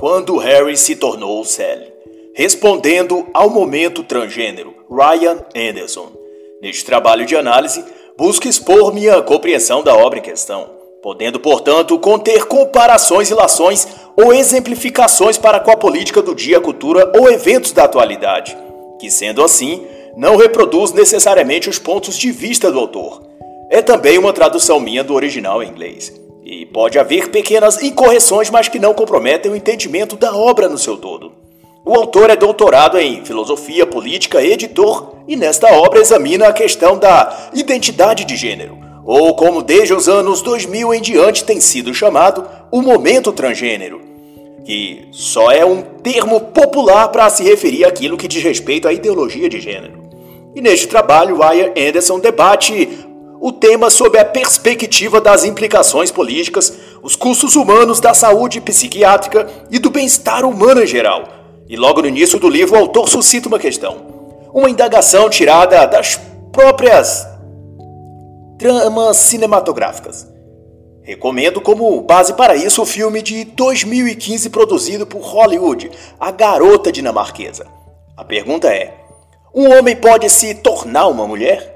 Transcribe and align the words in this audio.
Quando 0.00 0.38
Harry 0.38 0.78
se 0.78 0.96
tornou 0.96 1.44
Sally, 1.44 1.92
respondendo 2.34 3.26
ao 3.34 3.50
momento 3.50 4.02
transgênero 4.02 4.74
Ryan 4.90 5.44
Anderson. 5.54 6.10
Neste 6.62 6.86
trabalho 6.86 7.26
de 7.26 7.36
análise, 7.36 7.84
busco 8.16 8.48
expor 8.48 8.94
minha 8.94 9.20
compreensão 9.20 9.82
da 9.82 9.94
obra 9.94 10.18
em 10.18 10.22
questão, 10.22 10.70
podendo, 11.02 11.38
portanto, 11.38 11.98
conter 11.98 12.46
comparações, 12.46 13.28
relações 13.28 13.86
ou 14.16 14.32
exemplificações 14.32 15.36
para 15.36 15.60
com 15.60 15.70
a 15.70 15.76
política 15.76 16.22
do 16.22 16.34
dia, 16.34 16.62
cultura 16.62 17.12
ou 17.14 17.30
eventos 17.30 17.72
da 17.72 17.84
atualidade, 17.84 18.56
que, 18.98 19.10
sendo 19.10 19.44
assim, 19.44 19.86
não 20.16 20.36
reproduz 20.36 20.94
necessariamente 20.94 21.68
os 21.68 21.78
pontos 21.78 22.16
de 22.16 22.32
vista 22.32 22.72
do 22.72 22.78
autor. 22.78 23.20
É 23.68 23.82
também 23.82 24.16
uma 24.16 24.32
tradução 24.32 24.80
minha 24.80 25.04
do 25.04 25.12
original 25.12 25.62
em 25.62 25.68
inglês. 25.68 26.10
E 26.44 26.64
pode 26.66 26.98
haver 26.98 27.30
pequenas 27.30 27.82
incorreções, 27.82 28.50
mas 28.50 28.68
que 28.68 28.78
não 28.78 28.94
comprometem 28.94 29.50
o 29.50 29.56
entendimento 29.56 30.16
da 30.16 30.34
obra 30.34 30.68
no 30.68 30.78
seu 30.78 30.96
todo. 30.96 31.32
O 31.84 31.94
autor 31.94 32.30
é 32.30 32.36
doutorado 32.36 32.98
em 32.98 33.24
filosofia 33.24 33.86
política 33.86 34.42
editor, 34.42 35.14
e 35.26 35.36
nesta 35.36 35.72
obra 35.74 36.00
examina 36.00 36.48
a 36.48 36.52
questão 36.52 36.98
da 36.98 37.50
identidade 37.54 38.24
de 38.24 38.36
gênero, 38.36 38.78
ou 39.04 39.34
como 39.34 39.62
desde 39.62 39.94
os 39.94 40.08
anos 40.08 40.42
2000 40.42 40.94
em 40.94 41.00
diante 41.00 41.44
tem 41.44 41.60
sido 41.60 41.94
chamado, 41.94 42.46
o 42.70 42.82
momento 42.82 43.32
transgênero, 43.32 44.00
que 44.64 45.08
só 45.10 45.50
é 45.50 45.64
um 45.64 45.82
termo 45.82 46.40
popular 46.40 47.08
para 47.08 47.30
se 47.30 47.42
referir 47.42 47.84
àquilo 47.84 48.16
que 48.16 48.28
diz 48.28 48.42
respeito 48.42 48.86
à 48.86 48.92
ideologia 48.92 49.48
de 49.48 49.60
gênero. 49.60 50.00
E 50.54 50.60
neste 50.60 50.86
trabalho, 50.86 51.38
Ryan 51.38 51.72
Anderson 51.76 52.18
debate 52.18 52.88
o 53.40 53.50
tema 53.50 53.88
sob 53.88 54.18
a 54.18 54.24
perspectiva 54.24 55.18
das 55.18 55.44
implicações 55.44 56.10
políticas, 56.10 56.76
os 57.02 57.16
custos 57.16 57.56
humanos 57.56 57.98
da 57.98 58.12
saúde 58.12 58.60
psiquiátrica 58.60 59.48
e 59.70 59.78
do 59.78 59.88
bem-estar 59.88 60.44
humano 60.44 60.82
em 60.82 60.86
geral. 60.86 61.24
E 61.66 61.74
logo 61.74 62.02
no 62.02 62.08
início 62.08 62.38
do 62.38 62.50
livro, 62.50 62.76
o 62.76 62.78
autor 62.78 63.08
suscita 63.08 63.48
uma 63.48 63.58
questão, 63.58 63.96
uma 64.52 64.68
indagação 64.68 65.30
tirada 65.30 65.86
das 65.86 66.20
próprias 66.52 67.26
tramas 68.58 69.16
cinematográficas. 69.16 70.28
Recomendo 71.02 71.62
como 71.62 72.02
base 72.02 72.34
para 72.34 72.54
isso 72.54 72.82
o 72.82 72.86
filme 72.86 73.22
de 73.22 73.44
2015 73.44 74.50
produzido 74.50 75.06
por 75.06 75.22
Hollywood, 75.22 75.90
A 76.20 76.30
Garota 76.30 76.92
Dinamarquesa. 76.92 77.66
A 78.14 78.22
pergunta 78.22 78.68
é: 78.68 78.94
um 79.54 79.72
homem 79.72 79.96
pode 79.96 80.28
se 80.28 80.54
tornar 80.56 81.08
uma 81.08 81.26
mulher? 81.26 81.69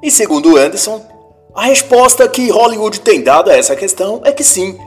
E 0.00 0.12
segundo 0.12 0.56
Anderson, 0.56 1.04
a 1.52 1.64
resposta 1.64 2.28
que 2.28 2.50
Hollywood 2.50 3.00
tem 3.00 3.20
dado 3.20 3.50
a 3.50 3.56
essa 3.56 3.74
questão 3.74 4.20
é 4.24 4.30
que 4.30 4.44
sim. 4.44 4.78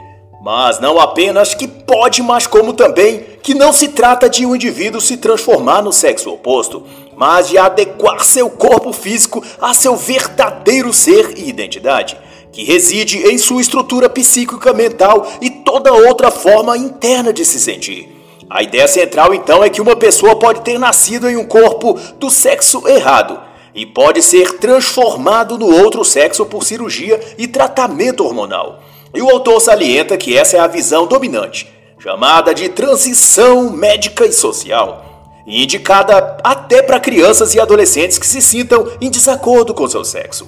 Mas 0.41 0.79
não 0.79 0.99
apenas 0.99 1.53
que 1.53 1.67
pode, 1.67 2.23
mas 2.23 2.47
como 2.47 2.73
também 2.73 3.25
que 3.43 3.53
não 3.53 3.73
se 3.73 3.89
trata 3.89 4.29
de 4.29 4.45
um 4.45 4.55
indivíduo 4.55 5.01
se 5.01 5.17
transformar 5.17 5.81
no 5.81 5.91
sexo 5.91 6.31
oposto, 6.31 6.83
mas 7.15 7.49
de 7.49 7.57
adequar 7.57 8.23
seu 8.23 8.49
corpo 8.49 8.93
físico 8.93 9.43
a 9.59 9.73
seu 9.73 9.97
verdadeiro 9.97 10.93
ser 10.93 11.37
e 11.37 11.49
identidade, 11.49 12.17
que 12.53 12.63
reside 12.63 13.19
em 13.27 13.37
sua 13.37 13.61
estrutura 13.61 14.09
psíquica 14.09 14.71
mental 14.71 15.27
e 15.41 15.49
toda 15.49 15.91
outra 15.91 16.31
forma 16.31 16.77
interna 16.77 17.33
de 17.33 17.43
se 17.43 17.59
sentir. 17.59 18.09
A 18.49 18.63
ideia 18.63 18.87
central 18.87 19.33
então 19.33 19.61
é 19.61 19.69
que 19.69 19.81
uma 19.81 19.95
pessoa 19.95 20.37
pode 20.37 20.61
ter 20.61 20.79
nascido 20.79 21.29
em 21.29 21.35
um 21.35 21.45
corpo 21.45 21.99
do 22.17 22.29
sexo 22.29 22.87
errado 22.87 23.50
e 23.73 23.85
pode 23.85 24.21
ser 24.21 24.57
transformado 24.57 25.57
no 25.57 25.65
outro 25.65 26.03
sexo 26.03 26.45
por 26.45 26.63
cirurgia 26.63 27.19
e 27.37 27.47
tratamento 27.47 28.23
hormonal. 28.25 28.83
E 29.13 29.21
o 29.21 29.29
autor 29.29 29.59
salienta 29.59 30.17
que 30.17 30.37
essa 30.37 30.57
é 30.57 30.59
a 30.59 30.67
visão 30.67 31.05
dominante, 31.05 31.67
chamada 31.99 32.53
de 32.53 32.69
transição 32.69 33.69
médica 33.69 34.25
e 34.25 34.31
social, 34.31 35.41
e 35.45 35.63
indicada 35.63 36.37
até 36.43 36.81
para 36.81 36.99
crianças 36.99 37.53
e 37.53 37.59
adolescentes 37.59 38.17
que 38.17 38.27
se 38.27 38.41
sintam 38.41 38.87
em 39.01 39.09
desacordo 39.09 39.73
com 39.73 39.87
seu 39.87 40.03
sexo. 40.03 40.47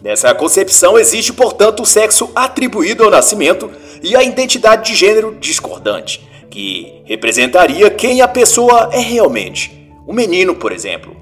Nessa 0.00 0.34
concepção 0.34 0.98
existe, 0.98 1.32
portanto, 1.32 1.82
o 1.82 1.86
sexo 1.86 2.30
atribuído 2.34 3.04
ao 3.04 3.10
nascimento 3.10 3.70
e 4.02 4.14
a 4.14 4.22
identidade 4.22 4.92
de 4.92 4.98
gênero 4.98 5.34
discordante, 5.40 6.20
que 6.50 7.02
representaria 7.06 7.88
quem 7.90 8.20
a 8.20 8.28
pessoa 8.28 8.90
é 8.92 8.98
realmente. 8.98 9.90
O 10.06 10.12
menino, 10.12 10.54
por 10.54 10.72
exemplo, 10.72 11.16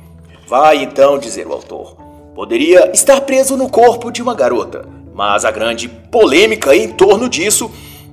Vai 0.52 0.82
então 0.82 1.18
dizer 1.18 1.46
o 1.46 1.52
autor. 1.54 1.96
Poderia 2.34 2.90
estar 2.92 3.22
preso 3.22 3.56
no 3.56 3.70
corpo 3.70 4.10
de 4.10 4.20
uma 4.20 4.34
garota, 4.34 4.86
mas 5.14 5.46
a 5.46 5.50
grande 5.50 5.88
polêmica 5.88 6.76
em 6.76 6.92
torno 6.92 7.26
disso 7.26 7.70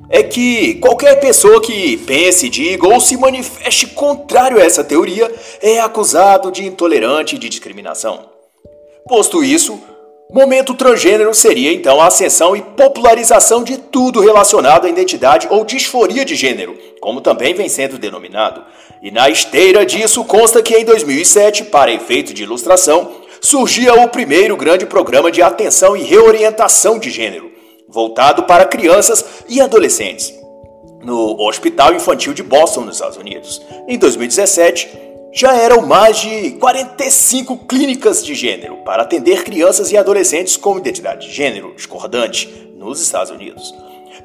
é 0.09 0.23
que 0.23 0.75
qualquer 0.75 1.19
pessoa 1.19 1.61
que 1.61 1.97
pense, 1.97 2.47
diga 2.47 2.87
ou 2.87 3.01
se 3.01 3.17
manifeste 3.17 3.87
contrário 3.87 4.57
a 4.57 4.63
essa 4.63 4.85
teoria 4.85 5.29
é 5.61 5.81
acusado 5.81 6.49
de 6.49 6.65
intolerante 6.65 7.35
e 7.35 7.37
de 7.37 7.49
discriminação. 7.49 8.29
Posto 9.05 9.43
isso, 9.43 9.77
momento 10.31 10.75
transgênero 10.75 11.33
seria 11.33 11.73
então 11.73 11.99
a 11.99 12.05
ascensão 12.05 12.55
e 12.55 12.61
popularização 12.61 13.63
de 13.63 13.77
tudo 13.77 14.19
relacionado 14.19 14.85
à 14.85 14.89
identidade 14.89 15.47
ou 15.49 15.65
disforia 15.65 16.23
de 16.23 16.35
gênero, 16.35 16.77
como 17.01 17.19
também 17.19 17.55
vem 17.55 17.67
sendo 17.67 17.97
denominado, 17.97 18.63
e 19.01 19.09
na 19.09 19.27
esteira 19.27 19.83
disso 19.83 20.23
consta 20.23 20.61
que 20.61 20.75
em 20.75 20.85
2007, 20.85 21.65
para 21.65 21.91
efeito 21.91 22.31
de 22.31 22.43
ilustração, 22.43 23.09
surgia 23.41 23.95
o 23.95 24.07
primeiro 24.07 24.55
grande 24.55 24.85
programa 24.85 25.31
de 25.31 25.41
atenção 25.41 25.97
e 25.97 26.03
reorientação 26.03 26.99
de 26.99 27.09
gênero, 27.09 27.51
voltado 27.87 28.43
para 28.43 28.65
crianças 28.65 29.25
e 29.49 29.59
adolescentes, 29.59 30.31
no 31.01 31.41
Hospital 31.41 31.95
Infantil 31.95 32.35
de 32.35 32.43
Boston, 32.43 32.81
nos 32.81 32.97
Estados 32.97 33.17
Unidos. 33.17 33.61
Em 33.87 33.97
2017, 33.97 35.08
já 35.31 35.55
eram 35.55 35.85
mais 35.85 36.17
de 36.17 36.51
45 36.51 37.57
clínicas 37.67 38.25
de 38.25 38.33
gênero 38.33 38.77
para 38.77 39.03
atender 39.03 39.43
crianças 39.43 39.91
e 39.91 39.97
adolescentes 39.97 40.57
com 40.57 40.77
identidade 40.77 41.27
de 41.27 41.33
gênero 41.33 41.73
discordante 41.75 42.47
nos 42.75 43.01
Estados 43.01 43.31
Unidos. 43.31 43.73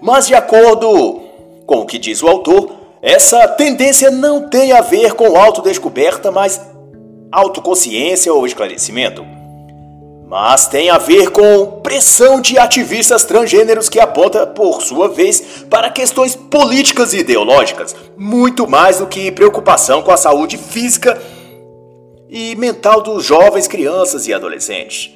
Mas, 0.00 0.26
de 0.26 0.34
acordo 0.34 1.20
com 1.66 1.80
o 1.80 1.86
que 1.86 1.98
diz 1.98 2.22
o 2.22 2.28
autor, 2.28 2.72
essa 3.02 3.46
tendência 3.48 4.10
não 4.10 4.48
tem 4.48 4.72
a 4.72 4.80
ver 4.80 5.14
com 5.14 5.36
autodescoberta, 5.36 6.30
mas 6.30 6.60
autoconsciência 7.30 8.32
ou 8.32 8.46
esclarecimento. 8.46 9.24
Mas 10.26 10.66
tem 10.66 10.88
a 10.88 10.98
ver 10.98 11.30
com 11.30 11.80
pressão 11.82 12.40
de 12.40 12.58
ativistas 12.58 13.24
transgêneros 13.24 13.88
que 13.88 14.00
aponta, 14.00 14.46
por 14.46 14.82
sua 14.82 15.08
vez, 15.08 15.64
para 15.68 15.90
questões 15.90 16.34
políticas 16.34 17.12
e 17.12 17.18
ideológicas, 17.18 17.94
muito 18.16 18.66
mais 18.66 18.98
do 18.98 19.06
que 19.06 19.30
preocupação 19.30 20.02
com 20.02 20.10
a 20.10 20.16
saúde 20.16 20.56
física 20.56 21.20
e 22.28 22.56
mental 22.56 23.00
dos 23.00 23.24
jovens, 23.24 23.68
crianças 23.68 24.26
e 24.26 24.32
adolescentes. 24.32 25.12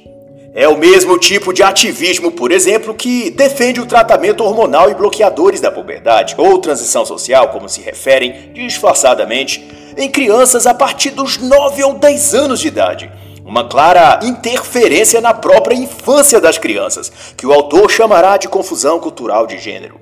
É 0.53 0.67
o 0.67 0.77
mesmo 0.77 1.17
tipo 1.17 1.53
de 1.53 1.61
ativismo, 1.61 2.31
por 2.31 2.51
exemplo, 2.51 2.93
que 2.93 3.29
defende 3.29 3.79
o 3.79 3.85
tratamento 3.85 4.43
hormonal 4.43 4.89
e 4.89 4.95
bloqueadores 4.95 5.61
da 5.61 5.71
puberdade, 5.71 6.33
ou 6.37 6.57
transição 6.57 7.05
social, 7.05 7.49
como 7.49 7.69
se 7.69 7.81
referem 7.81 8.51
disfarçadamente, 8.53 9.63
em 9.95 10.09
crianças 10.09 10.65
a 10.65 10.73
partir 10.73 11.11
dos 11.11 11.37
9 11.37 11.83
ou 11.83 11.93
10 11.93 12.33
anos 12.33 12.59
de 12.59 12.67
idade. 12.67 13.11
Uma 13.49 13.63
clara 13.63 14.19
interferência 14.21 15.19
na 15.19 15.33
própria 15.33 15.73
infância 15.73 16.39
das 16.39 16.59
crianças, 16.59 17.11
que 17.35 17.47
o 17.47 17.51
autor 17.51 17.89
chamará 17.89 18.37
de 18.37 18.47
confusão 18.47 18.99
cultural 18.99 19.47
de 19.47 19.57
gênero. 19.57 19.99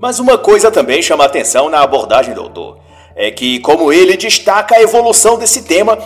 Mas 0.00 0.18
uma 0.18 0.36
coisa 0.36 0.72
também 0.72 1.00
chama 1.00 1.24
atenção 1.24 1.68
na 1.68 1.82
abordagem 1.82 2.34
do 2.34 2.40
autor. 2.40 2.78
É 3.14 3.30
que, 3.30 3.60
como 3.60 3.92
ele 3.92 4.16
destaca 4.16 4.74
a 4.74 4.82
evolução 4.82 5.38
desse 5.38 5.62
tema, 5.62 5.96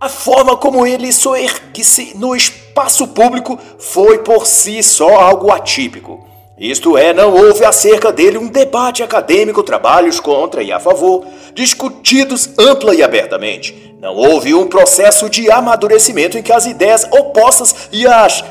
a 0.00 0.08
forma 0.08 0.56
como 0.56 0.84
ele 0.84 1.12
soergue-se 1.12 2.18
no 2.18 2.34
espaço 2.34 3.06
público 3.06 3.56
foi 3.78 4.18
por 4.18 4.44
si 4.44 4.82
só 4.82 5.20
algo 5.20 5.52
atípico. 5.52 6.26
Isto 6.58 6.98
é, 6.98 7.14
não 7.14 7.32
houve 7.32 7.64
acerca 7.64 8.10
dele 8.10 8.38
um 8.38 8.48
debate 8.48 9.04
acadêmico, 9.04 9.62
trabalhos 9.62 10.18
contra 10.18 10.64
e 10.64 10.72
a 10.72 10.80
favor, 10.80 11.24
discutidos 11.54 12.50
ampla 12.58 12.92
e 12.92 13.04
abertamente. 13.04 13.87
Não 14.00 14.14
houve 14.14 14.54
um 14.54 14.68
processo 14.68 15.28
de 15.28 15.50
amadurecimento 15.50 16.38
em 16.38 16.42
que 16.42 16.52
as 16.52 16.66
ideias 16.66 17.04
opostas 17.10 17.88
e 17.90 18.06
as 18.06 18.44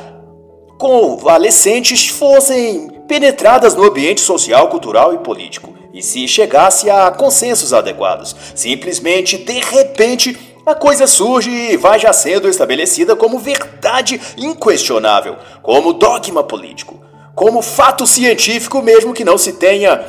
convalescentes 0.76 2.06
fossem 2.08 2.90
penetradas 3.08 3.74
no 3.74 3.84
ambiente 3.84 4.20
social, 4.20 4.68
cultural 4.68 5.14
e 5.14 5.18
político, 5.18 5.74
e 5.92 6.02
se 6.02 6.28
chegasse 6.28 6.90
a 6.90 7.10
consensos 7.10 7.72
adequados. 7.72 8.36
Simplesmente, 8.54 9.38
de 9.38 9.58
repente, 9.58 10.38
a 10.66 10.74
coisa 10.74 11.06
surge 11.06 11.50
e 11.50 11.78
vai 11.78 11.98
já 11.98 12.12
sendo 12.12 12.46
estabelecida 12.46 13.16
como 13.16 13.38
verdade 13.38 14.20
inquestionável, 14.36 15.36
como 15.62 15.94
dogma 15.94 16.44
político, 16.44 17.00
como 17.34 17.62
fato 17.62 18.06
científico, 18.06 18.82
mesmo 18.82 19.14
que 19.14 19.24
não 19.24 19.38
se 19.38 19.54
tenha 19.54 20.04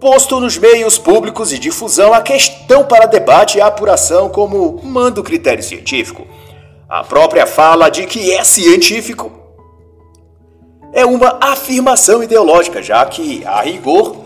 posto 0.00 0.38
nos 0.38 0.56
meios 0.56 0.96
públicos 0.96 1.50
de 1.50 1.58
difusão 1.58 2.14
a 2.14 2.20
questão 2.20 2.84
para 2.84 3.06
debate 3.06 3.58
e 3.58 3.60
apuração 3.60 4.28
como 4.28 4.80
manda 4.82 5.20
o 5.20 5.24
critério 5.24 5.62
científico. 5.62 6.26
A 6.88 7.02
própria 7.02 7.46
fala 7.46 7.88
de 7.88 8.06
que 8.06 8.32
é 8.32 8.44
científico 8.44 9.32
é 10.92 11.04
uma 11.04 11.38
afirmação 11.40 12.22
ideológica, 12.22 12.82
já 12.82 13.04
que, 13.04 13.44
a 13.44 13.60
rigor, 13.60 14.16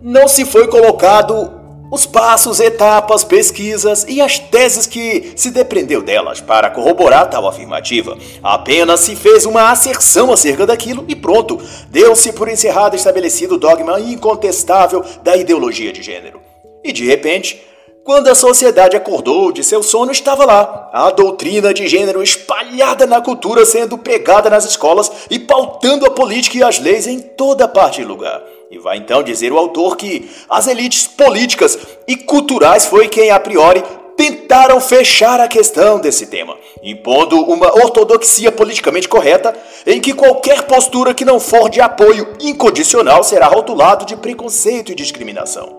não 0.00 0.28
se 0.28 0.44
foi 0.44 0.68
colocado 0.68 1.53
os 1.94 2.04
passos, 2.06 2.58
etapas, 2.58 3.22
pesquisas 3.22 4.04
e 4.08 4.20
as 4.20 4.36
teses 4.38 4.84
que 4.84 5.32
se 5.36 5.52
depreendeu 5.52 6.02
delas 6.02 6.40
para 6.40 6.68
corroborar 6.68 7.30
tal 7.30 7.46
afirmativa. 7.46 8.18
Apenas 8.42 9.00
se 9.00 9.14
fez 9.14 9.46
uma 9.46 9.70
asserção 9.70 10.32
acerca 10.32 10.66
daquilo 10.66 11.04
e 11.06 11.14
pronto, 11.14 11.60
deu-se 11.88 12.32
por 12.32 12.48
encerrado 12.48 12.96
estabelecido 12.96 13.54
o 13.54 13.58
dogma 13.58 14.00
incontestável 14.00 15.04
da 15.22 15.36
ideologia 15.36 15.92
de 15.92 16.02
gênero. 16.02 16.40
E 16.82 16.92
de 16.92 17.06
repente, 17.06 17.62
quando 18.02 18.26
a 18.26 18.34
sociedade 18.34 18.96
acordou 18.96 19.52
de 19.52 19.62
seu 19.62 19.80
sono, 19.80 20.10
estava 20.10 20.44
lá 20.44 20.90
a 20.92 21.12
doutrina 21.12 21.72
de 21.72 21.86
gênero 21.86 22.22
espalhada 22.22 23.06
na 23.06 23.20
cultura, 23.20 23.64
sendo 23.64 23.96
pregada 23.96 24.50
nas 24.50 24.64
escolas 24.64 25.10
e 25.30 25.38
pautando 25.38 26.04
a 26.04 26.10
política 26.10 26.58
e 26.58 26.62
as 26.64 26.80
leis 26.80 27.06
em 27.06 27.20
toda 27.20 27.68
parte 27.68 28.02
e 28.02 28.04
lugar. 28.04 28.42
E 28.74 28.78
vai 28.78 28.96
então 28.96 29.22
dizer 29.22 29.52
o 29.52 29.56
autor 29.56 29.96
que 29.96 30.28
as 30.50 30.66
elites 30.66 31.06
políticas 31.06 31.78
e 32.08 32.16
culturais 32.16 32.84
foi 32.84 33.06
quem, 33.06 33.30
a 33.30 33.38
priori, 33.38 33.80
tentaram 34.16 34.80
fechar 34.80 35.38
a 35.38 35.46
questão 35.46 36.00
desse 36.00 36.26
tema, 36.26 36.56
impondo 36.82 37.40
uma 37.40 37.68
ortodoxia 37.68 38.50
politicamente 38.50 39.08
correta 39.08 39.56
em 39.86 40.00
que 40.00 40.12
qualquer 40.12 40.62
postura 40.62 41.14
que 41.14 41.24
não 41.24 41.38
for 41.38 41.70
de 41.70 41.80
apoio 41.80 42.34
incondicional 42.40 43.22
será 43.22 43.46
rotulado 43.46 44.04
de 44.04 44.16
preconceito 44.16 44.90
e 44.90 44.96
discriminação. 44.96 45.72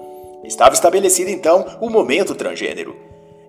Estava 0.46 0.74
estabelecido 0.74 1.30
então 1.30 1.66
o 1.82 1.90
momento 1.90 2.34
transgênero. 2.34 2.96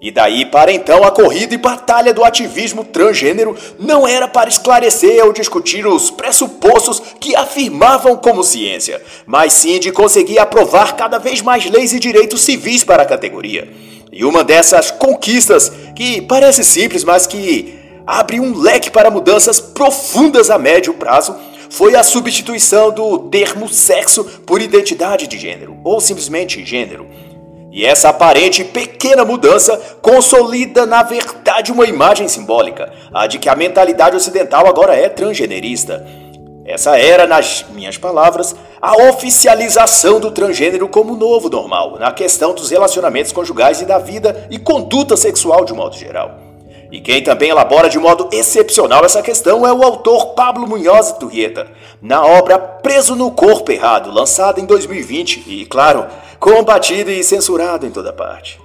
E 0.00 0.10
daí 0.10 0.44
para 0.44 0.70
então 0.70 1.04
a 1.04 1.10
corrida 1.10 1.54
e 1.54 1.58
batalha 1.58 2.12
do 2.12 2.22
ativismo 2.22 2.84
transgênero 2.84 3.56
não 3.78 4.06
era 4.06 4.28
para 4.28 4.48
esclarecer 4.48 5.25
ou 5.25 5.32
discutir 5.32 5.87
os 5.87 6.10
pressupostos 6.10 7.02
que 7.19 7.34
afirmavam 7.34 8.16
como 8.16 8.44
ciência, 8.44 9.02
mas 9.25 9.54
sim 9.54 9.81
de 9.81 9.90
conseguir 9.90 10.38
aprovar 10.38 10.96
cada 10.96 11.19
vez 11.19 11.40
mais 11.40 11.64
leis 11.70 11.94
e 11.94 11.98
direitos 11.98 12.43
civis 12.43 12.84
para 12.84 13.04
a 13.04 13.06
categoria. 13.06 13.69
E 14.12 14.25
uma 14.25 14.44
dessas 14.44 14.90
conquistas, 14.90 15.72
que 15.94 16.20
parece 16.20 16.62
simples, 16.62 17.02
mas 17.02 17.26
que 17.26 17.75
abre 18.06 18.38
um 18.38 18.56
leque 18.58 18.90
para 18.90 19.10
mudanças 19.10 19.60
profundas 19.60 20.50
a 20.50 20.58
médio 20.58 20.94
prazo, 20.94 21.34
foi 21.69 21.96
a 21.96 22.02
substituição 22.02 22.93
do 22.93 23.19
termo 23.31 23.69
sexo 23.69 24.25
por 24.46 24.62
identidade 24.62 25.26
de 25.26 25.38
gênero, 25.38 25.76
ou 25.82 26.00
simplesmente 26.00 26.64
gênero. 26.64 27.06
E 27.76 27.84
essa 27.84 28.08
aparente 28.08 28.64
pequena 28.64 29.23
mudança 29.23 29.78
consolida, 30.00 30.87
na 30.87 31.02
verdade, 31.02 31.70
uma 31.70 31.84
imagem 31.84 32.26
simbólica, 32.26 32.90
a 33.12 33.26
de 33.26 33.38
que 33.38 33.50
a 33.50 33.55
mentalidade 33.55 34.17
ocidental 34.17 34.67
agora 34.67 34.96
é 34.96 35.11
transgenerista. 35.11 36.02
Essa 36.64 36.99
era, 36.99 37.26
nas 37.26 37.67
minhas 37.75 37.99
palavras, 37.99 38.56
a 38.81 39.08
oficialização 39.11 40.19
do 40.19 40.31
transgênero 40.31 40.88
como 40.88 41.14
novo 41.14 41.50
normal, 41.50 41.99
na 41.99 42.11
questão 42.12 42.55
dos 42.55 42.70
relacionamentos 42.70 43.31
conjugais 43.31 43.82
e 43.82 43.84
da 43.84 43.99
vida 43.99 44.49
e 44.50 44.58
conduta 44.58 45.14
sexual 45.14 45.62
de 45.67 45.75
modo 45.75 45.94
geral. 45.96 46.45
E 46.90 47.00
quem 47.00 47.22
também 47.22 47.50
elabora 47.50 47.88
de 47.88 47.98
modo 47.98 48.28
excepcional 48.32 49.04
essa 49.04 49.22
questão 49.22 49.66
é 49.66 49.72
o 49.72 49.82
autor 49.82 50.34
Pablo 50.34 50.66
Munhoz 50.66 51.12
Turrieta, 51.12 51.68
na 52.00 52.24
obra 52.24 52.58
Preso 52.58 53.16
no 53.16 53.30
Corpo 53.30 53.72
Errado, 53.72 54.10
lançada 54.10 54.60
em 54.60 54.66
2020 54.66 55.44
e, 55.46 55.66
claro, 55.66 56.06
combatido 56.38 57.10
e 57.10 57.24
censurado 57.24 57.86
em 57.86 57.90
toda 57.90 58.12
parte. 58.12 58.60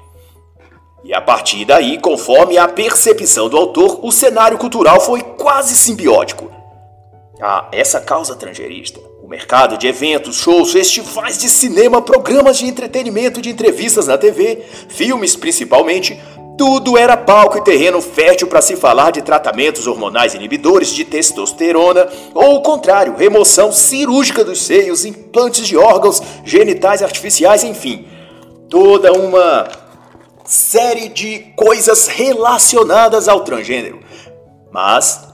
E 1.04 1.14
a 1.14 1.22
partir 1.22 1.66
daí, 1.66 1.98
conforme 1.98 2.60
a 2.60 2.68
percepção 2.68 3.50
do 3.50 3.58
autor, 3.58 4.00
o 4.04 4.12
cenário 4.12 4.58
cultural 4.58 5.02
foi 5.02 5.22
quase 5.22 5.76
simbiótico. 5.76 6.52
Ah, 7.42 7.68
essa 7.72 8.00
causa 8.00 8.36
transgerista, 8.36 9.00
o 9.24 9.28
mercado 9.28 9.76
de 9.76 9.88
eventos, 9.88 10.36
shows, 10.36 10.72
festivais 10.72 11.40
de 11.40 11.50
cinema, 11.50 12.04
programas 12.04 12.60
de 12.60 12.68
entretenimento 12.68 13.40
e 13.40 13.42
de 13.42 13.50
entrevistas 13.50 14.06
na 14.06 14.16
TV, 14.16 14.64
filmes 14.90 15.36
principalmente, 15.36 16.22
tudo 16.62 16.96
era 16.96 17.18
palco 17.18 17.58
e 17.58 17.64
terreno 17.64 18.00
fértil 18.04 18.46
para 18.46 18.62
se 18.62 18.76
falar 18.76 19.10
de 19.10 19.24
tratamentos 19.24 19.88
hormonais 19.88 20.36
inibidores 20.36 20.90
de 20.90 21.04
testosterona, 21.04 22.08
ou 22.36 22.58
o 22.58 22.62
contrário, 22.62 23.16
remoção 23.16 23.72
cirúrgica 23.72 24.44
dos 24.44 24.62
seios, 24.62 25.04
implantes 25.04 25.66
de 25.66 25.76
órgãos 25.76 26.22
genitais 26.46 27.02
artificiais, 27.02 27.64
enfim. 27.64 28.08
Toda 28.70 29.12
uma 29.12 29.68
série 30.46 31.10
de 31.10 31.40
coisas 31.56 32.06
relacionadas 32.06 33.28
ao 33.28 33.40
transgênero. 33.44 34.00
Mas 34.72 35.31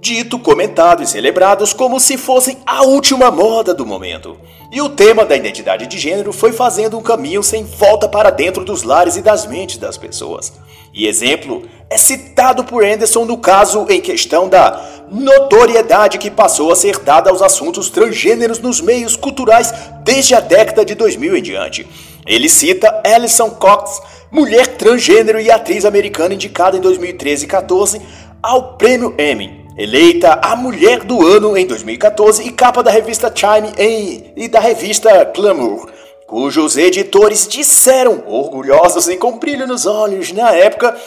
dito, 0.00 0.38
comentado 0.38 1.02
e 1.02 1.06
celebrados 1.06 1.72
como 1.72 1.98
se 1.98 2.16
fossem 2.16 2.58
a 2.64 2.82
última 2.82 3.30
moda 3.30 3.74
do 3.74 3.84
momento. 3.84 4.38
E 4.70 4.80
o 4.80 4.88
tema 4.88 5.24
da 5.24 5.36
identidade 5.36 5.86
de 5.86 5.98
gênero 5.98 6.32
foi 6.32 6.52
fazendo 6.52 6.98
um 6.98 7.02
caminho 7.02 7.42
sem 7.42 7.64
volta 7.64 8.08
para 8.08 8.30
dentro 8.30 8.64
dos 8.64 8.82
lares 8.82 9.16
e 9.16 9.22
das 9.22 9.46
mentes 9.46 9.78
das 9.78 9.96
pessoas. 9.96 10.52
E 10.92 11.06
exemplo 11.06 11.62
é 11.90 11.96
citado 11.96 12.64
por 12.64 12.84
Anderson 12.84 13.24
no 13.24 13.38
caso 13.38 13.86
em 13.88 14.00
questão 14.00 14.48
da 14.48 14.84
notoriedade 15.10 16.18
que 16.18 16.30
passou 16.30 16.70
a 16.70 16.76
ser 16.76 16.98
dada 16.98 17.30
aos 17.30 17.40
assuntos 17.40 17.88
transgêneros 17.88 18.58
nos 18.58 18.80
meios 18.80 19.16
culturais 19.16 19.72
desde 20.04 20.34
a 20.34 20.40
década 20.40 20.84
de 20.84 20.94
2000 20.94 21.36
em 21.36 21.42
diante. 21.42 21.86
Ele 22.26 22.48
cita 22.48 23.02
Alison 23.04 23.50
Cox, 23.50 24.02
mulher 24.30 24.66
transgênero 24.76 25.40
e 25.40 25.50
atriz 25.50 25.86
americana 25.86 26.34
indicada 26.34 26.76
em 26.76 26.80
2013 26.80 27.44
e 27.46 27.48
14 27.48 28.00
ao 28.42 28.76
prêmio 28.76 29.14
Emmy 29.18 29.57
eleita 29.78 30.40
a 30.42 30.56
Mulher 30.56 31.04
do 31.04 31.24
Ano 31.24 31.56
em 31.56 31.64
2014 31.64 32.42
e 32.42 32.50
capa 32.50 32.82
da 32.82 32.90
revista 32.90 33.30
Time 33.30 33.72
em, 33.78 34.32
e 34.36 34.48
da 34.48 34.58
revista 34.58 35.22
Glamour, 35.32 35.88
cujos 36.26 36.76
editores 36.76 37.46
disseram, 37.46 38.24
orgulhosos 38.26 39.08
e 39.08 39.16
com 39.16 39.38
brilho 39.38 39.68
nos 39.68 39.86
olhos 39.86 40.32
na 40.32 40.50
época, 40.50 40.98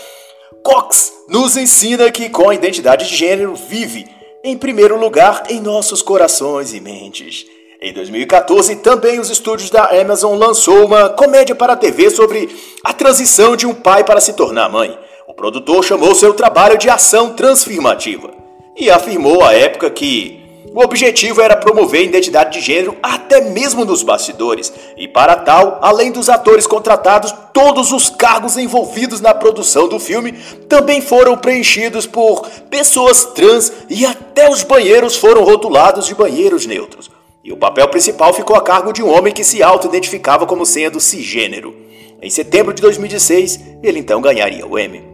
Cox 0.64 1.12
nos 1.28 1.58
ensina 1.58 2.10
que 2.12 2.30
com 2.30 2.50
a 2.50 2.56
identidade 2.56 3.10
de 3.10 3.16
gênero 3.16 3.56
vive 3.56 4.08
em 4.42 4.58
primeiro 4.58 4.98
lugar 4.98 5.44
em 5.50 5.60
nossos 5.60 6.02
corações 6.02 6.74
e 6.74 6.80
mentes. 6.80 7.46
Em 7.82 7.92
2014, 7.94 8.78
também 8.78 9.20
os 9.20 9.30
estúdios 9.30 9.70
da 9.70 9.86
Amazon 10.00 10.38
lançou 10.38 10.86
uma 10.86 11.10
comédia 11.10 11.56
para 11.56 11.74
a 11.74 11.78
TV 11.78 12.10
sobre 12.10 12.48
a 12.84 12.94
transição 12.94 13.56
de 13.56 13.68
um 13.68 13.74
pai 13.74 14.04
para 14.04 14.22
se 14.22 14.34
tornar 14.34 14.70
mãe. 14.70 14.98
O 15.28 15.34
produtor 15.34 15.84
chamou 15.84 16.14
seu 16.14 16.34
trabalho 16.34 16.78
de 16.78 16.90
ação 16.90 17.34
transformativa 17.34 18.41
e 18.78 18.90
afirmou 18.90 19.44
à 19.44 19.54
época 19.54 19.90
que 19.90 20.42
o 20.74 20.82
objetivo 20.82 21.42
era 21.42 21.58
promover 21.58 22.00
a 22.00 22.06
identidade 22.06 22.58
de 22.58 22.66
gênero 22.66 22.96
até 23.04 23.42
mesmo 23.42 23.84
nos 23.84 24.04
bastidores, 24.04 24.72
e 24.96 25.06
para 25.06 25.36
tal, 25.36 25.80
além 25.82 26.12
dos 26.12 26.30
atores 26.30 26.66
contratados, 26.66 27.34
todos 27.54 27.92
os 27.92 28.10
cargos 28.10 28.58
envolvidos 28.58 29.20
na 29.20 29.34
produção 29.34 29.90
do 29.90 30.00
filme 30.00 30.32
também 30.70 31.02
foram 31.02 31.36
preenchidos 31.36 32.08
por 32.08 32.48
pessoas 32.70 33.26
trans 33.26 33.72
e 33.90 34.06
até 34.06 34.50
os 34.50 34.64
banheiros 34.64 35.18
foram 35.18 35.44
rotulados 35.44 36.06
de 36.06 36.16
banheiros 36.16 36.66
neutros. 36.66 37.12
E 37.44 37.52
o 37.52 37.58
papel 37.58 37.90
principal 37.90 38.34
ficou 38.34 38.56
a 38.56 38.62
cargo 38.62 38.94
de 38.94 39.04
um 39.04 39.12
homem 39.12 39.34
que 39.34 39.44
se 39.44 39.62
auto-identificava 39.62 40.46
como 40.46 40.66
sendo 40.66 41.02
cisgênero. 41.02 41.76
Em 42.22 42.30
setembro 42.30 42.74
de 42.74 42.82
2016, 42.82 43.60
ele 43.84 44.00
então 44.00 44.22
ganharia 44.22 44.66
o 44.66 44.80
Emmy. 44.80 45.11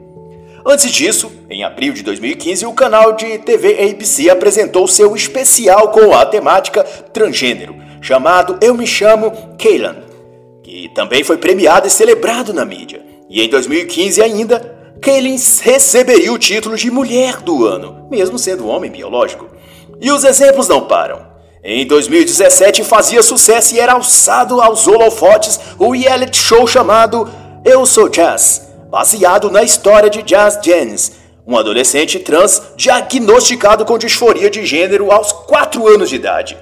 Antes 0.69 0.91
disso, 0.91 1.31
em 1.49 1.63
abril 1.63 1.93
de 1.93 2.03
2015, 2.03 2.65
o 2.65 2.73
canal 2.73 3.13
de 3.13 3.37
TV 3.37 3.89
ABC 3.89 4.29
apresentou 4.29 4.85
seu 4.85 5.15
especial 5.15 5.91
com 5.91 6.13
a 6.13 6.25
temática 6.25 6.83
transgênero, 6.83 7.73
chamado 8.01 8.57
Eu 8.61 8.75
Me 8.75 8.85
Chamo 8.85 9.31
Kaylan, 9.57 9.95
que 10.61 10.89
também 10.93 11.23
foi 11.23 11.37
premiado 11.37 11.87
e 11.87 11.89
celebrado 11.89 12.53
na 12.53 12.65
mídia. 12.65 13.01
E 13.29 13.41
em 13.41 13.47
2015 13.47 14.21
ainda, 14.21 14.59
Kaylin 15.01 15.37
receberia 15.61 16.33
o 16.33 16.37
título 16.37 16.75
de 16.75 16.91
Mulher 16.91 17.37
do 17.37 17.65
Ano, 17.65 18.05
mesmo 18.11 18.37
sendo 18.37 18.67
homem 18.67 18.91
biológico. 18.91 19.47
E 20.01 20.11
os 20.11 20.25
exemplos 20.25 20.67
não 20.67 20.81
param. 20.81 21.25
Em 21.63 21.87
2017 21.87 22.83
fazia 22.83 23.23
sucesso 23.23 23.73
e 23.73 23.79
era 23.79 23.93
alçado 23.93 24.59
aos 24.59 24.85
holofotes 24.85 25.61
o 25.79 25.91
reality 25.91 26.37
show 26.37 26.67
chamado 26.67 27.29
Eu 27.63 27.85
Sou 27.85 28.09
Jazz, 28.09 28.66
baseado 28.97 29.51
na 29.51 29.61
história 29.61 30.09
de 30.09 30.23
Jazz 30.23 30.59
Jennings, 30.59 31.11
um 31.45 31.55
adolescente 31.55 32.17
trans 32.17 32.59
diagnosticado 32.75 33.85
com 33.85 33.95
disforia 33.95 34.49
de 34.49 34.65
gênero 34.65 35.11
aos 35.11 35.31
4 35.31 35.87
anos 35.87 36.09
de 36.09 36.15
idade 36.15 36.57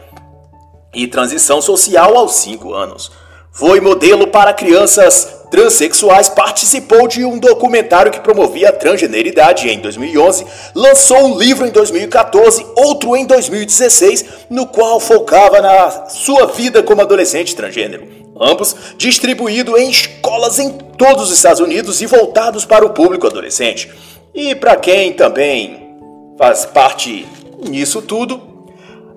e 0.94 1.08
transição 1.08 1.62
social 1.62 2.18
aos 2.18 2.34
5 2.36 2.74
anos. 2.74 3.10
Foi 3.54 3.80
modelo 3.80 4.28
para 4.28 4.52
crianças 4.52 5.46
transexuais, 5.50 6.28
participou 6.28 7.08
de 7.08 7.24
um 7.24 7.40
documentário 7.40 8.12
que 8.12 8.20
promovia 8.20 8.68
a 8.68 8.74
transgeneridade 8.74 9.70
em 9.70 9.80
2011, 9.80 10.46
lançou 10.76 11.28
um 11.28 11.40
livro 11.40 11.66
em 11.66 11.72
2014, 11.72 12.66
outro 12.76 13.16
em 13.16 13.26
2016, 13.26 14.26
no 14.50 14.68
qual 14.68 15.00
focava 15.00 15.62
na 15.62 16.10
sua 16.10 16.48
vida 16.48 16.84
como 16.84 17.00
adolescente 17.00 17.56
transgênero 17.56 18.25
ambos 18.40 18.76
distribuídos 18.98 19.80
em 19.80 19.90
escolas 19.90 20.60
em 20.60 20.72
todos 20.98 21.26
os 21.26 21.32
Estados 21.32 21.60
Unidos 21.60 22.02
e 22.02 22.06
voltados 22.06 22.66
para 22.66 22.86
o 22.86 22.90
público 22.90 23.28
adolescente. 23.28 23.92
E 24.34 24.54
para 24.54 24.76
quem 24.76 25.14
também 25.14 25.96
faz 26.38 26.66
parte 26.66 27.26
nisso 27.64 28.02
tudo, 28.02 28.42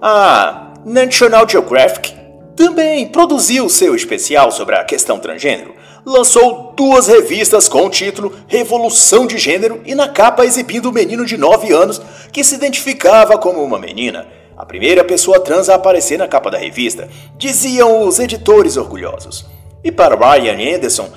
a 0.01 0.75
National 0.85 1.49
Geographic 1.49 2.15
também 2.55 3.07
produziu 3.07 3.69
seu 3.69 3.95
especial 3.95 4.51
sobre 4.51 4.77
a 4.77 4.85
questão 4.85 5.19
transgênero. 5.19 5.75
Lançou 6.05 6.73
duas 6.77 7.07
revistas 7.07 7.69
com 7.69 7.87
o 7.87 7.91
título 7.91 8.35
Revolução 8.47 9.27
de 9.27 9.37
Gênero 9.37 9.83
e 9.85 9.95
na 9.95 10.09
capa 10.09 10.45
exibindo 10.45 10.89
um 10.89 10.93
menino 10.93 11.27
de 11.27 11.37
9 11.37 11.73
anos 11.73 12.01
que 12.33 12.43
se 12.43 12.55
identificava 12.55 13.37
como 13.37 13.63
uma 13.63 13.79
menina. 13.79 14.38
A 14.59 14.67
primeira 14.67 15.05
pessoa 15.05 15.39
trans 15.39 15.69
a 15.69 15.77
aparecer 15.77 16.19
na 16.19 16.27
capa 16.27 16.51
da 16.51 16.59
revista, 16.59 17.09
diziam 17.37 18.07
os 18.07 18.19
editores 18.19 18.77
orgulhosos. 18.77 19.47
E 19.85 19.93
para 19.93 20.17
Ryan 20.17 20.77
Anderson, 20.77 21.09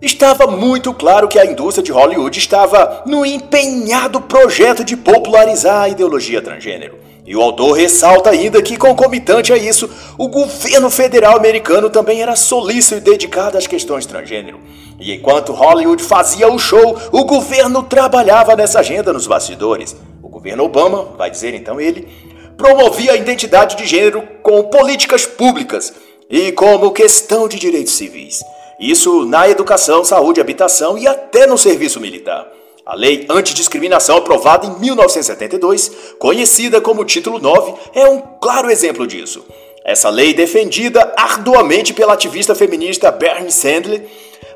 Estava 0.00 0.48
muito 0.48 0.92
claro 0.92 1.28
que 1.28 1.38
a 1.38 1.46
indústria 1.46 1.84
de 1.84 1.92
Hollywood 1.92 2.36
estava 2.36 3.04
no 3.06 3.24
empenhado 3.24 4.20
projeto 4.20 4.82
de 4.82 4.96
popularizar 4.96 5.82
a 5.82 5.88
ideologia 5.88 6.42
transgênero. 6.42 6.98
E 7.24 7.36
o 7.36 7.40
autor 7.40 7.74
ressalta 7.74 8.30
ainda 8.30 8.60
que, 8.60 8.76
concomitante 8.76 9.52
a 9.52 9.56
isso, 9.56 9.88
o 10.18 10.26
governo 10.26 10.90
federal 10.90 11.36
americano 11.36 11.88
também 11.88 12.20
era 12.20 12.34
solícito 12.34 12.96
e 12.96 13.00
dedicado 13.00 13.56
às 13.56 13.68
questões 13.68 14.04
transgênero. 14.04 14.58
E 14.98 15.14
enquanto 15.14 15.52
Hollywood 15.52 16.02
fazia 16.02 16.52
o 16.52 16.58
show, 16.58 16.98
o 17.12 17.24
governo 17.24 17.84
trabalhava 17.84 18.56
nessa 18.56 18.80
agenda 18.80 19.12
nos 19.12 19.28
bastidores. 19.28 19.94
O 20.20 20.28
governo 20.28 20.64
Obama, 20.64 21.14
vai 21.16 21.30
dizer 21.30 21.54
então 21.54 21.80
ele, 21.80 22.08
promovia 22.56 23.12
a 23.12 23.16
identidade 23.16 23.76
de 23.76 23.86
gênero 23.86 24.22
com 24.42 24.64
políticas 24.64 25.26
públicas 25.26 25.92
e 26.28 26.52
como 26.52 26.92
questão 26.92 27.48
de 27.48 27.58
direitos 27.58 27.94
civis. 27.94 28.42
Isso 28.80 29.24
na 29.26 29.48
educação, 29.48 30.04
saúde, 30.04 30.40
habitação 30.40 30.98
e 30.98 31.06
até 31.06 31.46
no 31.46 31.58
serviço 31.58 32.00
militar. 32.00 32.50
A 32.84 32.96
Lei 32.96 33.26
Antidiscriminação, 33.30 34.16
aprovada 34.16 34.66
em 34.66 34.80
1972, 34.80 35.92
conhecida 36.18 36.80
como 36.80 37.04
Título 37.04 37.38
9, 37.38 37.74
é 37.94 38.06
um 38.06 38.20
claro 38.40 38.70
exemplo 38.70 39.06
disso. 39.06 39.44
Essa 39.84 40.10
lei, 40.10 40.32
defendida 40.34 41.12
arduamente 41.16 41.92
pela 41.92 42.14
ativista 42.14 42.54
feminista 42.54 43.10
Bernie 43.10 43.52
Sandler, 43.52 44.04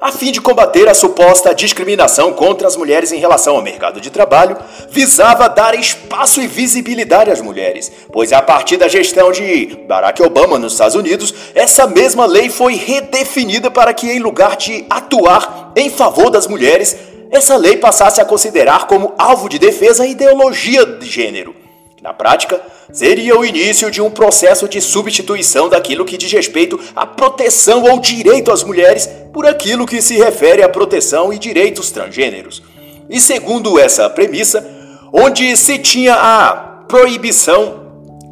a 0.00 0.12
fim 0.12 0.33
de 0.33 0.41
combater 0.41 0.88
a 0.88 0.95
suposta 0.95 1.55
discriminação 1.55 2.33
contra 2.33 2.67
as 2.67 2.76
mulheres 2.76 3.12
em 3.12 3.19
relação 3.19 3.57
ao 3.57 3.62
mercado 3.62 4.00
de 4.00 4.11
trabalho, 4.11 4.57
visava 4.91 5.49
dar 5.49 5.75
espaço 5.75 6.41
e 6.41 6.47
visibilidade 6.47 7.31
às 7.31 7.41
mulheres, 7.41 7.91
pois 8.12 8.33
a 8.33 8.43
partir 8.43 8.76
da 8.76 8.88
gestão 8.88 9.33
de 9.33 9.79
Barack 9.88 10.23
Obama 10.23 10.59
nos 10.59 10.73
Estados 10.73 10.95
Unidos, 10.95 11.35
essa 11.55 11.87
mesma 11.87 12.26
lei 12.26 12.49
foi 12.50 12.75
redefinida 12.75 13.71
para 13.71 13.95
que, 13.95 14.11
em 14.11 14.19
lugar 14.19 14.57
de 14.57 14.85
atuar 14.88 15.73
em 15.76 15.91
favor 15.91 16.31
das 16.31 16.47
mulheres, 16.47 16.97
essa 17.31 17.57
lei 17.57 17.76
passasse 17.76 18.21
a 18.21 18.25
considerar 18.25 18.87
como 18.87 19.15
alvo 19.19 19.49
de 19.49 19.59
defesa 19.59 20.05
a 20.05 20.07
ideologia 20.07 20.87
de 20.87 21.07
gênero. 21.07 21.65
Na 22.07 22.15
prática, 22.15 22.63
seria 22.93 23.37
o 23.37 23.45
início 23.45 23.91
de 23.91 24.01
um 24.01 24.09
processo 24.09 24.69
de 24.69 24.81
substituição 24.81 25.69
daquilo 25.69 26.05
que 26.05 26.17
diz 26.17 26.31
respeito 26.31 26.79
à 26.95 27.05
proteção 27.05 27.83
ou 27.83 27.99
direito 27.99 28.53
às 28.53 28.63
mulheres 28.63 29.11
por 29.33 29.45
aquilo 29.45 29.85
que 29.85 30.01
se 30.01 30.17
refere 30.17 30.63
à 30.63 30.69
proteção 30.69 31.33
e 31.33 31.39
direitos 31.39 31.91
transgêneros. 31.91 32.63
E 33.11 33.21
segundo 33.21 33.77
essa 33.77 34.09
premissa, 34.09 34.65
onde 35.13 35.57
se 35.57 35.81
tinha 35.81 36.15
a 36.15 36.53
proibição 36.87 37.87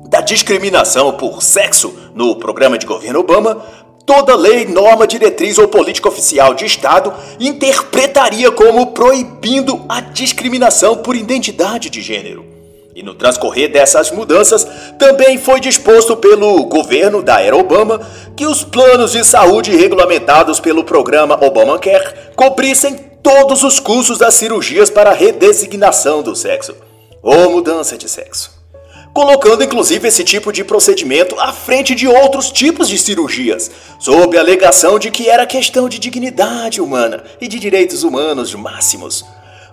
da 0.09 0.21
discriminação 0.21 1.11
por 1.15 1.43
sexo 1.43 2.13
no 2.15 2.37
programa 2.37 2.79
de 2.79 2.87
governo 2.87 3.19
Obama, 3.19 3.61
Toda 4.07 4.37
lei, 4.37 4.67
norma, 4.67 5.07
diretriz 5.07 5.57
ou 5.57 5.67
política 5.67 6.11
oficial 6.11 6.53
de 6.53 6.67
Estado 6.67 7.11
interpretaria 7.41 8.53
como 8.53 8.89
proibindo 8.89 9.83
a 9.89 10.03
discriminação 10.03 10.99
por 10.99 11.17
identidade 11.17 11.89
de 11.89 12.03
gênero. 12.03 12.54
E 12.95 13.03
no 13.03 13.15
transcorrer 13.15 13.73
dessas 13.73 14.11
mudanças, 14.11 14.67
também 14.99 15.37
foi 15.37 15.59
disposto 15.59 16.17
pelo 16.17 16.65
governo 16.67 17.23
da 17.23 17.41
era 17.41 17.57
Obama 17.57 18.01
que 18.37 18.47
os 18.47 18.63
planos 18.63 19.13
de 19.13 19.25
saúde 19.25 19.77
regulamentados 19.77 20.61
pelo 20.61 20.85
programa 20.85 21.45
Obamacare 21.45 22.15
cobrissem 22.37 22.97
todos 23.23 23.65
os 23.65 23.81
custos 23.81 24.19
das 24.19 24.35
cirurgias 24.35 24.91
para 24.91 25.13
redesignação 25.13 26.23
do 26.23 26.37
sexo 26.37 26.75
ou 27.21 27.51
mudança 27.51 27.99
de 27.99 28.09
sexo 28.09 28.65
colocando 29.15 29.63
inclusive 29.63 30.09
esse 30.09 30.25
tipo 30.25 30.53
de 30.53 30.65
procedimento 30.65 31.39
à 31.39 31.53
frente 31.53 31.95
de 31.95 32.09
outros 32.09 32.51
tipos 32.51 32.89
de 32.89 32.99
cirurgias, 32.99 33.71
sob 34.01 34.37
a 34.37 34.41
alegação 34.41 34.99
de 34.99 35.09
que 35.09 35.31
era 35.31 35.47
questão 35.47 35.89
de 35.89 36.01
dignidade 36.01 36.81
humana 36.81 37.23
e 37.41 37.47
de 37.47 37.61
direitos 37.61 38.03
humanos 38.03 38.53
máximos. 38.57 39.25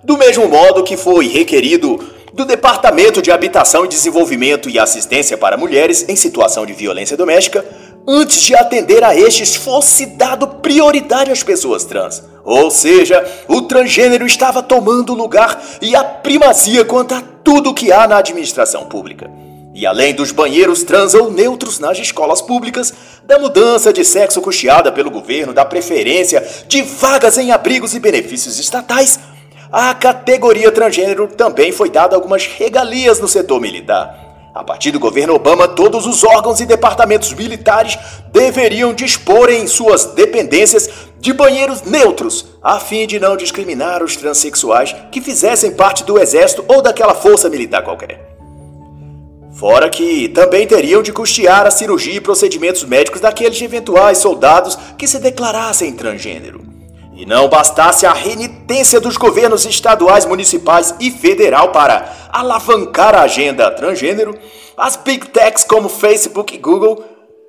Do 0.03 0.15
mesmo 0.15 0.47
modo 0.47 0.83
que 0.83 0.95
foi 0.95 1.27
requerido 1.27 1.99
do 2.33 2.45
Departamento 2.45 3.21
de 3.21 3.31
Habitação 3.31 3.85
e 3.85 3.87
Desenvolvimento 3.87 4.69
e 4.69 4.79
Assistência 4.79 5.37
para 5.37 5.57
Mulheres 5.57 6.05
em 6.07 6.15
Situação 6.15 6.65
de 6.65 6.73
Violência 6.73 7.17
Doméstica, 7.17 7.65
antes 8.07 8.41
de 8.41 8.55
atender 8.55 9.03
a 9.03 9.15
estes 9.15 9.55
fosse 9.55 10.05
dado 10.05 10.47
prioridade 10.47 11.31
às 11.31 11.43
pessoas 11.43 11.83
trans. 11.83 12.23
Ou 12.43 12.71
seja, 12.71 13.23
o 13.47 13.61
transgênero 13.63 14.25
estava 14.25 14.63
tomando 14.63 15.13
lugar 15.13 15.61
e 15.81 15.95
a 15.95 16.03
primazia 16.03 16.83
quanto 16.83 17.13
a 17.13 17.21
tudo 17.43 17.73
que 17.73 17.91
há 17.91 18.07
na 18.07 18.17
administração 18.17 18.85
pública. 18.85 19.29
E 19.73 19.85
além 19.85 20.13
dos 20.13 20.31
banheiros 20.31 20.83
trans 20.83 21.13
ou 21.13 21.31
neutros 21.31 21.79
nas 21.79 21.97
escolas 21.97 22.41
públicas, 22.41 22.93
da 23.23 23.39
mudança 23.39 23.93
de 23.93 24.03
sexo 24.03 24.41
custeada 24.41 24.91
pelo 24.91 25.09
governo, 25.09 25.53
da 25.53 25.63
preferência 25.63 26.45
de 26.67 26.81
vagas 26.81 27.37
em 27.37 27.51
abrigos 27.51 27.93
e 27.93 27.99
benefícios 27.99 28.59
estatais, 28.59 29.19
a 29.71 29.93
categoria 29.93 30.71
transgênero 30.71 31.27
também 31.27 31.71
foi 31.71 31.89
dada 31.89 32.15
algumas 32.15 32.45
regalias 32.45 33.19
no 33.19 33.27
setor 33.27 33.61
militar. 33.61 34.51
A 34.53 34.65
partir 34.65 34.91
do 34.91 34.99
governo 34.99 35.33
Obama, 35.33 35.65
todos 35.65 36.05
os 36.05 36.25
órgãos 36.25 36.59
e 36.59 36.65
departamentos 36.65 37.31
militares 37.33 37.97
deveriam 38.33 38.93
dispor 38.93 39.49
em 39.49 39.65
suas 39.65 40.07
dependências 40.07 40.89
de 41.21 41.31
banheiros 41.31 41.83
neutros, 41.83 42.47
a 42.61 42.77
fim 42.77 43.07
de 43.07 43.17
não 43.17 43.37
discriminar 43.37 44.03
os 44.03 44.17
transexuais 44.17 44.93
que 45.09 45.21
fizessem 45.21 45.71
parte 45.71 46.03
do 46.03 46.19
exército 46.19 46.65
ou 46.67 46.81
daquela 46.81 47.15
força 47.15 47.49
militar 47.49 47.81
qualquer. 47.81 48.29
Fora 49.53 49.89
que 49.89 50.27
também 50.29 50.67
teriam 50.67 51.01
de 51.01 51.13
custear 51.13 51.65
a 51.65 51.71
cirurgia 51.71 52.15
e 52.15 52.19
procedimentos 52.19 52.83
médicos 52.83 53.21
daqueles 53.21 53.61
eventuais 53.61 54.17
soldados 54.17 54.77
que 54.97 55.07
se 55.07 55.19
declarassem 55.19 55.93
transgênero. 55.93 56.70
E 57.21 57.25
não 57.27 57.47
bastasse 57.47 58.03
a 58.03 58.13
renitência 58.13 58.99
dos 58.99 59.15
governos 59.15 59.63
estaduais, 59.63 60.25
municipais 60.25 60.95
e 60.99 61.11
federal 61.11 61.71
para 61.71 62.11
alavancar 62.31 63.13
a 63.13 63.21
agenda 63.21 63.69
transgênero, 63.69 64.35
as 64.75 64.95
big 64.95 65.27
techs 65.27 65.63
como 65.63 65.87
Facebook 65.87 66.55
e 66.55 66.57
Google 66.57 67.05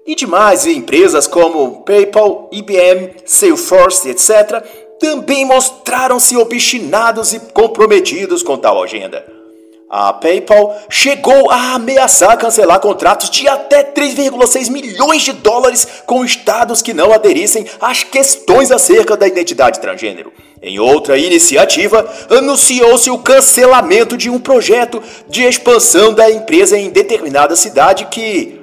e 0.07 0.15
demais 0.15 0.67
empresas 0.67 1.27
como 1.27 1.83
PayPal, 1.85 2.51
IBM, 2.53 3.13
Salesforce, 3.25 4.11
etc., 4.11 4.63
também 5.01 5.47
mostraram-se 5.47 6.37
obstinados 6.37 7.33
e 7.33 7.41
comprometidos 7.41 8.43
com 8.43 8.59
tal 8.59 8.83
agenda. 8.83 9.25
A 9.93 10.11
PayPal 10.11 10.75
chegou 10.89 11.51
a 11.51 11.75
ameaçar 11.75 12.39
cancelar 12.39 12.81
contratos 12.81 13.29
de 13.29 13.47
até 13.47 13.85
3,6 13.85 14.71
milhões 14.71 15.21
de 15.21 15.35
dólares 15.35 15.87
com 16.07 16.25
estados 16.25 16.81
que 16.81 16.95
não 16.95 17.13
aderissem 17.13 17.67
às 17.79 18.03
questões 18.03 18.73
acerca 18.73 19.19
da 19.19 19.29
identidade 19.29 19.81
transgênero. 19.81 20.33
Em 20.63 20.79
outra 20.79 21.19
iniciativa, 21.19 22.11
anunciou-se 22.31 23.11
o 23.11 23.19
cancelamento 23.19 24.17
de 24.17 24.31
um 24.31 24.39
projeto 24.39 25.03
de 25.29 25.43
expansão 25.43 26.15
da 26.15 26.31
empresa 26.31 26.79
em 26.79 26.89
determinada 26.89 27.55
cidade 27.55 28.07
que 28.07 28.59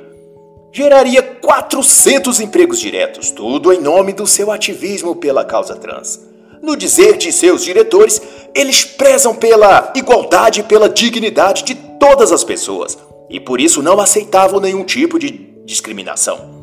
geraria 0.72 1.22
400 1.22 2.40
empregos 2.40 2.80
diretos, 2.80 3.30
tudo 3.30 3.72
em 3.72 3.80
nome 3.80 4.14
do 4.14 4.26
seu 4.26 4.52
ativismo 4.52 5.16
pela 5.16 5.46
causa 5.46 5.76
trans. 5.76 6.28
No 6.62 6.76
dizer 6.76 7.18
de 7.18 7.32
seus 7.32 7.64
diretores, 7.64 8.22
eles 8.54 8.84
prezam 8.84 9.36
pela 9.36 9.92
igualdade 9.96 10.62
e 10.62 10.64
pela 10.64 10.90
dignidade 10.90 11.64
de 11.64 11.76
todas 11.76 12.32
as 12.32 12.44
pessoas 12.44 12.98
e 13.30 13.40
por 13.40 13.62
isso 13.62 13.84
não 13.84 14.00
aceitavam 14.00 14.60
nenhum 14.60 14.84
tipo 14.84 15.20
de 15.20 15.32
discriminação. 15.64 16.58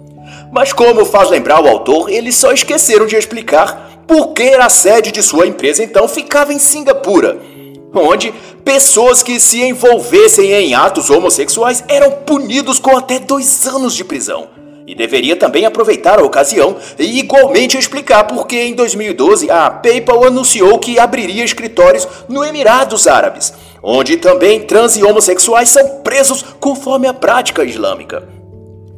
Mas, 0.53 0.73
como 0.73 1.05
faz 1.05 1.31
lembrar 1.31 1.63
o 1.63 1.69
autor, 1.69 2.11
eles 2.11 2.35
só 2.35 2.53
esqueceram 2.53 3.07
de 3.07 3.15
explicar 3.15 4.03
por 4.07 4.33
que 4.33 4.55
a 4.55 4.69
sede 4.69 5.13
de 5.13 5.23
sua 5.23 5.47
empresa 5.47 5.83
então 5.83 6.09
ficava 6.09 6.53
em 6.53 6.59
Singapura, 6.59 7.39
onde 7.95 8.35
pessoas 8.65 9.23
que 9.23 9.39
se 9.39 9.63
envolvessem 9.63 10.53
em 10.53 10.75
atos 10.75 11.09
homossexuais 11.09 11.85
eram 11.89 12.11
punidos 12.11 12.79
com 12.79 12.97
até 12.97 13.19
dois 13.19 13.67
anos 13.67 13.95
de 13.95 14.05
prisão. 14.05 14.49
E 14.87 14.95
deveria 14.95 15.35
também 15.35 15.65
aproveitar 15.67 16.21
a 16.21 16.23
ocasião 16.23 16.77
e 16.97 17.19
igualmente 17.19 17.77
explicar 17.77 18.25
por 18.25 18.47
que 18.47 18.57
em 18.57 18.73
2012 18.73 19.51
a 19.51 19.69
PayPal 19.69 20.25
anunciou 20.25 20.79
que 20.79 20.97
abriria 20.97 21.45
escritórios 21.45 22.07
no 22.29 22.45
Emirados 22.45 23.09
Árabes, 23.09 23.53
onde 23.83 24.17
também 24.17 24.61
trans 24.61 24.97
e 24.97 25.03
homossexuais 25.03 25.71
são 25.71 26.03
presos 26.05 26.45
conforme 26.61 27.09
a 27.09 27.15
prática 27.15 27.65
islâmica. 27.65 28.29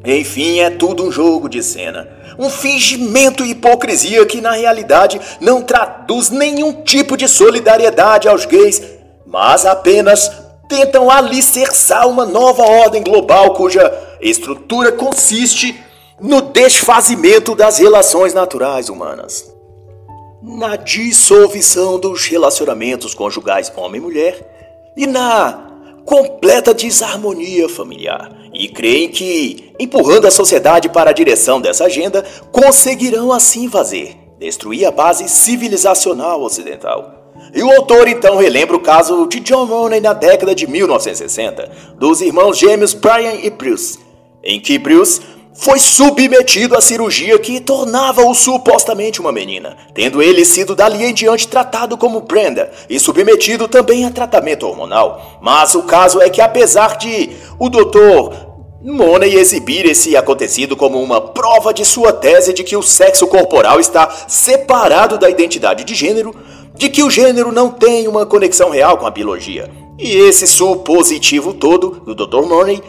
Enfim, 0.04 0.60
é 0.60 0.68
tudo 0.68 1.04
um 1.04 1.10
jogo 1.10 1.48
de 1.48 1.62
cena. 1.62 2.06
Um 2.38 2.50
fingimento 2.50 3.44
e 3.44 3.50
hipocrisia 3.50 4.24
que 4.26 4.40
na 4.42 4.52
realidade 4.52 5.18
não 5.40 5.62
traduz 5.62 6.28
nenhum 6.28 6.82
tipo 6.82 7.16
de 7.16 7.26
solidariedade 7.26 8.28
aos 8.28 8.44
gays, 8.44 8.82
mas 9.26 9.66
apenas 9.66 10.47
tentam 10.68 11.10
alicerçar 11.10 12.06
uma 12.06 12.26
nova 12.26 12.62
ordem 12.62 13.02
global 13.02 13.54
cuja 13.54 13.80
estrutura 14.20 14.92
consiste 14.92 15.78
no 16.20 16.42
desfazimento 16.42 17.54
das 17.54 17.78
relações 17.78 18.34
naturais 18.34 18.88
humanas, 18.88 19.52
na 20.42 20.76
dissolução 20.76 21.98
dos 21.98 22.26
relacionamentos 22.26 23.14
conjugais 23.14 23.72
homem-mulher 23.74 24.92
e 24.96 25.06
na 25.06 25.66
completa 26.04 26.74
desarmonia 26.74 27.68
familiar. 27.68 28.36
E 28.52 28.68
creem 28.68 29.08
que, 29.08 29.72
empurrando 29.78 30.26
a 30.26 30.30
sociedade 30.30 30.88
para 30.88 31.10
a 31.10 31.12
direção 31.12 31.60
dessa 31.60 31.84
agenda, 31.84 32.24
conseguirão 32.50 33.30
assim 33.30 33.68
fazer 33.68 34.16
destruir 34.38 34.86
a 34.86 34.90
base 34.90 35.28
civilizacional 35.28 36.42
ocidental. 36.42 37.17
E 37.54 37.62
o 37.62 37.70
autor 37.72 38.08
então 38.08 38.36
relembra 38.36 38.76
o 38.76 38.80
caso 38.80 39.26
de 39.26 39.40
John 39.40 39.66
Money 39.66 40.00
na 40.00 40.12
década 40.12 40.54
de 40.54 40.66
1960, 40.66 41.70
dos 41.98 42.20
irmãos 42.20 42.58
gêmeos 42.58 42.94
Brian 42.94 43.34
e 43.42 43.50
Bruce, 43.50 43.98
em 44.42 44.60
que 44.60 44.78
Bruce 44.78 45.20
foi 45.58 45.80
submetido 45.80 46.76
à 46.76 46.80
cirurgia 46.80 47.36
que 47.38 47.58
tornava-o 47.58 48.32
supostamente 48.32 49.20
uma 49.20 49.32
menina, 49.32 49.76
tendo 49.92 50.22
ele 50.22 50.44
sido 50.44 50.74
dali 50.74 51.04
em 51.04 51.12
diante 51.12 51.48
tratado 51.48 51.96
como 51.98 52.20
Brenda 52.20 52.70
e 52.88 53.00
submetido 53.00 53.66
também 53.66 54.04
a 54.04 54.10
tratamento 54.10 54.66
hormonal. 54.66 55.38
Mas 55.42 55.74
o 55.74 55.82
caso 55.82 56.20
é 56.20 56.30
que 56.30 56.40
apesar 56.40 56.96
de 56.96 57.30
o 57.58 57.68
doutor 57.68 58.48
Money 58.80 59.34
exibir 59.34 59.84
esse 59.84 60.16
acontecido 60.16 60.76
como 60.76 61.02
uma 61.02 61.20
prova 61.20 61.74
de 61.74 61.84
sua 61.84 62.12
tese 62.12 62.52
de 62.52 62.62
que 62.62 62.76
o 62.76 62.82
sexo 62.82 63.26
corporal 63.26 63.80
está 63.80 64.08
separado 64.28 65.18
da 65.18 65.28
identidade 65.28 65.82
de 65.82 65.96
gênero, 65.96 66.32
de 66.78 66.88
que 66.88 67.02
o 67.02 67.10
gênero 67.10 67.52
não 67.52 67.70
tem 67.70 68.08
uma 68.08 68.24
conexão 68.24 68.70
real 68.70 68.96
com 68.96 69.06
a 69.06 69.10
biologia. 69.10 69.68
E 69.98 70.16
esse 70.16 70.46
supositivo 70.46 71.52
todo 71.52 72.00
do 72.06 72.14
Dr. 72.14 72.46
Money 72.46 72.80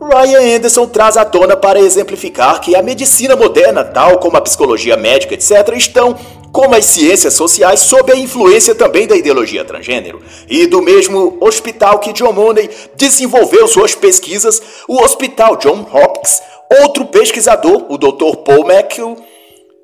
Ryan 0.00 0.56
Anderson 0.56 0.86
traz 0.86 1.16
à 1.16 1.24
tona 1.24 1.56
para 1.56 1.80
exemplificar 1.80 2.60
que 2.60 2.76
a 2.76 2.82
medicina 2.82 3.34
moderna, 3.34 3.82
tal 3.82 4.18
como 4.18 4.36
a 4.36 4.42
psicologia 4.42 4.96
médica, 4.96 5.34
etc., 5.34 5.74
estão, 5.74 6.14
como 6.52 6.74
as 6.74 6.84
ciências 6.84 7.32
sociais, 7.32 7.80
sob 7.80 8.12
a 8.12 8.16
influência 8.16 8.74
também 8.74 9.06
da 9.06 9.16
ideologia 9.16 9.64
transgênero. 9.64 10.20
E 10.48 10.66
do 10.66 10.82
mesmo 10.82 11.38
hospital 11.40 11.98
que 11.98 12.12
John 12.12 12.32
Money 12.32 12.68
desenvolveu 12.94 13.66
suas 13.66 13.94
pesquisas, 13.94 14.60
o 14.86 15.02
Hospital 15.02 15.56
John 15.56 15.86
Hopkins, 15.90 16.42
outro 16.82 17.06
pesquisador, 17.06 17.86
o 17.88 17.96
Dr. 17.96 18.36
Paul 18.44 18.70
McHugh, 18.70 19.16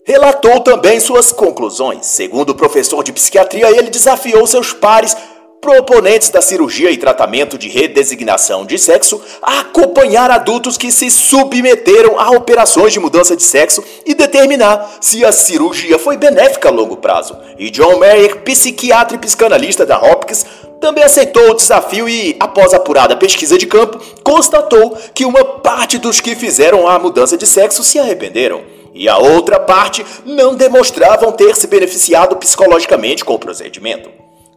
relatou 0.05 0.61
também 0.61 0.99
suas 1.01 1.33
conclusões. 1.33 2.07
Segundo 2.07 2.51
o 2.51 2.55
professor 2.55 3.03
de 3.03 3.13
psiquiatria, 3.13 3.71
ele 3.71 3.91
desafiou 3.91 4.47
seus 4.47 4.73
pares 4.73 5.17
proponentes 5.61 6.29
da 6.29 6.43
cirurgia 6.43 6.91
e 6.91 6.97
tratamento 6.97 7.57
de 7.57 7.69
redesignação 7.69 8.67
de 8.67 8.77
sexo 8.77 9.23
a 9.41 9.61
acompanhar 9.61 10.29
adultos 10.29 10.77
que 10.77 10.91
se 10.91 11.09
submeteram 11.09 12.19
a 12.19 12.31
operações 12.33 12.93
de 12.93 12.99
mudança 12.99 13.37
de 13.37 13.45
sexo 13.45 13.85
e 14.05 14.13
determinar 14.13 14.99
se 15.01 15.25
a 15.25 15.31
cirurgia 15.31 16.01
foi 16.01 16.17
benéfica 16.17 16.69
a 16.69 16.73
longo 16.73 16.97
prazo. 16.97 17.39
E 17.57 17.71
John 17.71 18.01
Mayer, 18.01 18.41
psiquiatra 18.41 19.17
e 19.17 19.21
psicanalista 19.21 19.87
da 19.87 20.03
Hopkins, 20.03 20.45
também 20.81 21.05
aceitou 21.05 21.51
o 21.51 21.55
desafio 21.55 22.09
e, 22.09 22.35
após 22.41 22.75
apurada 22.75 23.17
pesquisa 23.17 23.57
de 23.57 23.69
campo, 23.69 24.01
constatou 24.25 24.99
que 25.15 25.25
uma 25.25 25.45
parte 25.45 25.97
dos 25.97 26.21
que 26.21 26.35
fizeram 26.35 26.89
a 26.89 26.99
mudança 26.99 27.37
de 27.37 27.47
sexo 27.47 27.85
se 27.85 28.01
arrependeram 28.01 28.82
e 28.95 29.09
a 29.09 29.17
outra 29.17 29.59
parte 29.59 30.05
não 30.25 30.55
demonstravam 30.55 31.33
ter 31.33 31.57
se 31.57 31.67
beneficiado 31.67 32.37
psicologicamente 32.37 33.25
com 33.25 33.35
o 33.35 33.39
procedimento. 33.39 34.11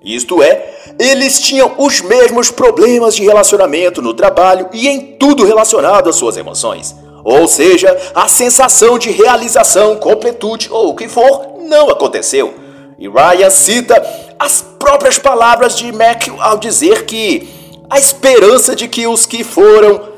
Isto 0.03 0.43
é, 0.43 0.73
eles 0.99 1.39
tinham 1.39 1.73
os 1.79 2.01
mesmos 2.01 2.51
problemas 2.51 3.15
de 3.15 3.23
relacionamento 3.23 4.01
no 4.03 4.13
trabalho 4.13 4.69
e 4.71 4.87
em 4.87 5.17
tudo 5.17 5.45
relacionado 5.45 6.09
às 6.09 6.15
suas 6.15 6.37
emoções. 6.37 6.95
Ou 7.23 7.47
seja, 7.47 7.97
a 8.13 8.27
sensação 8.27 8.99
de 8.99 9.09
realização, 9.09 9.95
completude 9.95 10.69
ou 10.71 10.89
o 10.89 10.95
que 10.95 11.09
for 11.09 11.55
não 11.61 11.89
aconteceu. 11.89 12.53
E 12.99 13.09
Ryan 13.09 13.49
cita 13.49 13.99
as 14.37 14.61
próprias 14.77 15.17
palavras 15.17 15.75
de 15.75 15.91
Mac 15.91 16.27
ao 16.39 16.59
dizer 16.59 17.05
que 17.05 17.49
a 17.89 17.97
esperança 17.97 18.75
de 18.75 18.87
que 18.87 19.07
os 19.07 19.25
que 19.25 19.43
foram 19.43 20.14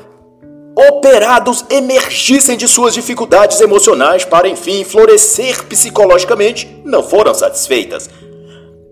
operados 0.78 1.64
emergissem 1.68 2.56
de 2.56 2.68
suas 2.68 2.94
dificuldades 2.94 3.60
emocionais 3.60 4.24
para 4.24 4.48
enfim 4.48 4.84
florescer 4.84 5.64
psicologicamente 5.64 6.80
não 6.84 7.02
foram 7.02 7.34
satisfeitas 7.34 8.08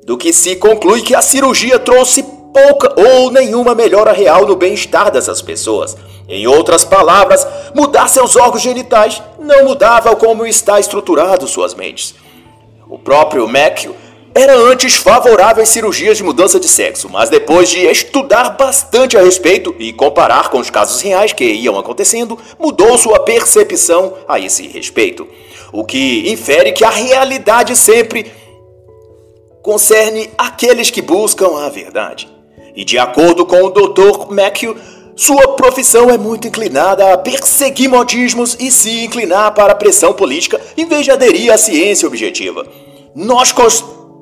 do 0.04 0.16
que 0.16 0.32
se 0.32 0.56
conclui 0.56 1.02
que 1.02 1.14
a 1.14 1.22
cirurgia 1.22 1.78
trouxe 1.78 2.24
pouca 2.52 2.92
ou 2.96 3.30
nenhuma 3.30 3.74
melhora 3.74 4.12
real 4.12 4.46
no 4.46 4.56
bem-estar 4.56 5.10
dessas 5.10 5.42
pessoas. 5.42 5.96
Em 6.28 6.46
outras 6.46 6.84
palavras, 6.84 7.46
mudar 7.74 8.08
seus 8.08 8.34
órgãos 8.34 8.62
genitais 8.62 9.22
não 9.38 9.64
mudava 9.64 10.16
como 10.16 10.46
está 10.46 10.80
estruturado 10.80 11.46
suas 11.46 11.74
mentes. 11.74 12.14
O 12.88 12.98
próprio 12.98 13.48
Macchio 13.48 13.94
era 14.36 14.54
antes 14.54 14.96
favorável 14.96 15.62
às 15.62 15.70
cirurgias 15.70 16.18
de 16.18 16.22
mudança 16.22 16.60
de 16.60 16.68
sexo, 16.68 17.08
mas 17.08 17.30
depois 17.30 17.70
de 17.70 17.86
estudar 17.86 18.50
bastante 18.50 19.16
a 19.16 19.22
respeito 19.22 19.74
e 19.78 19.94
comparar 19.94 20.50
com 20.50 20.58
os 20.58 20.68
casos 20.68 21.00
reais 21.00 21.32
que 21.32 21.44
iam 21.44 21.78
acontecendo, 21.78 22.38
mudou 22.58 22.98
sua 22.98 23.18
percepção 23.20 24.12
a 24.28 24.38
esse 24.38 24.66
respeito. 24.66 25.26
O 25.72 25.86
que 25.86 26.30
infere 26.30 26.72
que 26.72 26.84
a 26.84 26.90
realidade 26.90 27.74
sempre 27.74 28.30
concerne 29.62 30.28
aqueles 30.36 30.90
que 30.90 31.00
buscam 31.00 31.56
a 31.64 31.70
verdade. 31.70 32.28
E 32.74 32.84
de 32.84 32.98
acordo 32.98 33.46
com 33.46 33.62
o 33.62 33.70
Dr. 33.70 34.30
Macchio, 34.30 34.76
sua 35.16 35.56
profissão 35.56 36.10
é 36.10 36.18
muito 36.18 36.46
inclinada 36.46 37.10
a 37.10 37.16
perseguir 37.16 37.88
modismos 37.88 38.54
e 38.60 38.70
se 38.70 39.02
inclinar 39.02 39.54
para 39.54 39.72
a 39.72 39.76
pressão 39.76 40.12
política 40.12 40.60
em 40.76 40.84
vez 40.84 41.06
de 41.06 41.10
aderir 41.10 41.50
à 41.50 41.56
ciência 41.56 42.06
objetiva. 42.06 42.66
Nós 43.14 43.50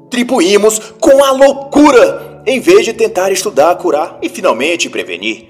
contribuímos 0.05 0.79
com 1.01 1.25
a 1.25 1.33
loucura 1.33 2.43
em 2.47 2.61
vez 2.61 2.85
de 2.85 2.93
tentar 2.93 3.33
estudar, 3.33 3.75
curar 3.77 4.19
e 4.23 4.29
finalmente 4.29 4.91
prevenir. 4.91 5.49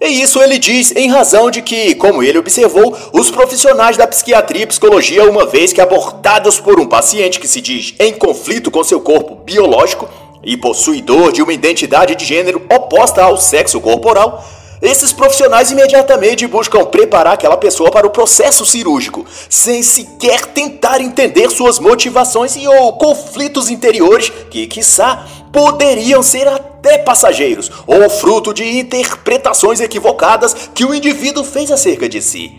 E 0.00 0.20
isso 0.20 0.42
ele 0.42 0.58
diz 0.58 0.90
em 0.96 1.08
razão 1.08 1.50
de 1.50 1.62
que, 1.62 1.94
como 1.94 2.22
ele 2.22 2.38
observou, 2.38 2.96
os 3.12 3.30
profissionais 3.30 3.96
da 3.96 4.06
psiquiatria 4.06 4.62
e 4.62 4.66
psicologia, 4.66 5.30
uma 5.30 5.46
vez 5.46 5.72
que 5.72 5.80
abordados 5.80 6.58
por 6.58 6.80
um 6.80 6.86
paciente 6.86 7.38
que 7.38 7.46
se 7.46 7.60
diz 7.60 7.94
em 8.00 8.12
conflito 8.12 8.70
com 8.70 8.82
seu 8.82 9.00
corpo 9.00 9.36
biológico 9.36 10.08
e 10.42 10.56
possuidor 10.56 11.30
de 11.30 11.40
uma 11.40 11.52
identidade 11.52 12.16
de 12.16 12.24
gênero 12.24 12.66
oposta 12.74 13.22
ao 13.22 13.36
sexo 13.36 13.80
corporal, 13.80 14.44
esses 14.82 15.12
profissionais 15.12 15.70
imediatamente 15.70 16.44
buscam 16.48 16.84
preparar 16.84 17.34
aquela 17.34 17.56
pessoa 17.56 17.88
para 17.88 18.04
o 18.04 18.10
processo 18.10 18.66
cirúrgico, 18.66 19.24
sem 19.48 19.80
sequer 19.80 20.46
tentar 20.46 21.00
entender 21.00 21.48
suas 21.50 21.78
motivações 21.78 22.56
e 22.56 22.66
ou 22.66 22.92
conflitos 22.94 23.70
interiores 23.70 24.32
que, 24.50 24.66
quiçá, 24.66 25.24
poderiam 25.52 26.20
ser 26.20 26.48
até 26.48 26.98
passageiros 26.98 27.70
ou 27.86 28.10
fruto 28.10 28.52
de 28.52 28.64
interpretações 28.78 29.80
equivocadas 29.80 30.52
que 30.74 30.84
o 30.84 30.92
indivíduo 30.92 31.44
fez 31.44 31.70
acerca 31.70 32.08
de 32.08 32.20
si, 32.20 32.50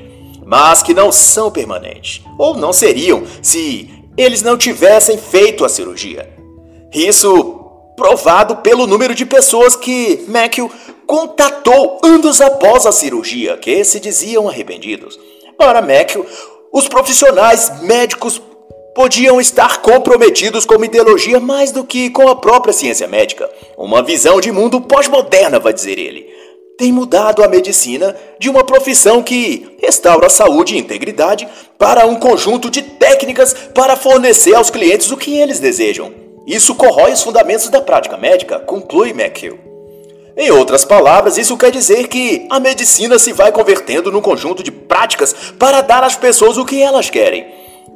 mas 0.45 0.81
que 0.81 0.93
não 0.93 1.11
são 1.11 1.51
permanentes, 1.51 2.21
ou 2.37 2.55
não 2.55 2.71
seriam 2.71 3.23
se 3.41 3.89
eles 4.15 4.41
não 4.41 4.57
tivessem 4.57 5.17
feito 5.17 5.65
a 5.65 5.69
cirurgia. 5.69 6.29
Isso 6.93 7.59
provado 7.97 8.57
pelo 8.57 8.87
número 8.87 9.13
de 9.13 9.25
pessoas 9.25 9.75
que 9.75 10.23
Matthew 10.27 10.71
contatou 11.05 11.99
anos 12.03 12.41
após 12.41 12.85
a 12.85 12.91
cirurgia, 12.91 13.57
que 13.57 13.83
se 13.83 13.99
diziam 13.99 14.47
arrependidos. 14.47 15.19
Para 15.57 15.81
Matthew, 15.81 16.25
os 16.71 16.87
profissionais 16.87 17.81
médicos 17.81 18.41
podiam 18.95 19.41
estar 19.41 19.81
comprometidos 19.81 20.65
com 20.65 20.83
ideologia 20.83 21.39
mais 21.39 21.71
do 21.71 21.83
que 21.83 22.09
com 22.09 22.27
a 22.27 22.35
própria 22.35 22.73
ciência 22.73 23.07
médica. 23.07 23.49
Uma 23.77 24.03
visão 24.03 24.39
de 24.39 24.51
mundo 24.51 24.81
pós-moderna, 24.81 25.59
vai 25.59 25.73
dizer 25.73 25.97
ele. 25.97 26.27
Tem 26.77 26.91
mudado 26.91 27.43
a 27.43 27.47
medicina 27.47 28.15
de 28.39 28.49
uma 28.49 28.63
profissão 28.63 29.21
que 29.21 29.77
restaura 29.79 30.27
a 30.27 30.29
saúde 30.29 30.75
e 30.75 30.79
integridade 30.79 31.47
para 31.77 32.05
um 32.05 32.15
conjunto 32.15 32.69
de 32.69 32.81
técnicas 32.81 33.53
para 33.53 33.95
fornecer 33.95 34.55
aos 34.55 34.69
clientes 34.69 35.11
o 35.11 35.17
que 35.17 35.37
eles 35.37 35.59
desejam. 35.59 36.11
Isso 36.45 36.75
corrói 36.75 37.13
os 37.13 37.21
fundamentos 37.21 37.69
da 37.69 37.79
prática 37.79 38.17
médica, 38.17 38.59
conclui 38.59 39.11
McHugh. 39.11 39.72
Em 40.35 40.49
outras 40.49 40.83
palavras, 40.83 41.37
isso 41.37 41.55
quer 41.55 41.71
dizer 41.71 42.07
que 42.07 42.47
a 42.49 42.59
medicina 42.59 43.19
se 43.19 43.31
vai 43.31 43.51
convertendo 43.51 44.11
num 44.11 44.21
conjunto 44.21 44.63
de 44.63 44.71
práticas 44.71 45.33
para 45.59 45.81
dar 45.81 46.03
às 46.03 46.15
pessoas 46.15 46.57
o 46.57 46.65
que 46.65 46.81
elas 46.81 47.09
querem. 47.09 47.45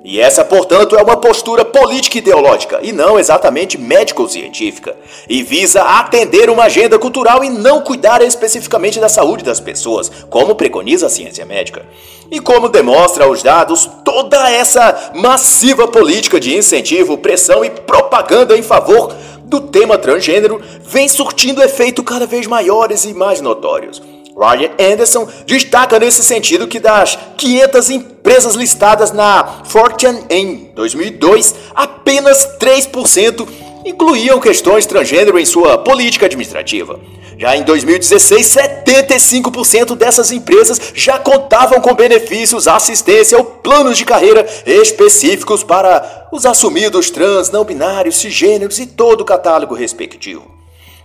E 0.04 0.22
essa, 0.22 0.46
portanto, 0.46 0.96
é 0.96 1.02
uma 1.02 1.18
postura 1.18 1.66
política 1.66 2.20
ideológica 2.20 2.80
e 2.82 2.94
não 2.94 3.20
exatamente 3.20 3.78
médico-científica, 3.78 4.96
e 5.28 5.42
visa 5.42 5.82
atender 5.82 6.50
uma 6.50 6.66
agenda 6.66 6.98
cultural 7.00 7.44
e 7.44 7.50
não 7.50 7.82
cuidar 7.82 8.22
especificamente 8.22 9.00
da 9.00 9.10
saúde 9.10 9.44
das 9.44 9.60
pessoas, 9.60 10.10
como 10.30 10.56
preconiza 10.56 11.08
a 11.08 11.10
ciência 11.10 11.46
médica. 11.46 11.86
E 12.30 12.40
como 12.40 12.70
demonstra 12.70 13.28
os 13.28 13.42
dados, 13.42 13.90
toda 14.06 14.50
essa 14.50 15.12
massiva 15.16 15.88
política 15.88 16.40
de 16.40 16.56
incentivo, 16.56 17.18
pressão 17.18 17.66
e 17.66 17.70
propaganda 17.70 18.56
em 18.56 18.62
favor 18.62 19.14
do 19.48 19.62
tema 19.62 19.98
transgênero 19.98 20.62
vem 20.86 21.08
surtindo 21.08 21.62
efeito 21.62 22.04
cada 22.04 22.26
vez 22.26 22.46
maiores 22.46 23.06
e 23.06 23.14
mais 23.14 23.42
notórios. 23.42 24.02
Ryan 24.38 24.94
Anderson 24.94 25.28
destaca 25.48 25.98
nesse 26.00 26.24
sentido 26.24 26.68
que 26.68 26.80
das 26.80 27.18
500 27.38 27.90
empresas 27.90 28.54
listadas 28.54 29.12
na 29.12 29.64
Fortune 29.64 30.20
em 30.30 30.72
2002, 30.76 31.56
apenas 31.74 32.48
3% 32.60 33.48
incluíam 33.84 34.40
questões 34.40 34.86
transgênero 34.86 35.40
em 35.40 35.46
sua 35.46 35.80
política 35.80 36.28
administrativa. 36.28 37.00
Já 37.38 37.56
em 37.56 37.62
2016, 37.64 38.48
75% 38.48 39.96
dessas 39.96 40.32
empresas 40.32 40.82
já 40.96 41.20
contavam 41.20 41.80
com 41.80 41.94
benefícios, 41.94 42.68
assistência 42.68 43.38
ou 43.38 43.46
planos 43.46 43.96
de 43.96 44.06
carreira 44.06 44.44
específicos 44.66 45.64
para 45.64 46.28
os 46.32 46.48
assumidos 46.48 47.12
trans, 47.12 47.52
não 47.52 47.64
binários, 47.64 48.18
cisgêneros 48.18 48.80
e 48.80 48.88
todo 48.88 49.22
o 49.22 49.26
catálogo 49.26 49.76
respectivo. 49.76 50.58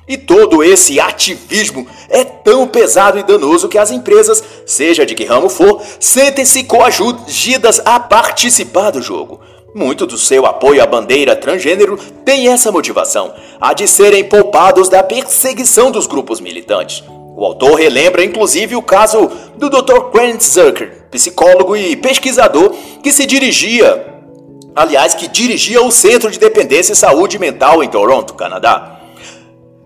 E 0.08 0.16
todo 0.16 0.64
esse 0.64 0.98
ativismo 0.98 1.86
é 2.08 2.24
tão 2.24 2.66
pesado 2.66 3.18
e 3.18 3.22
danoso 3.22 3.68
que 3.68 3.78
as 3.78 3.90
empresas, 3.90 4.42
seja 4.66 5.04
de 5.04 5.14
que 5.14 5.24
ramo 5.24 5.50
for, 5.50 5.82
sentem-se 6.00 6.64
coagidas 6.64 7.80
a 7.84 8.00
participar 8.00 8.90
do 8.90 9.02
jogo. 9.02 9.38
Muito 9.74 10.06
do 10.06 10.18
seu 10.18 10.44
apoio 10.44 10.82
à 10.82 10.86
bandeira 10.86 11.34
transgênero 11.34 11.96
tem 12.26 12.48
essa 12.48 12.70
motivação, 12.70 13.32
a 13.58 13.72
de 13.72 13.88
serem 13.88 14.22
poupados 14.24 14.86
da 14.86 15.02
perseguição 15.02 15.90
dos 15.90 16.06
grupos 16.06 16.40
militantes. 16.40 17.02
O 17.34 17.42
autor 17.42 17.76
relembra 17.76 18.22
inclusive 18.22 18.76
o 18.76 18.82
caso 18.82 19.30
do 19.56 19.70
Dr. 19.70 20.10
Grant 20.12 20.42
Zucker, 20.42 21.06
psicólogo 21.10 21.74
e 21.74 21.96
pesquisador 21.96 22.74
que 23.02 23.10
se 23.10 23.24
dirigia, 23.24 24.14
aliás, 24.76 25.14
que 25.14 25.26
dirigia 25.26 25.82
o 25.82 25.90
Centro 25.90 26.30
de 26.30 26.38
Dependência 26.38 26.92
e 26.92 26.96
Saúde 26.96 27.38
Mental 27.38 27.82
em 27.82 27.88
Toronto, 27.88 28.34
Canadá. 28.34 29.00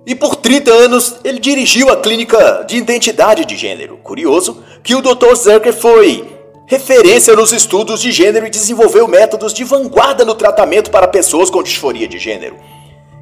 E 0.05 0.16
por 0.16 0.35
30 0.35 0.70
anos 0.72 1.16
ele 1.22 1.38
dirigiu 1.38 1.90
a 1.90 1.96
clínica 1.96 2.64
de 2.66 2.77
identidade 2.77 3.44
de 3.44 3.57
gênero. 3.57 3.99
Curioso 3.99 4.64
que 4.83 4.96
o 4.96 5.03
Dr. 5.03 5.35
Zucker 5.37 5.72
foi 5.72 6.36
referência 6.66 7.35
nos 7.37 7.52
estudos 7.52 8.00
de 8.00 8.11
gênero 8.11 8.46
e 8.46 8.50
desenvolveu 8.50 9.07
métodos 9.07 9.55
de 9.55 9.62
vanguarda 9.62 10.24
no 10.24 10.35
tratamento 10.35 10.90
para 10.90 11.07
pessoas 11.07 11.48
com 11.48 11.62
disforia 11.62 12.09
de 12.09 12.18
gênero. 12.18 12.57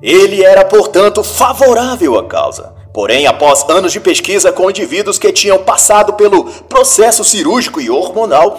Ele 0.02 0.42
era, 0.42 0.64
portanto, 0.64 1.22
favorável 1.22 2.18
à 2.18 2.24
causa. 2.24 2.74
Porém, 2.92 3.26
após 3.26 3.68
anos 3.68 3.92
de 3.92 4.00
pesquisa 4.00 4.52
com 4.52 4.70
indivíduos 4.70 5.18
que 5.18 5.33
tinham 5.33 5.59
passado 5.59 6.14
pelo 6.14 6.44
processo 6.44 7.24
cirúrgico 7.24 7.80
e 7.80 7.90
hormonal, 7.90 8.59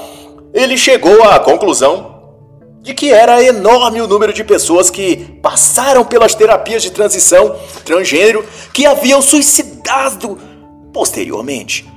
ele 0.53 0.77
chegou 0.77 1.23
à 1.23 1.39
conclusão 1.39 2.13
de 2.81 2.93
que 2.93 3.11
era 3.11 3.41
enorme 3.43 4.01
o 4.01 4.07
número 4.07 4.31
de 4.31 4.43
pessoas 4.43 4.91
que 4.91 5.39
passaram 5.41 6.05
pelas 6.05 6.35
terapias 6.35 6.83
de 6.83 6.91
transição 6.91 7.55
transgênero 7.83 8.45
que 8.71 8.85
haviam 8.85 9.21
suicidado 9.21 10.37
posteriormente. 10.93 11.89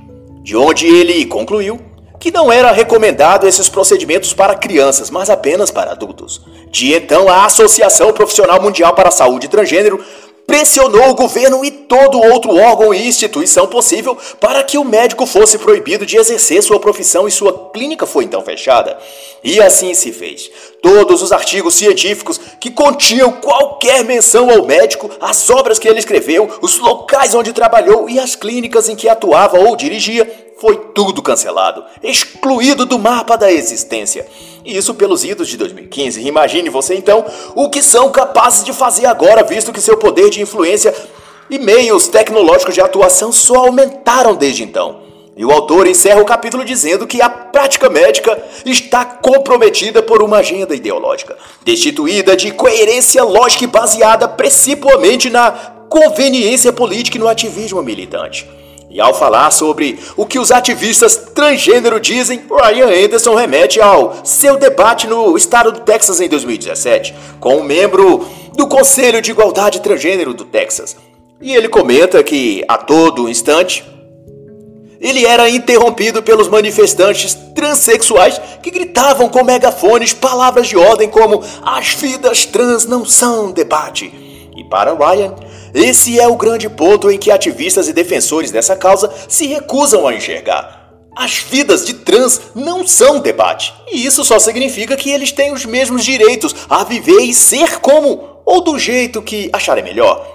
De 0.42 0.56
onde 0.56 0.86
ele 0.86 1.26
concluiu 1.26 1.87
que 2.18 2.30
não 2.30 2.50
era 2.50 2.72
recomendado 2.72 3.46
esses 3.46 3.68
procedimentos 3.68 4.32
para 4.32 4.54
crianças, 4.54 5.10
mas 5.10 5.30
apenas 5.30 5.70
para 5.70 5.92
adultos. 5.92 6.40
De 6.70 6.92
então, 6.94 7.28
a 7.28 7.44
Associação 7.44 8.12
Profissional 8.12 8.60
Mundial 8.60 8.94
para 8.94 9.08
a 9.08 9.12
Saúde 9.12 9.48
Transgênero 9.48 10.04
pressionou 10.48 11.10
o 11.10 11.14
governo 11.14 11.62
e 11.62 11.70
todo 11.70 12.18
outro 12.18 12.56
órgão 12.56 12.94
e 12.94 13.06
instituição 13.06 13.66
possível 13.66 14.16
para 14.40 14.64
que 14.64 14.78
o 14.78 14.84
médico 14.84 15.26
fosse 15.26 15.58
proibido 15.58 16.06
de 16.06 16.16
exercer 16.16 16.62
sua 16.62 16.80
profissão 16.80 17.28
e 17.28 17.30
sua 17.30 17.70
clínica 17.70 18.06
foi 18.06 18.24
então 18.24 18.40
fechada. 18.40 18.98
E 19.44 19.60
assim 19.60 19.92
se 19.92 20.10
fez. 20.10 20.50
Todos 20.80 21.20
os 21.20 21.32
artigos 21.32 21.74
científicos 21.74 22.40
que 22.58 22.70
continham 22.70 23.30
qualquer 23.30 24.02
menção 24.04 24.48
ao 24.48 24.64
médico, 24.64 25.10
as 25.20 25.50
obras 25.50 25.78
que 25.78 25.86
ele 25.86 25.98
escreveu, 25.98 26.48
os 26.62 26.78
locais 26.78 27.34
onde 27.34 27.52
trabalhou 27.52 28.08
e 28.08 28.18
as 28.18 28.34
clínicas 28.34 28.88
em 28.88 28.96
que 28.96 29.06
atuava 29.06 29.60
ou 29.60 29.76
dirigia 29.76 30.48
foi 30.58 30.76
tudo 30.94 31.22
cancelado, 31.22 31.84
excluído 32.02 32.86
do 32.86 32.98
mapa 32.98 33.36
da 33.36 33.52
existência. 33.52 34.26
Isso 34.68 34.92
pelos 34.92 35.24
idos 35.24 35.48
de 35.48 35.56
2015. 35.56 36.20
Imagine 36.20 36.68
você 36.68 36.94
então 36.94 37.24
o 37.54 37.70
que 37.70 37.82
são 37.82 38.10
capazes 38.12 38.62
de 38.62 38.74
fazer 38.74 39.06
agora, 39.06 39.42
visto 39.42 39.72
que 39.72 39.80
seu 39.80 39.96
poder 39.96 40.28
de 40.28 40.42
influência 40.42 40.94
e 41.48 41.58
meios 41.58 42.06
tecnológicos 42.06 42.74
de 42.74 42.80
atuação 42.82 43.32
só 43.32 43.66
aumentaram 43.66 44.34
desde 44.34 44.62
então. 44.62 45.00
E 45.34 45.42
o 45.42 45.50
autor 45.50 45.86
encerra 45.86 46.20
o 46.20 46.26
capítulo 46.26 46.66
dizendo 46.66 47.06
que 47.06 47.22
a 47.22 47.30
prática 47.30 47.88
médica 47.88 48.38
está 48.66 49.06
comprometida 49.06 50.02
por 50.02 50.22
uma 50.22 50.38
agenda 50.38 50.74
ideológica, 50.74 51.38
destituída 51.64 52.36
de 52.36 52.50
coerência 52.50 53.24
lógica 53.24 53.64
e 53.64 53.68
baseada 53.68 54.28
principalmente 54.28 55.30
na 55.30 55.50
conveniência 55.88 56.74
política 56.74 57.16
e 57.16 57.20
no 57.20 57.28
ativismo 57.28 57.82
militante. 57.82 58.57
E 58.90 59.00
ao 59.00 59.12
falar 59.12 59.50
sobre 59.50 59.98
o 60.16 60.24
que 60.24 60.38
os 60.38 60.50
ativistas 60.50 61.14
transgênero 61.34 62.00
dizem, 62.00 62.42
Ryan 62.50 63.04
Anderson 63.04 63.34
remete 63.34 63.80
ao 63.80 64.24
seu 64.24 64.56
debate 64.56 65.06
no 65.06 65.36
estado 65.36 65.72
do 65.72 65.80
Texas 65.80 66.20
em 66.20 66.28
2017, 66.28 67.14
com 67.38 67.58
um 67.58 67.62
membro 67.62 68.26
do 68.54 68.66
Conselho 68.66 69.20
de 69.20 69.30
Igualdade 69.30 69.80
Transgênero 69.80 70.32
do 70.32 70.44
Texas. 70.44 70.96
E 71.40 71.54
ele 71.54 71.68
comenta 71.68 72.22
que, 72.22 72.64
a 72.66 72.78
todo 72.78 73.28
instante, 73.28 73.84
ele 75.00 75.24
era 75.24 75.48
interrompido 75.48 76.22
pelos 76.22 76.48
manifestantes 76.48 77.34
transexuais 77.54 78.40
que 78.62 78.70
gritavam 78.70 79.28
com 79.28 79.44
megafones 79.44 80.12
palavras 80.12 80.66
de 80.66 80.76
ordem 80.76 81.08
como 81.08 81.42
as 81.62 81.90
vidas 81.90 82.44
trans 82.44 82.84
não 82.84 83.04
são 83.04 83.52
debate. 83.52 84.12
E 84.56 84.64
para 84.64 84.94
Ryan, 84.94 85.34
esse 85.78 86.18
é 86.18 86.26
o 86.26 86.36
grande 86.36 86.68
ponto 86.68 87.10
em 87.10 87.18
que 87.18 87.30
ativistas 87.30 87.88
e 87.88 87.92
defensores 87.92 88.50
dessa 88.50 88.76
causa 88.76 89.12
se 89.28 89.46
recusam 89.46 90.06
a 90.06 90.14
enxergar. 90.14 90.92
As 91.16 91.38
vidas 91.38 91.84
de 91.84 91.94
trans 91.94 92.40
não 92.54 92.86
são 92.86 93.20
debate, 93.20 93.74
e 93.90 94.06
isso 94.06 94.24
só 94.24 94.38
significa 94.38 94.96
que 94.96 95.10
eles 95.10 95.32
têm 95.32 95.52
os 95.52 95.64
mesmos 95.64 96.04
direitos 96.04 96.54
a 96.68 96.84
viver 96.84 97.22
e 97.22 97.34
ser 97.34 97.80
como 97.80 98.40
ou 98.44 98.60
do 98.60 98.78
jeito 98.78 99.20
que 99.20 99.50
acharem 99.52 99.82
melhor. 99.84 100.26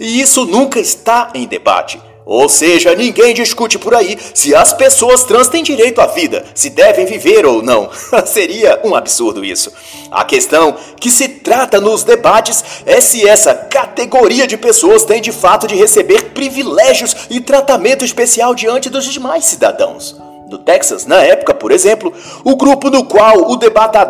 E 0.00 0.20
isso 0.20 0.44
nunca 0.44 0.80
está 0.80 1.30
em 1.34 1.46
debate. 1.46 2.00
Ou 2.26 2.48
seja, 2.48 2.92
ninguém 2.96 3.32
discute 3.32 3.78
por 3.78 3.94
aí 3.94 4.18
se 4.34 4.52
as 4.52 4.72
pessoas 4.72 5.22
trans 5.22 5.46
têm 5.46 5.62
direito 5.62 6.00
à 6.00 6.06
vida, 6.06 6.44
se 6.56 6.68
devem 6.68 7.06
viver 7.06 7.46
ou 7.46 7.62
não. 7.62 7.88
Seria 8.26 8.80
um 8.82 8.96
absurdo 8.96 9.44
isso. 9.44 9.72
A 10.10 10.24
questão 10.24 10.76
que 10.98 11.08
se 11.08 11.28
trata 11.28 11.80
nos 11.80 12.02
debates 12.02 12.64
é 12.84 13.00
se 13.00 13.26
essa 13.28 13.54
categoria 13.54 14.44
de 14.44 14.56
pessoas 14.56 15.04
tem 15.04 15.22
de 15.22 15.30
fato 15.30 15.68
de 15.68 15.76
receber 15.76 16.30
privilégios 16.30 17.14
e 17.30 17.40
tratamento 17.40 18.04
especial 18.04 18.56
diante 18.56 18.90
dos 18.90 19.04
demais 19.04 19.44
cidadãos. 19.44 20.16
No 20.50 20.58
Texas, 20.58 21.06
na 21.06 21.22
época, 21.22 21.54
por 21.54 21.70
exemplo, 21.70 22.12
o 22.42 22.56
grupo 22.56 22.90
no 22.90 23.04
qual 23.04 23.50
o 23.50 23.56
debata, 23.56 24.04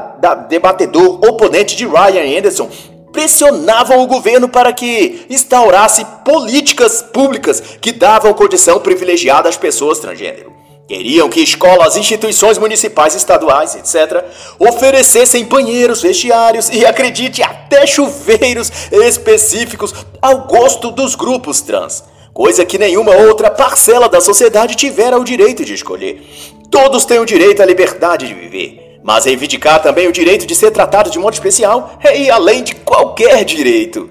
debatedor 0.49 1.21
oponente 1.23 1.77
de 1.77 1.87
Ryan 1.87 2.39
Anderson 2.39 2.71
pressionavam 3.17 4.03
o 4.03 4.07
governo 4.07 4.47
para 4.47 4.75
que 4.75 5.25
instaurasse 5.31 6.05
políticas 6.23 7.01
públicas 7.01 7.63
que 7.81 7.91
davam 7.91 8.35
condição 8.35 8.79
privilegiada 8.79 9.49
às 9.49 9.57
pessoas 9.57 9.99
transgênero. 9.99 10.53
Queriam 10.87 11.31
que 11.31 11.41
escolas, 11.41 11.97
instituições 11.97 12.59
municipais, 12.59 13.15
estaduais, 13.15 13.75
etc., 13.75 14.23
oferecessem 14.59 15.47
banheiros, 15.47 16.03
vestiários 16.03 16.69
e, 16.69 16.85
acredite, 16.85 17.43
até 17.43 17.87
chuveiros 17.87 18.71
específicos 18.93 19.95
ao 20.21 20.47
gosto 20.47 20.91
dos 20.91 21.15
grupos 21.15 21.63
trans, 21.63 22.05
coisa 22.35 22.67
que 22.67 22.79
nenhuma 22.79 23.17
outra 23.17 23.51
parcela 23.51 24.11
da 24.11 24.21
sociedade 24.21 24.77
tivera 24.77 25.19
o 25.19 25.25
direito 25.25 25.65
de 25.65 25.73
escolher. 25.73 26.23
Todos 26.71 27.07
têm 27.07 27.19
o 27.19 27.25
direito 27.25 27.63
à 27.63 27.65
liberdade 27.65 28.27
de 28.29 28.35
viver. 28.35 28.86
Mas 29.07 29.25
reivindicar 29.25 29.81
também 29.81 30.09
o 30.09 30.13
direito 30.13 30.45
de 30.45 30.55
ser 30.57 30.73
tratado 30.73 31.09
de 31.11 31.19
modo 31.21 31.35
especial 31.35 31.97
é 32.03 32.19
ir 32.19 32.29
além 32.29 32.65
de 32.65 32.75
qualquer 32.75 33.45
direito. 33.45 34.11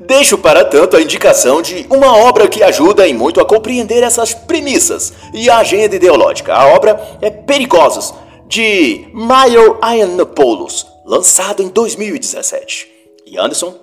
Deixo 0.00 0.38
para 0.38 0.64
tanto 0.64 0.96
a 0.96 1.02
indicação 1.02 1.60
de 1.60 1.84
uma 1.90 2.16
obra 2.16 2.46
que 2.46 2.62
ajuda 2.62 3.04
em 3.08 3.14
muito 3.14 3.40
a 3.40 3.44
compreender 3.44 4.04
essas 4.04 4.32
premissas 4.32 5.12
e 5.34 5.50
a 5.50 5.58
agenda 5.58 5.96
ideológica. 5.96 6.54
A 6.54 6.68
obra 6.68 7.18
é 7.20 7.30
Perigosos, 7.30 8.14
de 8.46 9.08
Mayor 9.12 9.80
Iannopoulos, 9.82 10.86
lançado 11.04 11.60
em 11.60 11.68
2017. 11.68 12.88
E 13.26 13.36
Anderson 13.36 13.74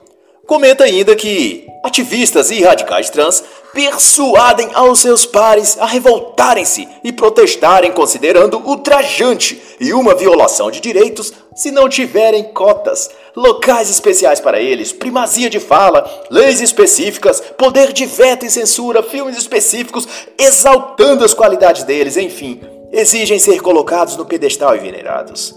comenta 0.49 0.83
ainda 0.83 1.15
que 1.15 1.67
ativistas 1.83 2.49
e 2.49 2.63
radicais 2.63 3.11
trans 3.11 3.43
persuadem 3.71 4.67
aos 4.73 4.97
seus 4.97 5.23
pares 5.23 5.77
a 5.77 5.85
revoltarem-se 5.85 6.89
e 7.03 7.13
protestarem 7.13 7.91
considerando 7.91 8.57
ultrajante 8.57 9.61
e 9.79 9.93
uma 9.93 10.15
violação 10.15 10.71
de 10.71 10.81
direitos 10.81 11.31
se 11.55 11.69
não 11.69 11.87
tiverem 11.87 12.45
cotas, 12.45 13.11
locais 13.35 13.91
especiais 13.91 14.39
para 14.39 14.59
eles, 14.59 14.91
primazia 14.91 15.51
de 15.51 15.59
fala, 15.59 16.09
leis 16.31 16.61
específicas, 16.61 17.39
poder 17.55 17.93
de 17.93 18.07
veto 18.07 18.43
e 18.43 18.49
censura, 18.49 19.03
filmes 19.03 19.37
específicos, 19.37 20.07
exaltando 20.35 21.23
as 21.23 21.33
qualidades 21.35 21.83
deles, 21.83 22.17
enfim, 22.17 22.59
exigem 22.91 23.37
ser 23.37 23.61
colocados 23.61 24.17
no 24.17 24.25
pedestal 24.25 24.75
e 24.75 24.79
venerados. 24.79 25.53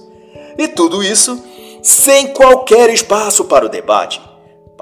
E 0.59 0.69
tudo 0.69 1.03
isso 1.03 1.43
sem 1.83 2.29
qualquer 2.29 2.91
espaço 2.91 3.47
para 3.47 3.65
o 3.65 3.71
debate 3.71 4.21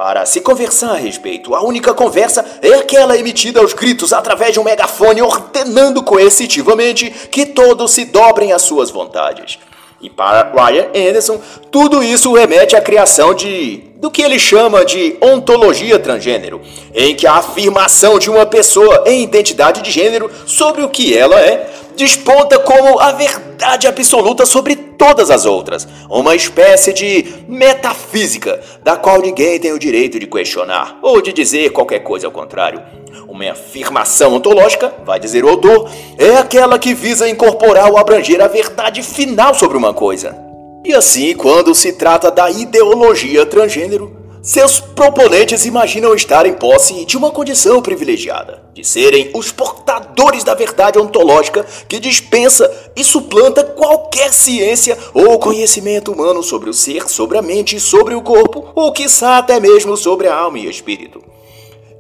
Para 0.03 0.25
se 0.25 0.41
conversar 0.41 0.93
a 0.93 0.97
respeito, 0.97 1.55
a 1.55 1.63
única 1.63 1.93
conversa 1.93 2.43
é 2.63 2.73
aquela 2.73 3.19
emitida 3.19 3.61
aos 3.61 3.75
gritos 3.75 4.15
através 4.15 4.55
de 4.55 4.59
um 4.59 4.65
megafone 4.65 5.21
ordenando 5.21 6.03
coercitivamente 6.03 7.11
que 7.31 7.45
todos 7.45 7.91
se 7.91 8.07
dobrem 8.07 8.51
às 8.51 8.63
suas 8.63 8.91
vontades. 8.91 9.59
E 10.01 10.09
para 10.09 10.51
Ryan 10.55 10.87
Anderson, 10.97 11.39
tudo 11.71 12.03
isso 12.03 12.33
remete 12.33 12.75
à 12.75 12.81
criação 12.81 13.35
de 13.35 13.91
do 13.97 14.11
que 14.11 14.23
ele 14.23 14.39
chama 14.39 14.83
de 14.87 15.19
ontologia 15.21 15.99
transgênero, 15.99 16.63
em 16.95 17.15
que 17.15 17.27
a 17.27 17.35
afirmação 17.35 18.19
de 18.19 18.31
uma 18.31 18.47
pessoa 18.47 19.05
em 19.07 19.23
identidade 19.23 19.83
de 19.83 19.91
gênero 19.91 20.31
sobre 20.47 20.83
o 20.83 20.89
que 20.89 21.15
ela 21.15 21.39
é 21.39 21.69
desponta 21.96 22.59
como 22.59 22.98
a 22.98 23.12
verdade 23.12 23.87
absoluta 23.87 24.46
sobre 24.46 24.76
todas 24.76 25.31
as 25.31 25.44
outras, 25.46 25.87
uma 26.09 26.35
espécie 26.35 26.92
de 26.92 27.44
metafísica 27.48 28.61
da 28.83 28.96
qual 28.96 29.20
ninguém 29.20 29.59
tem 29.59 29.72
o 29.72 29.79
direito 29.79 30.18
de 30.18 30.26
questionar 30.26 30.98
ou 31.03 31.20
de 31.22 31.33
dizer 31.33 31.70
qualquer 31.70 32.00
coisa 32.00 32.26
ao 32.26 32.33
contrário. 32.33 32.83
Uma 33.29 33.53
afirmação 33.53 34.35
ontológica, 34.35 34.92
vai 35.05 35.18
dizer 35.18 35.44
o 35.44 35.48
autor, 35.48 35.88
é 36.18 36.37
aquela 36.37 36.79
que 36.79 36.92
visa 36.92 37.29
incorporar 37.29 37.90
ou 37.90 37.96
abranger 37.96 38.40
a 38.40 38.48
verdade 38.48 39.03
final 39.03 39.55
sobre 39.55 39.76
uma 39.76 39.94
coisa. 39.94 40.37
E 40.85 40.94
assim, 40.94 41.35
quando 41.35 41.74
se 41.74 41.92
trata 41.92 42.31
da 42.31 42.50
ideologia 42.50 43.46
transgênero, 43.46 44.19
seus 44.42 44.81
proponentes 44.81 45.66
imaginam 45.66 46.14
estar 46.14 46.46
em 46.46 46.55
posse 46.55 47.05
de 47.05 47.16
uma 47.16 47.31
condição 47.31 47.83
privilegiada, 47.83 48.62
de 48.72 48.83
serem 48.83 49.31
os 49.35 49.53
portadores 49.53 50.42
da 50.42 50.55
verdade 50.55 50.98
ontológica 50.98 51.66
que 51.87 52.00
dispensa 52.00 52.70
e 52.96 53.05
suplanta 53.05 53.62
qualquer 53.62 54.33
ciência 54.33 54.96
ou 55.12 55.38
conhecimento 55.38 56.12
humano 56.12 56.42
sobre 56.42 56.70
o 56.70 56.74
ser, 56.74 57.09
sobre 57.09 57.37
a 57.37 57.42
mente, 57.42 57.79
sobre 57.79 58.14
o 58.14 58.22
corpo, 58.22 58.68
ou 58.74 58.92
quiçá 58.92 59.38
até 59.38 59.61
mesmo 59.61 59.96
sobre 59.96 60.26
a 60.26 60.35
alma 60.35 60.59
e 60.59 60.68
espírito. 60.68 61.22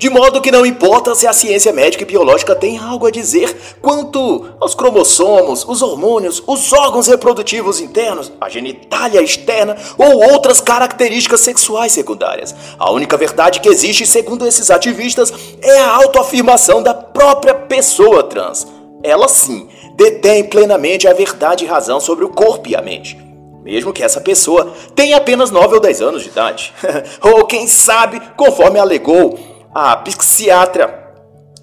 De 0.00 0.08
modo 0.08 0.40
que 0.40 0.50
não 0.50 0.64
importa 0.64 1.14
se 1.14 1.26
a 1.26 1.32
ciência 1.34 1.74
médica 1.74 2.04
e 2.04 2.06
biológica 2.06 2.54
tem 2.54 2.78
algo 2.78 3.06
a 3.06 3.10
dizer 3.10 3.54
quanto 3.82 4.48
aos 4.58 4.74
cromossomos, 4.74 5.62
os 5.68 5.82
hormônios, 5.82 6.42
os 6.46 6.72
órgãos 6.72 7.06
reprodutivos 7.06 7.82
internos, 7.82 8.32
a 8.40 8.48
genitália 8.48 9.20
externa 9.20 9.76
ou 9.98 10.32
outras 10.32 10.58
características 10.58 11.42
sexuais 11.42 11.92
secundárias. 11.92 12.54
A 12.78 12.90
única 12.90 13.14
verdade 13.18 13.60
que 13.60 13.68
existe, 13.68 14.06
segundo 14.06 14.46
esses 14.46 14.70
ativistas, 14.70 15.30
é 15.60 15.80
a 15.80 15.96
autoafirmação 15.96 16.82
da 16.82 16.94
própria 16.94 17.52
pessoa 17.52 18.22
trans. 18.22 18.66
Ela 19.02 19.28
sim 19.28 19.68
detém 19.96 20.44
plenamente 20.44 21.06
a 21.06 21.12
verdade 21.12 21.66
e 21.66 21.68
razão 21.68 22.00
sobre 22.00 22.24
o 22.24 22.30
corpo 22.30 22.70
e 22.70 22.74
a 22.74 22.80
mente 22.80 23.28
mesmo 23.62 23.92
que 23.92 24.02
essa 24.02 24.22
pessoa 24.22 24.72
tenha 24.94 25.18
apenas 25.18 25.50
9 25.50 25.74
ou 25.74 25.80
10 25.80 26.00
anos 26.00 26.22
de 26.22 26.30
idade. 26.30 26.72
ou 27.20 27.44
quem 27.44 27.66
sabe, 27.66 28.18
conforme 28.34 28.78
alegou 28.78 29.38
a 29.74 29.96
psiquiatra, 29.96 31.14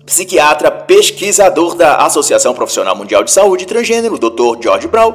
psiquiatra 0.06 0.72
pesquisador 0.72 1.76
da 1.76 1.98
Associação 1.98 2.54
Profissional 2.54 2.96
Mundial 2.96 3.24
de 3.24 3.32
Saúde 3.32 3.66
Transgênero, 3.66 4.18
Dr. 4.18 4.64
George 4.64 4.88
Brown, 4.88 5.14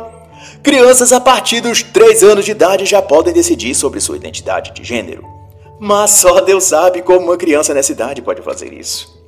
crianças 0.62 1.10
a 1.12 1.20
partir 1.20 1.60
dos 1.60 1.82
3 1.82 2.22
anos 2.22 2.44
de 2.44 2.50
idade 2.50 2.84
já 2.84 3.00
podem 3.00 3.32
decidir 3.32 3.74
sobre 3.74 4.00
sua 4.00 4.16
identidade 4.16 4.72
de 4.72 4.84
gênero. 4.84 5.24
Mas 5.80 6.10
só 6.10 6.40
Deus 6.40 6.64
sabe 6.64 7.02
como 7.02 7.20
uma 7.20 7.36
criança 7.36 7.72
nessa 7.72 7.92
idade 7.92 8.22
pode 8.22 8.42
fazer 8.42 8.72
isso. 8.72 9.20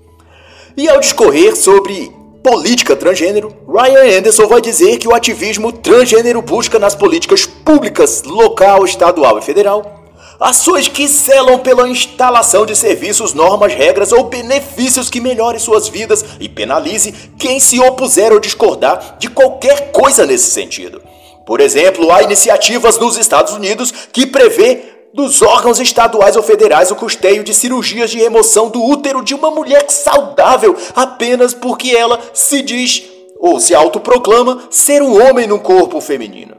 E 0.77 0.89
ao 0.89 1.01
discorrer 1.01 1.57
sobre 1.57 2.13
política 2.43 2.95
transgênero, 2.95 3.57
Ryan 3.67 4.19
Anderson 4.19 4.47
vai 4.47 4.61
dizer 4.61 4.99
que 4.99 5.09
o 5.09 5.15
ativismo 5.15 5.73
transgênero 5.73 6.43
busca 6.43 6.79
nas 6.79 6.95
políticas 6.95 7.47
públicas, 7.47 8.23
local, 8.25 8.85
estadual 8.85 9.39
e 9.39 9.43
federal 9.43 10.04
Ações 10.45 10.89
que 10.89 11.09
zelam 11.09 11.59
pela 11.61 11.89
instalação 11.89 12.67
de 12.67 12.77
serviços, 12.77 13.33
normas, 13.33 13.73
regras 13.73 14.13
ou 14.13 14.25
benefícios 14.25 15.09
que 15.09 15.19
melhorem 15.19 15.59
suas 15.59 15.89
vidas 15.89 16.23
e 16.39 16.51
penalize 16.51 17.15
quem 17.39 17.59
se 17.59 17.81
opuser 17.81 18.31
ou 18.31 18.39
discordar 18.39 19.17
de 19.19 19.31
qualquer 19.31 19.91
coisa 19.91 20.27
nesse 20.27 20.51
sentido. 20.51 21.01
Por 21.47 21.63
exemplo, 21.63 22.13
há 22.13 22.23
iniciativas 22.23 22.99
nos 22.99 23.17
Estados 23.17 23.55
Unidos 23.55 23.91
que 24.13 24.27
prevê 24.27 24.83
dos 25.15 25.41
órgãos 25.41 25.81
estaduais 25.81 26.37
ou 26.37 26.43
federais 26.43 26.91
o 26.91 26.97
custeio 26.97 27.43
de 27.43 27.55
cirurgias 27.55 28.11
de 28.11 28.19
remoção 28.19 28.69
do 28.69 28.85
útero 28.85 29.25
de 29.25 29.35
uma 29.35 29.51
mulher 29.51 29.87
saudável 29.89 30.77
apenas 30.95 31.55
porque 31.55 31.97
ela 31.97 32.21
se 32.35 32.61
diz 32.61 33.03
ou 33.39 33.59
se 33.59 33.75
autoproclama 33.75 34.65
ser 34.69 35.01
um 35.01 35.27
homem 35.27 35.47
num 35.47 35.59
corpo 35.59 36.03
feminino. 36.03 36.57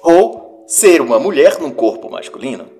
Ou 0.00 0.64
ser 0.68 1.00
uma 1.00 1.18
mulher 1.18 1.58
num 1.58 1.72
corpo 1.72 2.08
masculino 2.08 2.73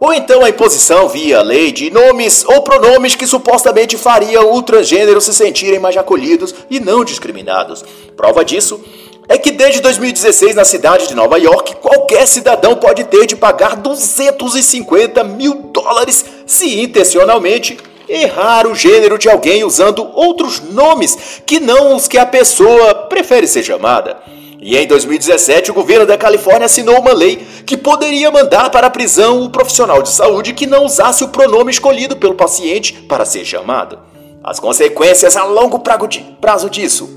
ou 0.00 0.14
então 0.14 0.42
a 0.42 0.48
imposição 0.48 1.06
via 1.08 1.42
lei 1.42 1.70
de 1.70 1.90
nomes 1.90 2.42
ou 2.46 2.62
pronomes 2.62 3.14
que 3.14 3.26
supostamente 3.26 3.98
fariam 3.98 4.54
o 4.54 4.62
transgênero 4.62 5.20
se 5.20 5.34
sentirem 5.34 5.78
mais 5.78 5.94
acolhidos 5.94 6.54
e 6.70 6.80
não 6.80 7.04
discriminados. 7.04 7.84
Prova 8.16 8.42
disso 8.42 8.82
é 9.28 9.36
que 9.36 9.50
desde 9.50 9.80
2016 9.80 10.56
na 10.56 10.64
cidade 10.64 11.06
de 11.06 11.14
Nova 11.14 11.36
York, 11.38 11.76
qualquer 11.76 12.26
cidadão 12.26 12.76
pode 12.76 13.04
ter 13.04 13.26
de 13.26 13.36
pagar 13.36 13.76
250 13.76 15.22
mil 15.22 15.54
dólares 15.72 16.24
se 16.46 16.80
intencionalmente 16.80 17.78
errar 18.08 18.66
o 18.66 18.74
gênero 18.74 19.18
de 19.18 19.28
alguém 19.28 19.62
usando 19.62 20.10
outros 20.14 20.60
nomes 20.60 21.42
que 21.46 21.60
não 21.60 21.94
os 21.94 22.08
que 22.08 22.18
a 22.18 22.26
pessoa 22.26 22.94
prefere 23.08 23.46
ser 23.46 23.62
chamada. 23.62 24.16
E 24.62 24.76
em 24.76 24.86
2017, 24.86 25.70
o 25.70 25.74
governo 25.74 26.04
da 26.04 26.18
Califórnia 26.18 26.66
assinou 26.66 26.98
uma 26.98 27.14
lei 27.14 27.36
que 27.64 27.78
poderia 27.78 28.30
mandar 28.30 28.68
para 28.70 28.88
a 28.88 28.90
prisão 28.90 29.42
o 29.42 29.48
profissional 29.48 30.02
de 30.02 30.10
saúde 30.10 30.52
que 30.52 30.66
não 30.66 30.84
usasse 30.84 31.24
o 31.24 31.28
pronome 31.28 31.70
escolhido 31.70 32.16
pelo 32.16 32.34
paciente 32.34 32.92
para 32.92 33.24
ser 33.24 33.44
chamado. 33.44 33.98
As 34.44 34.60
consequências 34.60 35.34
a 35.34 35.44
longo 35.44 35.78
prazo 35.78 36.68
disso. 36.68 37.08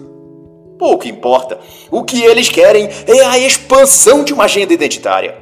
Pouco 0.79 1.07
importa. 1.07 1.59
O 1.91 2.03
que 2.03 2.23
eles 2.23 2.47
querem 2.47 2.89
é 3.07 3.23
a 3.25 3.37
expansão 3.37 4.23
de 4.23 4.33
uma 4.33 4.45
agenda 4.45 4.73
identitária. 4.73 5.35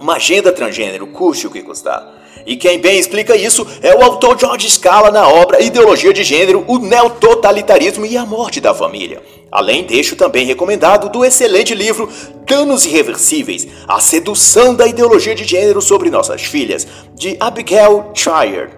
Uma 0.00 0.14
agenda 0.14 0.52
transgênero, 0.52 1.08
custe 1.08 1.46
o 1.46 1.50
que 1.50 1.62
custar. 1.62 2.23
E 2.46 2.56
quem 2.56 2.78
bem 2.78 2.98
explica 2.98 3.36
isso 3.36 3.66
é 3.82 3.94
o 3.94 4.02
autor 4.02 4.38
George 4.38 4.70
Scala 4.70 5.10
na 5.10 5.26
obra 5.26 5.62
Ideologia 5.62 6.12
de 6.12 6.22
Gênero, 6.22 6.64
o 6.66 6.78
Neototalitarismo 6.78 8.04
e 8.04 8.16
a 8.16 8.26
Morte 8.26 8.60
da 8.60 8.74
Família. 8.74 9.22
Além 9.50 9.84
deixo 9.84 10.16
também 10.16 10.44
recomendado 10.44 11.08
do 11.10 11.24
excelente 11.24 11.74
livro 11.74 12.08
Danos 12.46 12.84
Irreversíveis, 12.84 13.66
a 13.86 14.00
sedução 14.00 14.74
da 14.74 14.86
ideologia 14.86 15.34
de 15.34 15.44
gênero 15.44 15.80
sobre 15.80 16.10
nossas 16.10 16.42
filhas, 16.42 16.86
de 17.14 17.36
Abigail 17.38 18.10
Shire. 18.14 18.70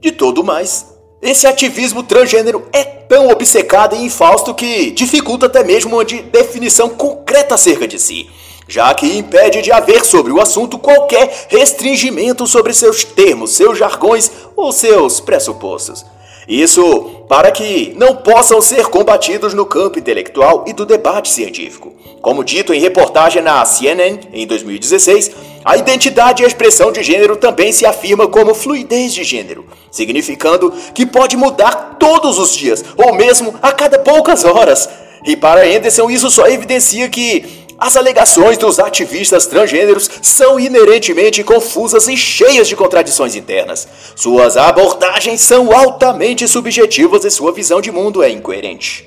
De 0.00 0.12
todo 0.12 0.44
mais, 0.44 0.86
esse 1.22 1.46
ativismo 1.46 2.02
transgênero 2.02 2.68
é 2.72 2.84
tão 2.84 3.28
obcecado 3.28 3.96
e 3.96 4.04
infausto 4.04 4.52
que 4.52 4.90
dificulta 4.90 5.46
até 5.46 5.64
mesmo 5.64 5.96
uma 5.96 6.04
definição 6.04 6.88
concreta 6.88 7.54
acerca 7.54 7.88
de 7.88 7.98
si 7.98 8.28
já 8.68 8.92
que 8.92 9.16
impede 9.16 9.62
de 9.62 9.72
haver 9.72 10.04
sobre 10.04 10.30
o 10.30 10.40
assunto 10.40 10.78
qualquer 10.78 11.46
restringimento 11.48 12.46
sobre 12.46 12.74
seus 12.74 13.02
termos, 13.02 13.52
seus 13.52 13.78
jargões 13.78 14.30
ou 14.54 14.70
seus 14.70 15.18
pressupostos. 15.18 16.04
Isso 16.46 17.24
para 17.28 17.50
que 17.50 17.94
não 17.96 18.16
possam 18.16 18.60
ser 18.62 18.86
combatidos 18.86 19.52
no 19.52 19.66
campo 19.66 19.98
intelectual 19.98 20.64
e 20.66 20.72
do 20.72 20.86
debate 20.86 21.30
científico. 21.30 21.92
Como 22.22 22.42
dito 22.42 22.72
em 22.72 22.80
reportagem 22.80 23.42
na 23.42 23.64
CNN 23.64 24.20
em 24.32 24.46
2016, 24.46 25.30
a 25.62 25.76
identidade 25.76 26.42
e 26.42 26.44
a 26.44 26.48
expressão 26.48 26.90
de 26.90 27.02
gênero 27.02 27.36
também 27.36 27.70
se 27.70 27.84
afirma 27.84 28.26
como 28.26 28.54
fluidez 28.54 29.12
de 29.12 29.24
gênero, 29.24 29.66
significando 29.90 30.72
que 30.94 31.04
pode 31.04 31.36
mudar 31.36 31.96
todos 31.98 32.38
os 32.38 32.56
dias 32.56 32.82
ou 32.96 33.14
mesmo 33.14 33.54
a 33.60 33.70
cada 33.72 33.98
poucas 33.98 34.44
horas. 34.44 34.88
E 35.26 35.36
para 35.36 35.66
Anderson, 35.66 36.08
isso 36.08 36.30
só 36.30 36.46
evidencia 36.46 37.08
que 37.10 37.67
as 37.78 37.96
alegações 37.96 38.58
dos 38.58 38.80
ativistas 38.80 39.46
transgêneros 39.46 40.10
são 40.20 40.58
inerentemente 40.58 41.44
confusas 41.44 42.08
e 42.08 42.16
cheias 42.16 42.66
de 42.66 42.74
contradições 42.74 43.36
internas. 43.36 43.86
Suas 44.16 44.56
abordagens 44.56 45.40
são 45.40 45.70
altamente 45.70 46.48
subjetivas 46.48 47.24
e 47.24 47.30
sua 47.30 47.52
visão 47.52 47.80
de 47.80 47.92
mundo 47.92 48.20
é 48.20 48.30
incoerente. 48.30 49.06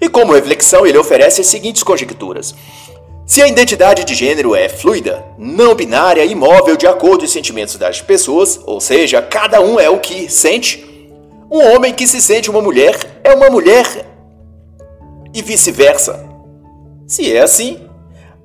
E 0.00 0.08
como 0.08 0.32
reflexão, 0.32 0.86
ele 0.86 0.96
oferece 0.96 1.40
as 1.40 1.48
seguintes 1.48 1.82
conjecturas. 1.82 2.54
Se 3.26 3.42
a 3.42 3.48
identidade 3.48 4.04
de 4.04 4.14
gênero 4.14 4.54
é 4.54 4.68
fluida, 4.68 5.24
não 5.36 5.74
binária 5.74 6.24
e 6.24 6.36
móvel 6.36 6.76
de 6.76 6.86
acordo 6.86 7.18
com 7.18 7.24
os 7.24 7.32
sentimentos 7.32 7.74
das 7.74 8.00
pessoas, 8.00 8.60
ou 8.64 8.80
seja, 8.80 9.20
cada 9.20 9.60
um 9.60 9.78
é 9.78 9.90
o 9.90 9.98
que 9.98 10.30
sente, 10.30 10.86
um 11.50 11.74
homem 11.74 11.92
que 11.92 12.06
se 12.06 12.22
sente 12.22 12.48
uma 12.48 12.62
mulher 12.62 12.96
é 13.24 13.34
uma 13.34 13.50
mulher 13.50 14.06
e 15.34 15.42
vice-versa. 15.42 16.26
Se 17.06 17.34
é 17.34 17.40
assim, 17.40 17.87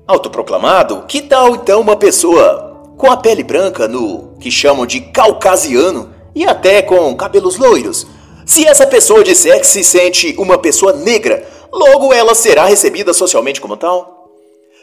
Autoproclamado, 0.06 1.04
que 1.08 1.22
tal 1.22 1.54
então 1.54 1.80
uma 1.80 1.96
pessoa 1.96 2.92
com 2.98 3.10
a 3.10 3.16
pele 3.16 3.42
branca 3.42 3.88
no 3.88 4.36
que 4.38 4.50
chamam 4.50 4.84
de 4.84 5.00
caucasiano 5.00 6.14
e 6.34 6.44
até 6.44 6.82
com 6.82 7.16
cabelos 7.16 7.56
loiros? 7.56 8.06
Se 8.44 8.66
essa 8.66 8.86
pessoa 8.86 9.24
disser 9.24 9.58
que 9.58 9.66
se 9.66 9.82
sente 9.82 10.34
uma 10.36 10.58
pessoa 10.58 10.92
negra, 10.92 11.48
logo 11.72 12.12
ela 12.12 12.34
será 12.34 12.66
recebida 12.66 13.14
socialmente 13.14 13.62
como 13.62 13.78
tal? 13.78 14.28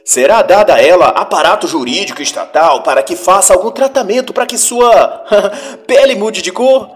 Será 0.04 0.42
dada 0.42 0.74
a 0.74 0.82
ela 0.82 1.10
aparato 1.10 1.68
jurídico 1.68 2.24
estatal 2.24 2.82
para 2.82 3.04
que 3.04 3.16
faça 3.16 3.54
algum 3.54 3.70
tratamento 3.70 4.34
para 4.34 4.48
que 4.48 4.58
sua 4.58 5.24
pele 5.86 6.16
mude 6.16 6.42
de 6.42 6.52
cor? 6.52 6.90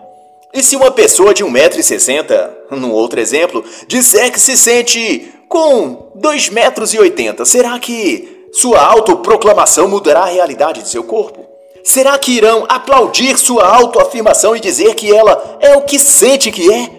E 0.51 0.63
se 0.63 0.75
uma 0.75 0.89
pessoa 0.89 1.31
de 1.31 1.45
1,60m, 1.45 2.49
num 2.71 2.91
outro 2.91 3.19
exemplo, 3.19 3.63
disser 3.88 4.31
que 4.31 4.39
se 4.39 4.57
sente 4.57 5.31
com 5.47 6.12
2,80m, 6.17 7.45
será 7.45 7.77
que 7.79 8.47
sua 8.51 8.79
autoproclamação 8.79 9.88
mudará 9.88 10.21
a 10.21 10.25
realidade 10.25 10.81
de 10.81 10.89
seu 10.89 11.03
corpo? 11.03 11.45
Será 11.84 12.17
que 12.17 12.31
irão 12.31 12.65
aplaudir 12.67 13.38
sua 13.38 13.67
autoafirmação 13.67 14.55
e 14.55 14.60
dizer 14.60 14.95
que 14.95 15.13
ela 15.13 15.58
é 15.60 15.77
o 15.77 15.84
que 15.84 15.99
sente 15.99 16.51
que 16.51 16.71
é? 16.73 16.89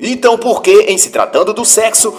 Então, 0.00 0.36
por 0.36 0.60
que, 0.60 0.82
em 0.82 0.98
se 0.98 1.10
tratando 1.10 1.54
do 1.54 1.64
sexo 1.64 2.14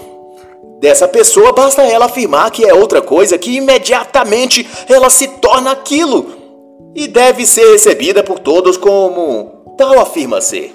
dessa 0.79 1.07
pessoa, 1.07 1.53
basta 1.53 1.83
ela 1.83 2.05
afirmar 2.05 2.51
que 2.51 2.65
é 2.65 2.73
outra 2.73 3.01
coisa 3.01 3.37
que 3.37 3.55
imediatamente 3.55 4.67
ela 4.87 5.09
se 5.09 5.27
torna 5.27 5.71
aquilo 5.71 6.33
e 6.95 7.07
deve 7.07 7.45
ser 7.45 7.71
recebida 7.71 8.23
por 8.23 8.39
todos 8.39 8.75
como 8.75 9.75
tal 9.77 9.99
afirma 9.99 10.41
ser? 10.41 10.73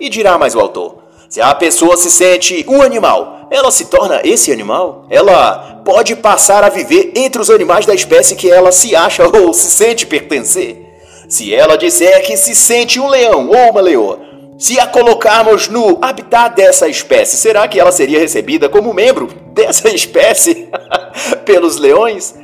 E 0.00 0.08
dirá 0.08 0.36
mais 0.36 0.54
o 0.54 0.60
autor: 0.60 1.04
se 1.28 1.40
a 1.40 1.54
pessoa 1.54 1.96
se 1.96 2.10
sente 2.10 2.64
um 2.68 2.82
animal, 2.82 3.39
ela 3.50 3.70
se 3.70 3.86
torna 3.86 4.20
esse 4.24 4.52
animal? 4.52 5.06
Ela 5.10 5.82
pode 5.84 6.14
passar 6.16 6.62
a 6.62 6.68
viver 6.68 7.12
entre 7.16 7.42
os 7.42 7.50
animais 7.50 7.84
da 7.84 7.94
espécie 7.94 8.36
que 8.36 8.50
ela 8.50 8.70
se 8.70 8.94
acha 8.94 9.26
ou 9.26 9.52
se 9.52 9.70
sente 9.70 10.06
pertencer? 10.06 10.86
Se 11.28 11.54
ela 11.54 11.76
disser 11.76 12.22
que 12.24 12.36
se 12.36 12.54
sente 12.54 13.00
um 13.00 13.08
leão 13.08 13.48
ou 13.48 13.70
uma 13.70 13.80
leoa, 13.80 14.20
se 14.58 14.78
a 14.78 14.86
colocarmos 14.86 15.68
no 15.68 15.98
habitat 16.02 16.54
dessa 16.54 16.86
espécie, 16.86 17.36
será 17.38 17.66
que 17.66 17.80
ela 17.80 17.90
seria 17.90 18.18
recebida 18.18 18.68
como 18.68 18.92
membro 18.92 19.28
dessa 19.54 19.88
espécie 19.94 20.68
pelos 21.46 21.76
leões? 21.76 22.34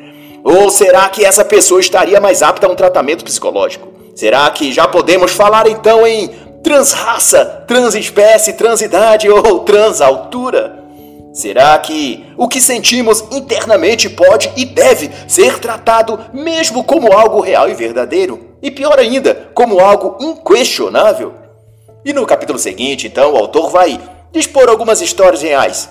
Ou 0.42 0.70
será 0.70 1.08
que 1.08 1.24
essa 1.24 1.44
pessoa 1.44 1.80
estaria 1.80 2.20
mais 2.20 2.42
apta 2.42 2.66
a 2.66 2.70
um 2.70 2.74
tratamento 2.74 3.24
psicológico? 3.24 3.88
Será 4.14 4.48
que 4.50 4.72
já 4.72 4.88
podemos 4.88 5.32
falar 5.32 5.68
então 5.68 6.06
em 6.06 6.28
transraça, 6.62 7.64
transespécie, 7.66 8.54
transidade 8.54 9.28
ou 9.28 9.60
transaltura? 9.66 10.85
Será 11.36 11.78
que 11.78 12.24
o 12.34 12.48
que 12.48 12.62
sentimos 12.62 13.22
internamente 13.30 14.08
pode 14.08 14.50
e 14.56 14.64
deve 14.64 15.10
ser 15.28 15.58
tratado 15.58 16.18
mesmo 16.32 16.82
como 16.82 17.12
algo 17.12 17.42
real 17.42 17.68
e 17.68 17.74
verdadeiro? 17.74 18.56
E 18.62 18.70
pior 18.70 18.98
ainda, 18.98 19.50
como 19.52 19.78
algo 19.78 20.16
inquestionável? 20.18 21.34
E 22.02 22.14
no 22.14 22.24
capítulo 22.24 22.58
seguinte, 22.58 23.06
então, 23.06 23.34
o 23.34 23.36
autor 23.36 23.68
vai 23.68 24.00
dispor 24.32 24.70
algumas 24.70 25.02
histórias 25.02 25.42
reais 25.42 25.90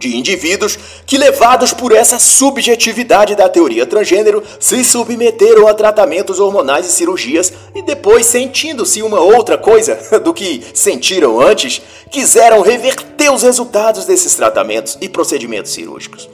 de 0.00 0.16
indivíduos 0.16 0.78
que, 1.04 1.18
levados 1.18 1.74
por 1.74 1.92
essa 1.92 2.18
subjetividade 2.18 3.36
da 3.36 3.50
teoria 3.50 3.84
transgênero, 3.84 4.42
se 4.58 4.82
submeteram 4.82 5.68
a 5.68 5.74
tratamentos 5.74 6.40
hormonais 6.40 6.86
e 6.86 6.90
cirurgias 6.90 7.52
e 7.74 7.82
depois, 7.82 8.24
sentindo-se 8.24 9.02
uma 9.02 9.20
outra 9.20 9.58
coisa 9.58 9.96
do 10.24 10.32
que 10.32 10.64
sentiram 10.72 11.38
antes, 11.38 11.82
quiseram 12.10 12.62
reverter 12.62 13.30
os 13.30 13.42
resultados 13.42 14.06
desses 14.06 14.34
tratamentos 14.34 14.96
e 15.02 15.08
procedimentos 15.08 15.72
cirúrgicos. 15.72 16.28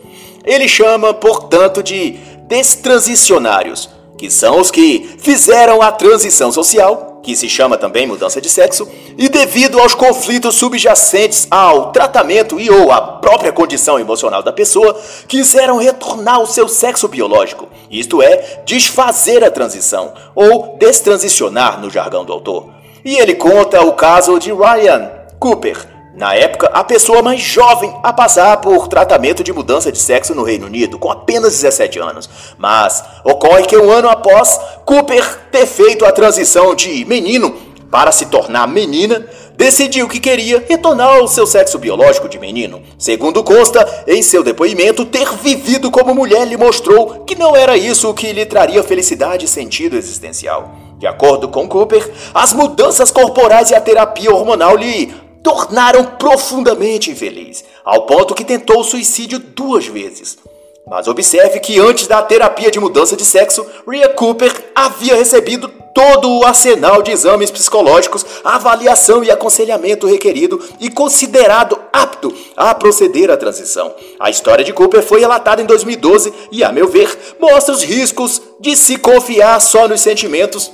Ele 0.45 0.69
chama, 0.69 1.13
portanto, 1.13 1.83
de 1.83 2.13
destransicionários, 2.47 3.91
que 4.17 4.31
são 4.31 4.61
os 4.61 4.71
que 4.71 5.17
fizeram 5.19 5.83
a 5.83 5.91
transição 5.91 6.53
social 6.53 7.06
que 7.27 7.35
se 7.35 7.49
chama 7.49 7.77
também 7.77 8.07
mudança 8.07 8.41
de 8.41 8.49
sexo, 8.49 8.89
e 9.19 9.29
devido 9.29 9.81
aos 9.81 9.97
conflitos 9.97 10.55
subjacentes 10.55 11.49
ao 11.51 11.91
tratamento 11.91 12.61
e 12.61 12.71
ou 12.71 12.93
à 12.93 13.01
própria 13.01 13.51
condição 13.51 13.99
emocional 13.99 14.45
da 14.45 14.53
pessoa, 14.53 14.97
quiseram 15.27 15.77
retornar 15.77 16.37
ao 16.37 16.47
seu 16.47 16.69
sexo 16.69 17.09
biológico, 17.09 17.67
isto 17.91 18.23
é, 18.23 18.63
desfazer 18.65 19.43
a 19.43 19.51
transição, 19.51 20.13
ou 20.37 20.77
destransicionar 20.79 21.81
no 21.81 21.91
jargão 21.91 22.25
do 22.25 22.33
autor. 22.33 22.69
E 23.05 23.17
ele 23.17 23.35
conta 23.35 23.85
o 23.85 23.95
caso 23.95 24.39
de 24.39 24.53
Ryan 24.53 25.11
Cooper, 25.41 25.96
na 26.17 26.35
época, 26.35 26.71
a 26.73 26.83
pessoa 26.83 27.21
mais 27.21 27.43
jovem 27.43 27.95
a 28.03 28.11
passar 28.11 28.57
por 28.63 28.89
tratamento 28.89 29.45
de 29.45 29.53
mudança 29.53 29.93
de 29.93 29.99
sexo 29.99 30.35
no 30.35 30.45
Reino 30.45 30.65
Unido, 30.65 30.99
com 30.99 31.11
apenas 31.11 31.53
17 31.53 31.99
anos. 31.99 32.29
Mas 32.57 33.05
ocorre 33.23 33.65
que 33.65 33.77
um 33.77 33.91
ano 33.91 34.09
após 34.09 34.59
Cooper 34.87 35.23
ter 35.53 35.67
feito 35.67 36.07
a 36.07 36.13
transição 36.13 36.75
de 36.75 37.05
menino 37.05 37.55
para 37.91 38.11
se 38.11 38.27
tornar 38.27 38.67
menina, 38.67 39.27
decidiu 39.57 40.09
que 40.09 40.19
queria 40.19 40.65
retornar 40.67 41.19
ao 41.19 41.29
seu 41.29 41.47
sexo 41.47 41.79
biológico 41.79 42.29
de 42.29 42.39
menino. 42.39 42.83
Segundo 42.99 43.45
consta, 43.45 44.05
em 44.07 44.23
seu 44.23 44.43
depoimento, 44.43 45.05
ter 45.05 45.31
vivido 45.37 45.91
como 45.91 46.15
mulher 46.15 46.47
lhe 46.47 46.57
mostrou 46.57 47.25
que 47.27 47.35
não 47.35 47.55
era 47.55 47.77
isso 47.77 48.13
que 48.15 48.33
lhe 48.33 48.47
traria 48.47 48.83
felicidade 48.83 49.45
e 49.45 49.49
sentido 49.49 49.97
existencial. 49.97 50.75
De 50.99 51.07
acordo 51.07 51.49
com 51.49 51.69
Cooper, 51.69 52.11
as 52.33 52.55
mudanças 52.55 53.11
corporais 53.11 53.71
e 53.71 53.75
a 53.75 53.81
terapia 53.81 54.35
hormonal 54.35 54.77
lhe 54.77 55.26
tornaram 55.47 56.05
profundamente 56.19 57.09
infeliz, 57.09 57.65
ao 57.85 58.05
ponto 58.05 58.35
que 58.35 58.45
tentou 58.45 58.81
o 58.81 58.85
suicídio 58.85 59.39
duas 59.39 59.87
vezes. 59.87 60.37
Mas 60.85 61.07
observe 61.07 61.61
que 61.61 61.79
antes 61.79 62.09
da 62.09 62.21
terapia 62.21 62.69
de 62.69 62.81
mudança 62.81 63.17
de 63.17 63.25
sexo, 63.25 63.65
Rhea 63.89 64.09
Cooper 64.09 64.53
havia 64.75 65.15
recebido 65.15 65.69
todo 65.95 66.29
o 66.29 66.45
arsenal 66.45 67.01
de 67.01 67.13
exames 67.13 67.53
psicológicos, 67.53 68.27
avaliação 68.43 69.23
e 69.23 69.31
aconselhamento 69.31 70.09
requerido 70.09 70.61
e 70.81 70.91
considerado 70.91 71.79
apto 71.93 72.35
a 72.57 72.75
proceder 72.75 73.31
à 73.31 73.37
transição. 73.37 73.95
A 74.19 74.29
história 74.29 74.65
de 74.65 74.73
Cooper 74.73 75.05
foi 75.05 75.21
relatada 75.21 75.63
em 75.63 75.67
2012 75.67 76.35
e, 76.51 76.65
a 76.65 76.73
meu 76.73 76.89
ver, 76.89 77.37
mostra 77.39 77.73
os 77.73 77.85
riscos 77.85 78.43
de 78.59 78.77
se 78.77 78.99
confiar 78.99 79.61
só 79.61 79.87
nos 79.87 80.01
sentimentos 80.01 80.73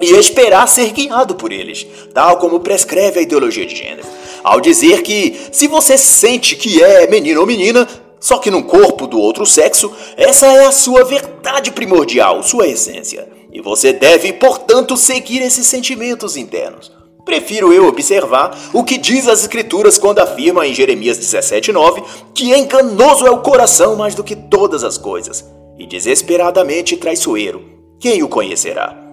e 0.00 0.12
esperar 0.12 0.68
ser 0.68 0.92
guiado 0.92 1.34
por 1.34 1.52
eles, 1.52 1.86
tal 2.14 2.36
como 2.38 2.60
prescreve 2.60 3.20
a 3.20 3.22
ideologia 3.22 3.66
de 3.66 3.74
gênero. 3.74 4.06
Ao 4.44 4.60
dizer 4.60 5.02
que 5.02 5.36
se 5.50 5.66
você 5.66 5.98
sente 5.98 6.56
que 6.56 6.82
é 6.82 7.06
menino 7.08 7.40
ou 7.40 7.46
menina, 7.46 7.86
só 8.20 8.38
que 8.38 8.50
no 8.50 8.64
corpo 8.64 9.06
do 9.06 9.18
outro 9.18 9.46
sexo, 9.46 9.92
essa 10.16 10.46
é 10.46 10.66
a 10.66 10.72
sua 10.72 11.04
verdade 11.04 11.70
primordial, 11.70 12.42
sua 12.42 12.66
essência. 12.66 13.28
E 13.52 13.60
você 13.60 13.92
deve, 13.92 14.32
portanto, 14.32 14.96
seguir 14.96 15.40
esses 15.42 15.66
sentimentos 15.66 16.36
internos. 16.36 16.92
Prefiro 17.24 17.72
eu 17.72 17.86
observar 17.86 18.58
o 18.72 18.82
que 18.82 18.96
diz 18.96 19.28
as 19.28 19.40
Escrituras 19.40 19.98
quando 19.98 20.20
afirma 20.20 20.66
em 20.66 20.74
Jeremias 20.74 21.18
17,9 21.18 22.02
que 22.34 22.54
enganoso 22.54 23.26
é 23.26 23.30
o 23.30 23.42
coração 23.42 23.96
mais 23.96 24.14
do 24.14 24.24
que 24.24 24.34
todas 24.34 24.82
as 24.82 24.96
coisas, 24.96 25.44
e 25.78 25.86
desesperadamente 25.86 26.96
traiçoeiro. 26.96 27.62
Quem 28.00 28.22
o 28.22 28.28
conhecerá? 28.28 29.07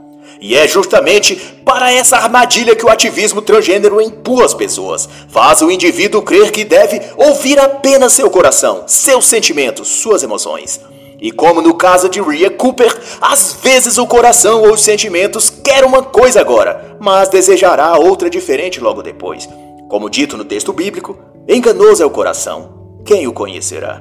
E 0.48 0.56
é 0.56 0.68
justamente 0.68 1.36
para 1.66 1.92
essa 1.92 2.18
armadilha 2.18 2.76
que 2.76 2.86
o 2.86 2.90
ativismo 2.90 3.42
transgênero 3.42 4.00
empurra 4.00 4.46
as 4.46 4.54
pessoas. 4.54 5.10
Faz 5.28 5.64
o 5.64 5.72
indivíduo 5.72 6.22
crer 6.22 6.52
que 6.52 6.64
deve 6.64 7.02
ouvir 7.18 7.58
apenas 7.58 8.14
seu 8.14 8.30
coração, 8.30 8.84
seus 8.86 9.26
sentimentos, 9.26 9.88
suas 9.88 10.22
emoções. 10.22 10.80
E 11.20 11.32
como 11.32 11.64
no 11.64 11.74
caso 11.74 12.08
de 12.08 12.22
Rhea 12.22 12.52
Cooper, 12.52 12.96
às 13.20 13.58
vezes 13.64 13.98
o 13.98 14.06
coração 14.06 14.62
ou 14.62 14.74
os 14.74 14.82
sentimentos 14.82 15.50
quer 15.50 15.84
uma 15.84 16.04
coisa 16.04 16.42
agora, 16.42 16.96
mas 17.00 17.28
desejará 17.28 17.98
outra 17.98 18.30
diferente 18.30 18.80
logo 18.80 19.02
depois. 19.02 19.50
Como 19.90 20.12
dito 20.12 20.38
no 20.38 20.46
texto 20.46 20.72
bíblico, 20.72 21.18
enganoso 21.50 22.04
é 22.04 22.06
o 22.06 22.12
coração. 22.12 23.02
Quem 23.04 23.28
o 23.28 23.34
conhecerá? 23.34 24.00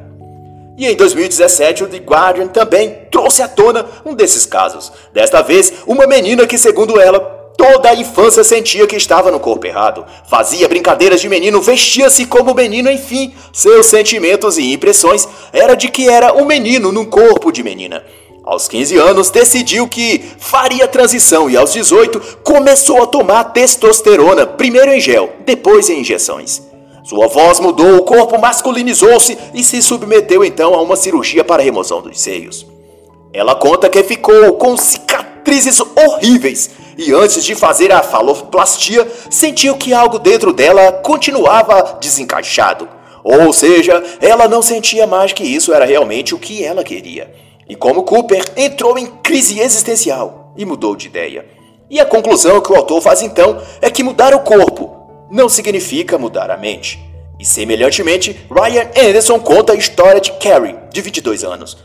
E 0.77 0.87
em 0.87 0.97
2017, 0.97 1.85
o 1.85 1.87
The 1.87 1.99
Guardian 1.99 2.49
também 2.49 3.07
trouxe 3.11 3.43
à 3.43 3.49
tona 3.49 3.87
um 4.05 4.15
desses 4.15 4.45
casos. 4.45 4.93
Desta 5.13 5.41
vez, 5.41 5.73
uma 5.87 6.07
menina 6.07 6.47
que, 6.47 6.59
segundo 6.59 7.01
ela, 7.01 7.21
toda 7.57 7.89
a 7.89 7.95
infância 7.95 8.43
sentia 8.43 8.87
que 8.87 8.97
estava 8.97 9.31
no 9.31 9.39
corpo 9.39 9.67
errado. 9.67 10.05
Fazia 10.29 10.69
brincadeiras 10.69 11.21
de 11.21 11.29
menino, 11.29 11.63
vestia-se 11.63 12.27
como 12.27 12.55
menino, 12.55 12.91
enfim, 12.91 13.33
seus 13.53 13.87
sentimentos 13.87 14.59
e 14.59 14.73
impressões 14.73 15.29
era 15.53 15.75
de 15.75 15.89
que 15.89 16.09
era 16.09 16.35
um 16.35 16.45
menino 16.45 16.91
num 16.91 17.05
corpo 17.05 17.53
de 17.53 17.63
menina. 17.63 18.05
Aos 18.45 18.69
15 18.69 18.97
anos, 18.99 19.31
decidiu 19.31 19.89
que 19.89 20.23
faria 20.39 20.87
transição 20.87 21.49
e 21.49 21.57
aos 21.57 21.73
18 21.73 22.39
começou 22.43 23.03
a 23.03 23.07
tomar 23.07 23.45
testosterona, 23.45 24.47
primeiro 24.47 24.93
em 24.93 25.01
gel, 25.01 25.31
depois 25.47 25.89
em 25.89 26.01
injeções. 26.01 26.74
Sua 27.05 27.29
voz 27.29 27.61
mudou, 27.61 27.99
o 27.99 28.03
corpo 28.03 28.41
masculinizou-se 28.41 29.37
e 29.53 29.63
se 29.63 29.83
submeteu 29.83 30.43
então 30.43 30.75
a 30.75 30.81
uma 30.81 30.97
cirurgia 30.97 31.45
para 31.45 31.63
remoção 31.63 32.01
dos 32.01 32.19
seios. 32.19 32.67
Ela 33.31 33.55
conta 33.55 33.91
que 33.91 34.03
ficou 34.03 34.55
com 34.55 34.75
cicatrizes 34.75 35.81
horríveis 35.81 36.71
e 36.97 37.13
antes 37.13 37.45
de 37.45 37.55
fazer 37.55 37.93
a 37.93 38.03
faloplastia, 38.03 39.07
sentiu 39.29 39.77
que 39.77 39.93
algo 39.93 40.19
dentro 40.19 40.51
dela 40.51 40.93
continuava 40.93 41.99
desencaixado. 42.01 42.89
Ou 43.23 43.53
seja, 43.53 44.03
ela 44.19 44.49
não 44.49 44.63
sentia 44.63 45.07
mais 45.07 45.35
que 45.35 45.45
isso 45.45 45.75
era 45.75 45.85
realmente 45.85 46.35
o 46.35 46.39
que 46.39 46.65
ela 46.65 46.83
queria. 46.83 47.31
E 47.69 47.77
como 47.77 48.05
Cooper 48.05 48.43
entrou 48.57 48.97
em 48.97 49.07
crise 49.23 49.61
existencial 49.61 50.55
e 50.57 50.65
mudou 50.65 50.97
de 50.97 51.07
ideia. 51.09 51.45
E 51.91 52.01
a 52.01 52.07
conclusão 52.07 52.63
que 52.63 52.73
o 52.73 52.77
autor 52.77 53.03
faz 53.03 53.21
então 53.21 53.61
é 53.83 53.91
que 53.91 54.03
mudar 54.03 54.35
o 54.35 54.41
corpo 54.41 55.04
não 55.35 55.49
significa 55.49 56.17
mudar 56.17 56.49
a 56.49 56.57
mente. 56.57 57.05
E 57.41 57.45
semelhantemente, 57.45 58.47
Ryan 58.49 58.89
Anderson 58.97 59.41
conta 59.41 59.73
a 59.73 59.77
história 59.77 60.21
de 60.21 60.31
Carrie, 60.35 60.77
de 60.93 61.01
22 61.01 61.43
anos, 61.43 61.77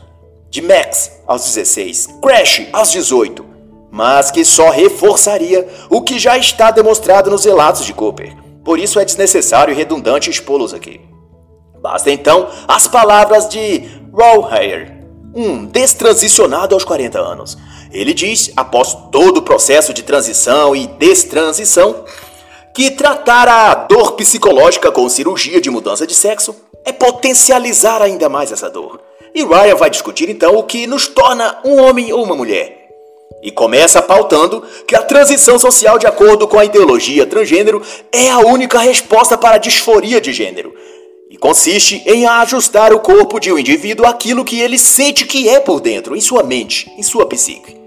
de 0.48 0.62
Max 0.62 1.20
aos 1.26 1.44
16, 1.44 2.06
Crash 2.22 2.68
aos 2.72 2.92
18, 2.92 3.44
mas 3.90 4.30
que 4.30 4.44
só 4.44 4.70
reforçaria 4.70 5.66
o 5.90 6.00
que 6.00 6.16
já 6.16 6.38
está 6.38 6.70
demonstrado 6.70 7.28
nos 7.28 7.44
relatos 7.44 7.84
de 7.84 7.92
Cooper. 7.92 8.36
Por 8.64 8.78
isso 8.78 9.00
é 9.00 9.04
desnecessário 9.04 9.72
e 9.72 9.76
redundante 9.76 10.30
expô-los 10.30 10.72
aqui. 10.72 11.00
Basta 11.82 12.08
então 12.08 12.48
as 12.68 12.86
palavras 12.86 13.48
de 13.48 13.82
Rawhire, 14.14 14.92
um 15.34 15.64
destransicionado 15.64 16.72
aos 16.72 16.84
40 16.84 17.18
anos. 17.18 17.58
Ele 17.90 18.14
diz, 18.14 18.52
após 18.56 18.94
todo 19.10 19.38
o 19.38 19.42
processo 19.42 19.92
de 19.92 20.04
transição 20.04 20.76
e 20.76 20.86
destransição, 20.86 22.04
que 22.74 22.90
tratar 22.90 23.48
a 23.48 23.74
dor 23.74 24.12
psicológica 24.12 24.92
com 24.92 25.08
cirurgia 25.08 25.60
de 25.60 25.70
mudança 25.70 26.06
de 26.06 26.14
sexo 26.14 26.54
é 26.84 26.92
potencializar 26.92 28.00
ainda 28.00 28.28
mais 28.28 28.52
essa 28.52 28.70
dor. 28.70 29.00
E 29.34 29.44
Ryan 29.44 29.74
vai 29.76 29.90
discutir 29.90 30.28
então 30.28 30.56
o 30.56 30.64
que 30.64 30.86
nos 30.86 31.06
torna 31.06 31.58
um 31.64 31.80
homem 31.80 32.12
ou 32.12 32.22
uma 32.22 32.34
mulher. 32.34 32.88
E 33.42 33.50
começa 33.50 34.02
pautando 34.02 34.62
que 34.86 34.94
a 34.94 35.02
transição 35.02 35.58
social 35.58 35.98
de 35.98 36.06
acordo 36.06 36.46
com 36.46 36.58
a 36.58 36.64
ideologia 36.64 37.26
transgênero 37.26 37.82
é 38.12 38.30
a 38.30 38.40
única 38.40 38.78
resposta 38.78 39.38
para 39.38 39.56
a 39.56 39.58
disforia 39.58 40.20
de 40.20 40.32
gênero. 40.32 40.74
E 41.30 41.36
consiste 41.36 42.02
em 42.06 42.26
ajustar 42.26 42.92
o 42.92 43.00
corpo 43.00 43.38
de 43.38 43.52
um 43.52 43.58
indivíduo 43.58 44.04
àquilo 44.04 44.44
que 44.44 44.60
ele 44.60 44.78
sente 44.78 45.24
que 45.24 45.48
é 45.48 45.60
por 45.60 45.80
dentro, 45.80 46.16
em 46.16 46.20
sua 46.20 46.42
mente, 46.42 46.90
em 46.98 47.02
sua 47.02 47.26
psique. 47.26 47.79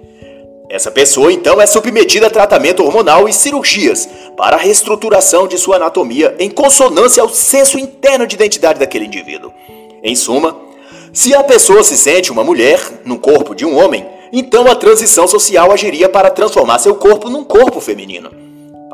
Essa 0.73 0.89
pessoa 0.89 1.31
então 1.31 1.61
é 1.61 1.67
submetida 1.67 2.25
a 2.25 2.31
tratamento 2.31 2.83
hormonal 2.83 3.29
e 3.29 3.31
cirurgias 3.31 4.09
para 4.35 4.55
a 4.55 4.59
reestruturação 4.59 5.47
de 5.47 5.55
sua 5.55 5.75
anatomia 5.75 6.35
em 6.39 6.49
consonância 6.49 7.21
ao 7.21 7.29
senso 7.29 7.77
interno 7.77 8.25
de 8.25 8.33
identidade 8.33 8.79
daquele 8.79 9.05
indivíduo. 9.05 9.53
Em 10.01 10.15
suma, 10.15 10.57
se 11.13 11.35
a 11.35 11.43
pessoa 11.43 11.83
se 11.83 11.95
sente 11.95 12.31
uma 12.31 12.43
mulher 12.43 12.81
no 13.05 13.19
corpo 13.19 13.53
de 13.53 13.63
um 13.63 13.77
homem, 13.77 14.03
então 14.31 14.65
a 14.65 14.73
transição 14.73 15.27
social 15.27 15.71
agiria 15.71 16.09
para 16.09 16.31
transformar 16.31 16.79
seu 16.79 16.95
corpo 16.95 17.29
num 17.29 17.43
corpo 17.43 17.79
feminino. 17.79 18.31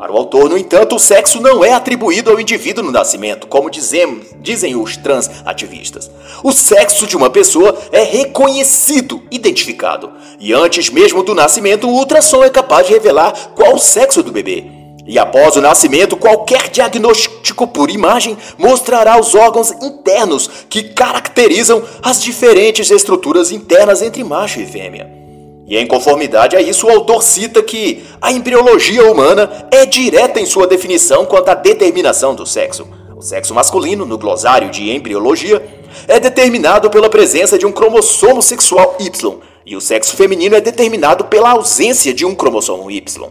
Para 0.00 0.14
o 0.14 0.16
autor, 0.16 0.48
no 0.48 0.56
entanto, 0.56 0.96
o 0.96 0.98
sexo 0.98 1.42
não 1.42 1.62
é 1.62 1.74
atribuído 1.74 2.30
ao 2.30 2.40
indivíduo 2.40 2.82
no 2.82 2.90
nascimento, 2.90 3.46
como 3.46 3.68
dizem, 3.68 4.22
dizem 4.40 4.74
os 4.74 4.96
transativistas. 4.96 6.10
O 6.42 6.52
sexo 6.52 7.06
de 7.06 7.18
uma 7.18 7.28
pessoa 7.28 7.76
é 7.92 8.02
reconhecido, 8.02 9.22
identificado. 9.30 10.10
E 10.38 10.54
antes 10.54 10.88
mesmo 10.88 11.22
do 11.22 11.34
nascimento, 11.34 11.86
o 11.86 11.92
ultrassom 11.92 12.42
é 12.42 12.48
capaz 12.48 12.86
de 12.86 12.94
revelar 12.94 13.50
qual 13.54 13.74
o 13.74 13.78
sexo 13.78 14.22
do 14.22 14.32
bebê. 14.32 14.64
E 15.06 15.18
após 15.18 15.56
o 15.56 15.60
nascimento, 15.60 16.16
qualquer 16.16 16.70
diagnóstico 16.70 17.66
por 17.66 17.90
imagem 17.90 18.38
mostrará 18.56 19.20
os 19.20 19.34
órgãos 19.34 19.70
internos 19.82 20.48
que 20.70 20.82
caracterizam 20.82 21.82
as 22.02 22.22
diferentes 22.22 22.90
estruturas 22.90 23.52
internas 23.52 24.00
entre 24.00 24.24
macho 24.24 24.60
e 24.60 24.66
fêmea. 24.66 25.29
E 25.70 25.76
em 25.76 25.86
conformidade 25.86 26.56
a 26.56 26.60
isso, 26.60 26.88
o 26.88 26.90
autor 26.90 27.22
cita 27.22 27.62
que 27.62 28.02
a 28.20 28.32
embriologia 28.32 29.08
humana 29.08 29.68
é 29.70 29.86
direta 29.86 30.40
em 30.40 30.44
sua 30.44 30.66
definição 30.66 31.24
quanto 31.24 31.48
à 31.48 31.54
determinação 31.54 32.34
do 32.34 32.44
sexo. 32.44 32.88
O 33.16 33.22
sexo 33.22 33.54
masculino, 33.54 34.04
no 34.04 34.18
glossário 34.18 34.68
de 34.68 34.90
embriologia, 34.90 35.64
é 36.08 36.18
determinado 36.18 36.90
pela 36.90 37.08
presença 37.08 37.56
de 37.56 37.66
um 37.66 37.70
cromossomo 37.70 38.42
sexual 38.42 38.96
Y, 38.98 39.38
e 39.64 39.76
o 39.76 39.80
sexo 39.80 40.16
feminino 40.16 40.56
é 40.56 40.60
determinado 40.60 41.26
pela 41.26 41.52
ausência 41.52 42.12
de 42.12 42.26
um 42.26 42.34
cromossomo 42.34 42.90
Y. 42.90 43.28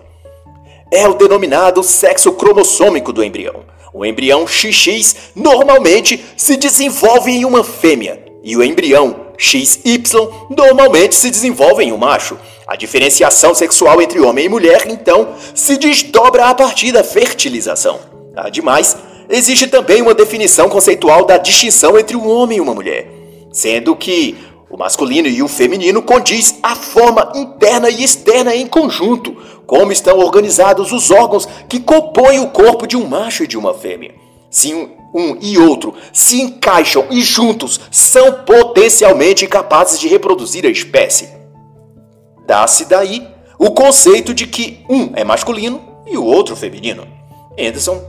É 0.94 1.10
o 1.10 1.16
denominado 1.16 1.84
sexo 1.84 2.32
cromossômico 2.32 3.12
do 3.12 3.22
embrião. 3.22 3.66
O 3.94 4.06
embrião 4.06 4.48
XX 4.48 5.34
normalmente 5.36 6.24
se 6.38 6.56
desenvolve 6.56 7.32
em 7.32 7.44
uma 7.44 7.66
fêmea, 7.66 8.24
e 8.42 8.56
o 8.56 8.64
embrião 8.64 9.29
XY 9.40 10.04
normalmente 10.50 11.16
se 11.16 11.32
desenvolve 11.32 11.84
em 11.84 11.94
um 11.94 11.98
macho. 11.98 12.38
A 12.68 12.76
diferenciação 12.76 13.56
sexual 13.56 14.02
entre 14.02 14.20
homem 14.20 14.46
e 14.46 14.50
mulher, 14.50 14.86
então, 14.88 15.30
se 15.56 15.78
desdobra 15.78 16.48
a 16.48 16.54
partir 16.54 16.92
da 16.92 17.04
fertilização. 17.04 18.00
Ademais, 18.36 18.98
existe 19.30 19.66
também 19.68 20.02
uma 20.02 20.14
definição 20.14 20.68
conceitual 20.68 21.26
da 21.26 21.38
distinção 21.38 21.98
entre 21.98 22.18
um 22.18 22.30
homem 22.30 22.58
e 22.58 22.62
uma 22.62 22.76
mulher, 22.76 23.08
sendo 23.52 23.96
que 23.96 24.38
o 24.70 24.78
masculino 24.78 25.28
e 25.28 25.42
o 25.42 25.48
feminino 25.48 26.02
condiz 26.02 26.60
a 26.62 26.76
forma 26.76 27.32
interna 27.34 27.90
e 27.90 28.04
externa 28.04 28.54
em 28.54 28.68
conjunto, 28.68 29.36
como 29.66 29.92
estão 29.92 30.20
organizados 30.20 30.92
os 30.92 31.10
órgãos 31.10 31.48
que 31.68 31.80
compõem 31.80 32.40
o 32.40 32.50
corpo 32.50 32.86
de 32.86 32.96
um 32.96 33.08
macho 33.08 33.44
e 33.44 33.48
de 33.48 33.58
uma 33.58 33.74
fêmea. 33.74 34.14
Se 34.52 34.74
um 34.74 34.99
e 35.42 35.58
outro 35.58 35.94
se 36.14 36.42
encaixam 36.42 37.08
e 37.10 37.22
juntos 37.22 37.80
são 37.92 38.44
potencialmente 38.44 39.48
capazes 39.48 40.00
de 40.00 40.08
reproduzir 40.08 40.66
a 40.66 40.70
espécie. 40.70 41.30
Dá-se 42.46 42.86
daí 42.86 43.28
o 43.58 43.72
conceito 43.72 44.34
de 44.34 44.48
que 44.48 44.84
um 44.90 45.12
é 45.16 45.24
masculino 45.24 45.82
e 46.08 46.18
o 46.18 46.24
outro 46.24 46.56
feminino. 46.56 47.08
Anderson 47.60 48.02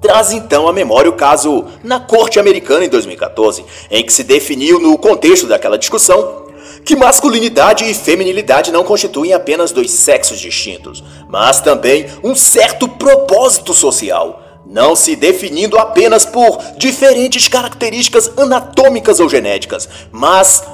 traz 0.00 0.32
então 0.32 0.68
à 0.68 0.72
memória 0.72 1.10
o 1.10 1.16
caso 1.16 1.64
na 1.82 1.98
Corte 1.98 2.38
Americana 2.38 2.84
em 2.84 2.88
2014, 2.88 3.64
em 3.90 4.04
que 4.04 4.12
se 4.12 4.22
definiu 4.22 4.78
no 4.78 4.96
contexto 4.98 5.46
daquela 5.46 5.78
discussão 5.78 6.46
que 6.84 6.94
masculinidade 6.94 7.84
e 7.84 7.94
feminilidade 7.94 8.70
não 8.70 8.84
constituem 8.84 9.32
apenas 9.32 9.72
dois 9.72 9.90
sexos 9.90 10.38
distintos, 10.38 11.02
mas 11.28 11.60
também 11.60 12.06
um 12.22 12.34
certo 12.36 12.86
propósito 12.86 13.74
social 13.74 14.45
não 14.68 14.96
se 14.96 15.14
definindo 15.14 15.78
apenas 15.78 16.24
por 16.24 16.58
diferentes 16.76 17.48
características 17.48 18.30
anatômicas 18.36 19.20
ou 19.20 19.28
genéticas, 19.28 19.88
mas 20.10 20.64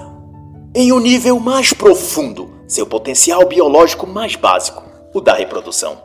em 0.75 0.93
um 0.93 0.99
nível 0.99 1.39
mais 1.39 1.73
profundo, 1.73 2.51
seu 2.67 2.87
potencial 2.87 3.47
biológico 3.47 4.07
mais 4.07 4.35
básico, 4.35 4.83
o 5.13 5.21
da 5.21 5.35
reprodução. 5.35 6.01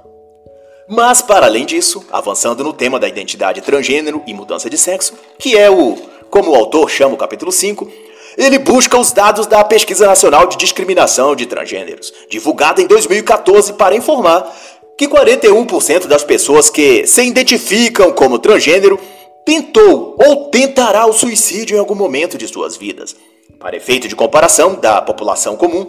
Mas, 0.89 1.21
para 1.21 1.45
além 1.45 1.65
disso, 1.65 2.05
avançando 2.11 2.63
no 2.63 2.73
tema 2.73 2.99
da 2.99 3.07
identidade 3.07 3.61
transgênero 3.61 4.21
e 4.25 4.33
mudança 4.33 4.69
de 4.69 4.77
sexo, 4.77 5.13
que 5.38 5.57
é 5.57 5.69
o, 5.69 5.95
como 6.29 6.51
o 6.51 6.55
autor 6.55 6.89
chama 6.89 7.13
o 7.13 7.17
capítulo 7.17 7.51
5, 7.51 7.89
ele 8.38 8.59
busca 8.59 8.97
os 8.97 9.11
dados 9.11 9.47
da 9.47 9.63
Pesquisa 9.63 10.05
Nacional 10.05 10.45
de 10.47 10.57
Discriminação 10.57 11.35
de 11.35 11.45
Transgêneros, 11.45 12.13
divulgada 12.29 12.81
em 12.81 12.88
2014 12.88 13.73
para 13.73 13.95
informar 13.95 14.53
que 14.97 15.07
41% 15.07 16.07
das 16.07 16.23
pessoas 16.23 16.69
que 16.69 17.05
se 17.05 17.23
identificam 17.23 18.11
como 18.11 18.39
transgênero 18.39 18.99
tentou 19.45 20.15
ou 20.17 20.49
tentará 20.49 21.05
o 21.05 21.13
suicídio 21.13 21.75
em 21.75 21.79
algum 21.79 21.95
momento 21.95 22.37
de 22.37 22.47
suas 22.47 22.75
vidas. 22.75 23.15
Para 23.59 23.77
efeito 23.77 24.07
de 24.07 24.15
comparação 24.15 24.75
da 24.75 25.01
população 25.01 25.55
comum, 25.55 25.85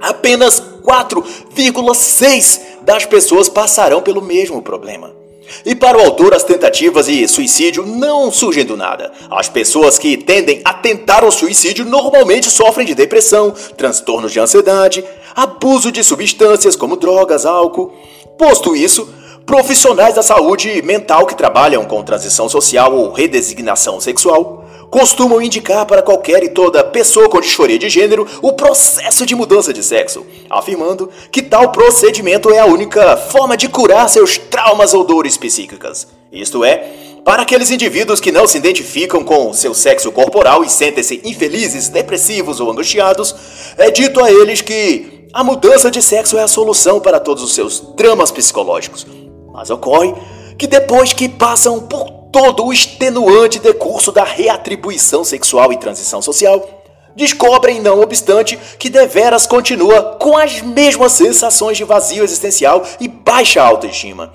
apenas 0.00 0.62
4,6% 0.82 2.60
das 2.82 3.04
pessoas 3.04 3.48
passarão 3.48 4.00
pelo 4.00 4.22
mesmo 4.22 4.62
problema. 4.62 5.18
E 5.64 5.74
para 5.74 5.98
o 5.98 6.00
autor, 6.00 6.34
as 6.34 6.44
tentativas 6.44 7.06
de 7.06 7.26
suicídio 7.26 7.84
não 7.84 8.30
surgem 8.30 8.64
do 8.64 8.76
nada. 8.76 9.12
As 9.30 9.48
pessoas 9.48 9.98
que 9.98 10.16
tendem 10.16 10.60
a 10.64 10.74
tentar 10.74 11.24
o 11.24 11.30
suicídio 11.30 11.84
normalmente 11.84 12.50
sofrem 12.50 12.86
de 12.86 12.94
depressão, 12.94 13.52
transtornos 13.76 14.32
de 14.32 14.40
ansiedade, 14.40 15.04
abuso 15.34 15.90
de 15.90 16.04
substâncias 16.04 16.76
como 16.76 16.96
drogas, 16.96 17.46
álcool. 17.46 17.92
Posto 18.38 18.76
isso, 18.76 19.12
profissionais 19.44 20.14
da 20.14 20.22
saúde 20.22 20.80
mental 20.82 21.26
que 21.26 21.34
trabalham 21.34 21.84
com 21.84 22.04
transição 22.04 22.48
social 22.48 22.94
ou 22.94 23.10
redesignação 23.10 24.00
sexual 24.00 24.64
costumam 24.88 25.42
indicar 25.42 25.84
para 25.84 26.02
qualquer 26.02 26.44
e 26.44 26.48
toda 26.48 26.84
pessoa 26.84 27.28
com 27.28 27.40
disforia 27.40 27.78
de 27.78 27.90
gênero 27.90 28.26
o 28.40 28.52
processo 28.52 29.26
de 29.26 29.34
mudança 29.34 29.72
de 29.72 29.82
sexo, 29.82 30.24
afirmando 30.48 31.10
que 31.32 31.42
tal 31.42 31.72
procedimento 31.72 32.48
é 32.50 32.60
a 32.60 32.64
única 32.64 33.16
forma 33.16 33.56
de 33.56 33.68
curar 33.68 34.08
seus 34.08 34.38
traumas 34.38 34.94
ou 34.94 35.02
dores 35.04 35.36
psíquicas. 35.36 36.06
Isto 36.32 36.64
é, 36.64 36.86
para 37.24 37.42
aqueles 37.42 37.70
indivíduos 37.72 38.20
que 38.20 38.32
não 38.32 38.46
se 38.46 38.56
identificam 38.56 39.24
com 39.24 39.52
seu 39.52 39.74
sexo 39.74 40.12
corporal 40.12 40.64
e 40.64 40.70
sentem-se 40.70 41.20
infelizes, 41.24 41.88
depressivos 41.88 42.60
ou 42.60 42.70
angustiados, 42.70 43.34
é 43.76 43.90
dito 43.90 44.22
a 44.22 44.30
eles 44.30 44.60
que 44.60 45.17
a 45.32 45.44
mudança 45.44 45.90
de 45.90 46.00
sexo 46.00 46.38
é 46.38 46.42
a 46.42 46.48
solução 46.48 47.00
para 47.00 47.20
todos 47.20 47.42
os 47.42 47.54
seus 47.54 47.80
dramas 47.94 48.30
psicológicos. 48.30 49.06
Mas 49.52 49.70
ocorre 49.70 50.14
que 50.58 50.66
depois 50.66 51.12
que 51.12 51.28
passam 51.28 51.80
por 51.80 52.10
todo 52.32 52.64
o 52.64 52.72
extenuante 52.72 53.58
decurso 53.58 54.10
da 54.10 54.24
reatribuição 54.24 55.24
sexual 55.24 55.72
e 55.72 55.76
transição 55.76 56.22
social, 56.22 56.66
descobrem, 57.14 57.80
não 57.80 58.00
obstante, 58.00 58.58
que 58.78 58.88
deveras 58.88 59.46
continua 59.46 60.16
com 60.20 60.36
as 60.36 60.62
mesmas 60.62 61.12
sensações 61.12 61.76
de 61.76 61.84
vazio 61.84 62.24
existencial 62.24 62.84
e 63.00 63.08
baixa 63.08 63.62
autoestima. 63.62 64.32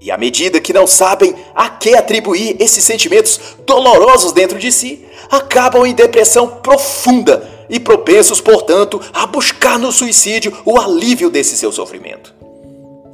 E 0.00 0.10
à 0.10 0.16
medida 0.16 0.60
que 0.60 0.72
não 0.72 0.86
sabem 0.86 1.34
a 1.54 1.68
que 1.68 1.94
atribuir 1.94 2.56
esses 2.60 2.84
sentimentos 2.84 3.40
dolorosos 3.66 4.32
dentro 4.32 4.58
de 4.58 4.70
si, 4.70 5.04
acabam 5.30 5.84
em 5.84 5.94
depressão 5.94 6.46
profunda 6.46 7.57
e 7.68 7.78
propensos, 7.78 8.40
portanto, 8.40 9.00
a 9.12 9.26
buscar 9.26 9.78
no 9.78 9.92
suicídio 9.92 10.56
o 10.64 10.78
alívio 10.78 11.30
desse 11.30 11.56
seu 11.56 11.70
sofrimento. 11.70 12.34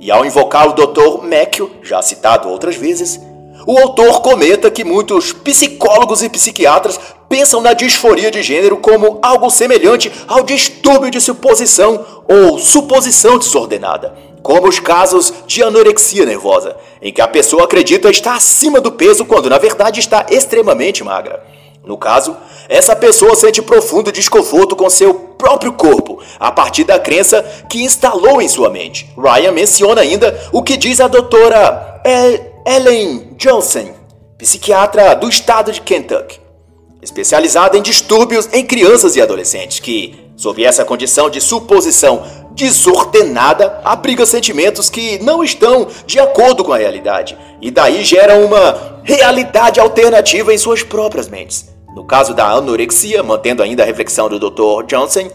E 0.00 0.10
ao 0.10 0.24
invocar 0.24 0.68
o 0.68 0.72
Dr. 0.72 1.22
Macchio, 1.22 1.70
já 1.82 2.02
citado 2.02 2.48
outras 2.48 2.76
vezes, 2.76 3.20
o 3.66 3.78
autor 3.78 4.20
comenta 4.20 4.70
que 4.70 4.84
muitos 4.84 5.32
psicólogos 5.32 6.22
e 6.22 6.28
psiquiatras 6.28 7.00
pensam 7.28 7.60
na 7.60 7.72
disforia 7.72 8.30
de 8.30 8.42
gênero 8.42 8.76
como 8.76 9.18
algo 9.22 9.48
semelhante 9.48 10.12
ao 10.28 10.42
distúrbio 10.42 11.10
de 11.10 11.20
suposição 11.20 12.04
ou 12.28 12.58
suposição 12.58 13.38
desordenada, 13.38 14.14
como 14.42 14.68
os 14.68 14.78
casos 14.78 15.32
de 15.46 15.62
anorexia 15.62 16.26
nervosa, 16.26 16.76
em 17.00 17.12
que 17.12 17.22
a 17.22 17.28
pessoa 17.28 17.64
acredita 17.64 18.10
estar 18.10 18.34
acima 18.34 18.80
do 18.80 18.92
peso 18.92 19.24
quando 19.24 19.48
na 19.48 19.56
verdade 19.56 20.00
está 20.00 20.26
extremamente 20.30 21.02
magra. 21.02 21.42
No 21.86 21.98
caso, 21.98 22.34
essa 22.66 22.96
pessoa 22.96 23.34
sente 23.34 23.60
profundo 23.60 24.10
desconforto 24.10 24.74
com 24.74 24.88
seu 24.88 25.14
próprio 25.14 25.74
corpo, 25.74 26.18
a 26.40 26.50
partir 26.50 26.84
da 26.84 26.98
crença 26.98 27.42
que 27.68 27.82
instalou 27.82 28.40
em 28.40 28.48
sua 28.48 28.70
mente. 28.70 29.12
Ryan 29.16 29.52
menciona 29.52 30.00
ainda 30.00 30.48
o 30.50 30.62
que 30.62 30.78
diz 30.78 30.98
a 30.98 31.08
doutora 31.08 32.00
Ellen 32.66 33.34
Johnson, 33.36 33.90
psiquiatra 34.38 35.14
do 35.14 35.28
estado 35.28 35.70
de 35.70 35.82
Kentucky, 35.82 36.40
especializada 37.02 37.76
em 37.76 37.82
distúrbios 37.82 38.48
em 38.52 38.64
crianças 38.64 39.14
e 39.16 39.20
adolescentes, 39.20 39.78
que, 39.78 40.18
sob 40.36 40.64
essa 40.64 40.86
condição 40.86 41.28
de 41.28 41.38
suposição 41.38 42.24
desordenada, 42.52 43.80
abriga 43.84 44.24
sentimentos 44.24 44.88
que 44.88 45.22
não 45.22 45.44
estão 45.44 45.88
de 46.06 46.18
acordo 46.18 46.64
com 46.64 46.72
a 46.72 46.78
realidade, 46.78 47.36
e 47.60 47.70
daí 47.70 48.02
geram 48.04 48.46
uma 48.46 49.00
realidade 49.02 49.78
alternativa 49.80 50.54
em 50.54 50.56
suas 50.56 50.82
próprias 50.82 51.28
mentes. 51.28 51.73
No 51.94 52.04
caso 52.04 52.34
da 52.34 52.48
anorexia, 52.48 53.22
mantendo 53.22 53.62
ainda 53.62 53.84
a 53.84 53.86
reflexão 53.86 54.28
do 54.28 54.38
Dr. 54.38 54.84
Johnson, 54.86 55.30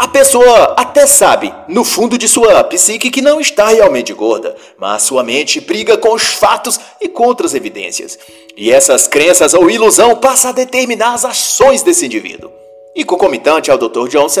a 0.00 0.08
pessoa 0.08 0.74
até 0.78 1.06
sabe, 1.06 1.52
no 1.68 1.84
fundo 1.84 2.16
de 2.16 2.26
sua 2.26 2.64
psique, 2.64 3.10
que 3.10 3.20
não 3.20 3.38
está 3.38 3.68
realmente 3.68 4.14
gorda, 4.14 4.56
mas 4.78 5.02
sua 5.02 5.22
mente 5.22 5.60
briga 5.60 5.98
com 5.98 6.14
os 6.14 6.22
fatos 6.22 6.80
e 7.02 7.06
contra 7.06 7.44
as 7.44 7.52
evidências. 7.52 8.18
E 8.56 8.72
essas 8.72 9.06
crenças 9.06 9.52
ou 9.52 9.70
ilusão 9.70 10.16
passa 10.16 10.48
a 10.48 10.52
determinar 10.52 11.12
as 11.12 11.26
ações 11.26 11.82
desse 11.82 12.06
indivíduo. 12.06 12.50
E 12.96 13.04
concomitante 13.04 13.70
ao 13.70 13.76
Dr. 13.76 14.08
Johnson, 14.08 14.40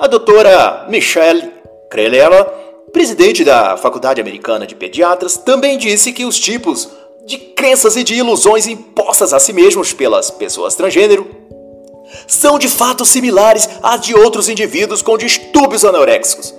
a 0.00 0.08
doutora 0.08 0.86
Michelle 0.88 1.52
Crelella, 1.88 2.44
presidente 2.92 3.44
da 3.44 3.76
Faculdade 3.76 4.20
Americana 4.20 4.66
de 4.66 4.74
Pediatras, 4.74 5.36
também 5.36 5.78
disse 5.78 6.12
que 6.12 6.24
os 6.24 6.40
tipos 6.40 6.90
de 7.26 7.38
crenças 7.38 7.96
e 7.96 8.04
de 8.04 8.14
ilusões 8.14 8.66
impostas 8.66 9.32
a 9.32 9.40
si 9.40 9.52
mesmos 9.52 9.92
pelas 9.92 10.30
pessoas 10.30 10.74
transgênero 10.74 11.26
são 12.26 12.58
de 12.58 12.68
fato 12.68 13.04
similares 13.04 13.68
às 13.82 14.00
de 14.00 14.14
outros 14.14 14.48
indivíduos 14.48 15.02
com 15.02 15.16
distúrbios 15.16 15.84
anoréxicos 15.84 16.54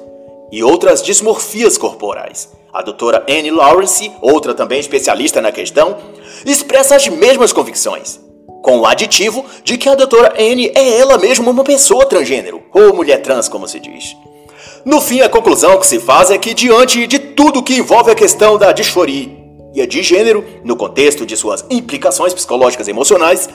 e 0.52 0.64
outras 0.64 1.04
dismorfias 1.04 1.78
corporais. 1.78 2.50
A 2.74 2.82
doutora 2.82 3.26
Anne 3.30 3.52
Lawrence, 3.52 4.12
outra 4.22 4.54
também 4.54 4.80
especialista 4.80 5.42
na 5.42 5.52
questão, 5.52 5.98
expressa 6.46 6.96
as 6.96 7.08
mesmas 7.08 7.54
convicções, 7.54 8.20
com 8.62 8.80
o 8.80 8.86
aditivo 8.86 9.46
de 9.64 9.78
que 9.78 9.88
a 9.88 9.96
doutora 9.96 10.34
Anne 10.38 10.72
é 10.76 10.98
ela 10.98 11.18
mesma 11.18 11.52
uma 11.52 11.64
pessoa 11.64 12.06
transgênero, 12.06 12.64
ou 12.74 12.94
mulher 12.94 13.22
trans, 13.22 13.48
como 13.48 13.68
se 13.68 13.80
diz. 13.80 14.16
No 14.84 15.00
fim, 15.00 15.22
a 15.22 15.30
conclusão 15.30 15.80
que 15.80 15.88
se 15.88 16.00
faz 16.00 16.30
é 16.30 16.38
que, 16.38 16.54
diante 16.54 17.08
de 17.08 17.18
tudo 17.18 17.64
que 17.64 17.76
envolve 17.76 18.12
a 18.12 18.16
questão 18.16 18.58
da 18.58 18.72
disforia 18.72 19.45
e 19.76 19.86
de 19.86 20.02
gênero, 20.02 20.44
no 20.64 20.76
contexto 20.76 21.26
de 21.26 21.36
suas 21.36 21.66
implicações 21.70 22.34
psicológicas 22.34 22.88
e 22.88 22.92
emocionais, 22.92 23.50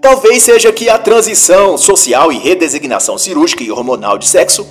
talvez 0.00 0.42
seja 0.42 0.72
que 0.72 0.88
a 0.88 0.98
transição 0.98 1.78
social 1.78 2.32
e 2.32 2.38
redesignação 2.38 3.16
cirúrgica 3.16 3.62
e 3.62 3.70
hormonal 3.70 4.18
de 4.18 4.26
sexo 4.26 4.66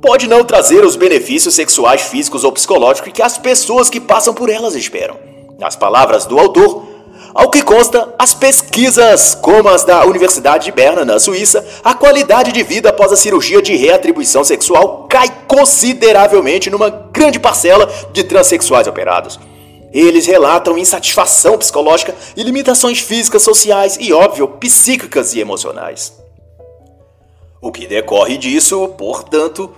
pode 0.00 0.28
não 0.28 0.44
trazer 0.44 0.84
os 0.84 0.96
benefícios 0.96 1.54
sexuais, 1.54 2.02
físicos 2.02 2.44
ou 2.44 2.52
psicológicos 2.52 3.12
que 3.12 3.22
as 3.22 3.36
pessoas 3.36 3.90
que 3.90 4.00
passam 4.00 4.32
por 4.32 4.48
elas 4.48 4.74
esperam. 4.74 5.16
Nas 5.58 5.74
palavras 5.74 6.24
do 6.24 6.38
autor, 6.38 6.86
ao 7.34 7.50
que 7.50 7.62
consta, 7.62 8.14
as 8.18 8.32
pesquisas, 8.32 9.34
como 9.34 9.68
as 9.68 9.84
da 9.84 10.04
Universidade 10.04 10.66
de 10.66 10.72
Berna, 10.72 11.04
na 11.04 11.18
Suíça, 11.18 11.64
a 11.84 11.94
qualidade 11.94 12.52
de 12.52 12.62
vida 12.62 12.90
após 12.90 13.12
a 13.12 13.16
cirurgia 13.16 13.60
de 13.60 13.76
reatribuição 13.76 14.44
sexual 14.44 15.06
cai 15.08 15.28
consideravelmente 15.46 16.70
numa 16.70 16.90
grande 16.90 17.38
parcela 17.38 17.88
de 18.12 18.24
transexuais 18.24 18.86
operados. 18.86 19.38
Eles 19.92 20.26
relatam 20.26 20.76
insatisfação 20.76 21.56
psicológica 21.56 22.14
e 22.36 22.42
limitações 22.42 23.00
físicas, 23.00 23.42
sociais 23.42 23.96
e, 24.00 24.12
óbvio, 24.12 24.48
psíquicas 24.48 25.34
e 25.34 25.40
emocionais. 25.40 26.12
O 27.60 27.72
que 27.72 27.86
decorre 27.86 28.36
disso, 28.36 28.88
portanto, 28.96 29.74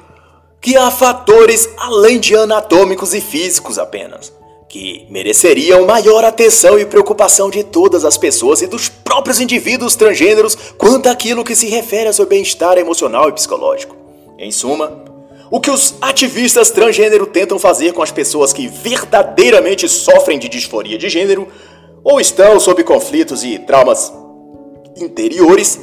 que 0.60 0.76
há 0.76 0.90
fatores 0.90 1.68
além 1.78 2.20
de 2.20 2.36
anatômicos 2.36 3.14
e 3.14 3.20
físicos 3.20 3.78
apenas, 3.78 4.32
que 4.68 5.06
mereceriam 5.08 5.86
maior 5.86 6.24
atenção 6.24 6.78
e 6.78 6.84
preocupação 6.84 7.48
de 7.48 7.64
todas 7.64 8.04
as 8.04 8.18
pessoas 8.18 8.60
e 8.60 8.66
dos 8.66 8.88
próprios 8.88 9.40
indivíduos 9.40 9.96
transgêneros 9.96 10.54
quanto 10.76 11.08
àquilo 11.08 11.44
que 11.44 11.56
se 11.56 11.68
refere 11.68 12.08
ao 12.08 12.12
seu 12.12 12.26
bem-estar 12.26 12.76
emocional 12.76 13.28
e 13.28 13.32
psicológico. 13.32 13.96
Em 14.38 14.52
suma, 14.52 15.09
o 15.50 15.60
que 15.60 15.70
os 15.70 15.94
ativistas 16.00 16.70
transgênero 16.70 17.26
tentam 17.26 17.58
fazer 17.58 17.92
com 17.92 18.02
as 18.02 18.12
pessoas 18.12 18.52
que 18.52 18.68
verdadeiramente 18.68 19.88
sofrem 19.88 20.38
de 20.38 20.48
disforia 20.48 20.96
de 20.96 21.08
gênero 21.08 21.48
ou 22.04 22.20
estão 22.20 22.60
sob 22.60 22.84
conflitos 22.84 23.42
e 23.42 23.58
traumas 23.58 24.12
interiores 24.96 25.80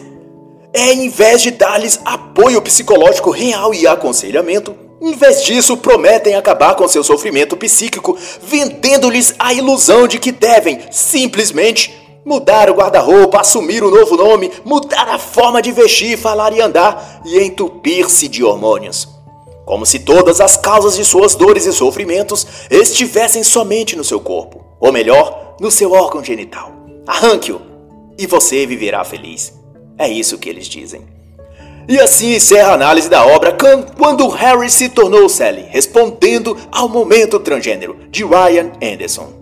é, 0.74 0.94
em 0.94 1.10
vez 1.10 1.42
de 1.42 1.52
dar-lhes 1.52 2.00
apoio 2.06 2.62
psicológico 2.62 3.30
real 3.30 3.74
e 3.74 3.88
aconselhamento, 3.88 4.76
em 5.02 5.14
vez 5.16 5.44
disso, 5.44 5.78
prometem 5.78 6.36
acabar 6.36 6.76
com 6.76 6.88
seu 6.88 7.04
sofrimento 7.04 7.56
psíquico, 7.58 8.18
vendendo-lhes 8.42 9.34
a 9.38 9.54
ilusão 9.54 10.08
de 10.08 10.20
que 10.20 10.32
devem 10.32 10.80
simplesmente 10.92 11.94
mudar 12.26 12.70
o 12.70 12.74
guarda-roupa, 12.74 13.40
assumir 13.40 13.84
um 13.84 13.90
novo 13.90 14.18
nome, 14.18 14.52
mudar 14.66 15.08
a 15.10 15.18
forma 15.18 15.62
de 15.62 15.72
vestir, 15.72 16.18
falar 16.18 16.52
e 16.54 16.62
andar 16.62 17.22
e 17.26 17.40
entupir-se 17.40 18.28
de 18.28 18.44
hormônios 18.44 19.17
como 19.68 19.86
se 19.86 20.00
todas 20.00 20.40
as 20.40 20.56
causas 20.56 20.96
de 20.96 21.04
suas 21.04 21.36
dores 21.36 21.66
e 21.66 21.74
sofrimentos 21.74 22.48
estivessem 22.72 23.44
somente 23.44 23.98
no 23.98 24.04
seu 24.04 24.18
corpo, 24.18 24.64
ou 24.80 24.94
melhor, 24.94 25.58
no 25.60 25.70
seu 25.70 25.92
órgão 25.92 26.24
genital. 26.24 26.72
Arranque-o 27.06 27.62
e 28.18 28.26
você 28.26 28.66
viverá 28.66 29.04
feliz. 29.04 29.54
É 29.98 30.08
isso 30.08 30.38
que 30.38 30.48
eles 30.48 30.68
dizem. 30.68 31.02
E 31.86 32.00
assim 32.00 32.36
encerra 32.36 32.70
a 32.70 32.76
análise 32.76 33.10
da 33.10 33.26
obra 33.26 33.56
Quando 33.98 34.28
Harry 34.30 34.70
se 34.70 34.88
tornou 34.88 35.28
Sally, 35.28 35.66
respondendo 35.70 36.58
ao 36.72 36.88
momento 36.88 37.38
transgênero, 37.38 37.98
de 38.10 38.24
Ryan 38.24 38.72
Anderson. 38.82 39.37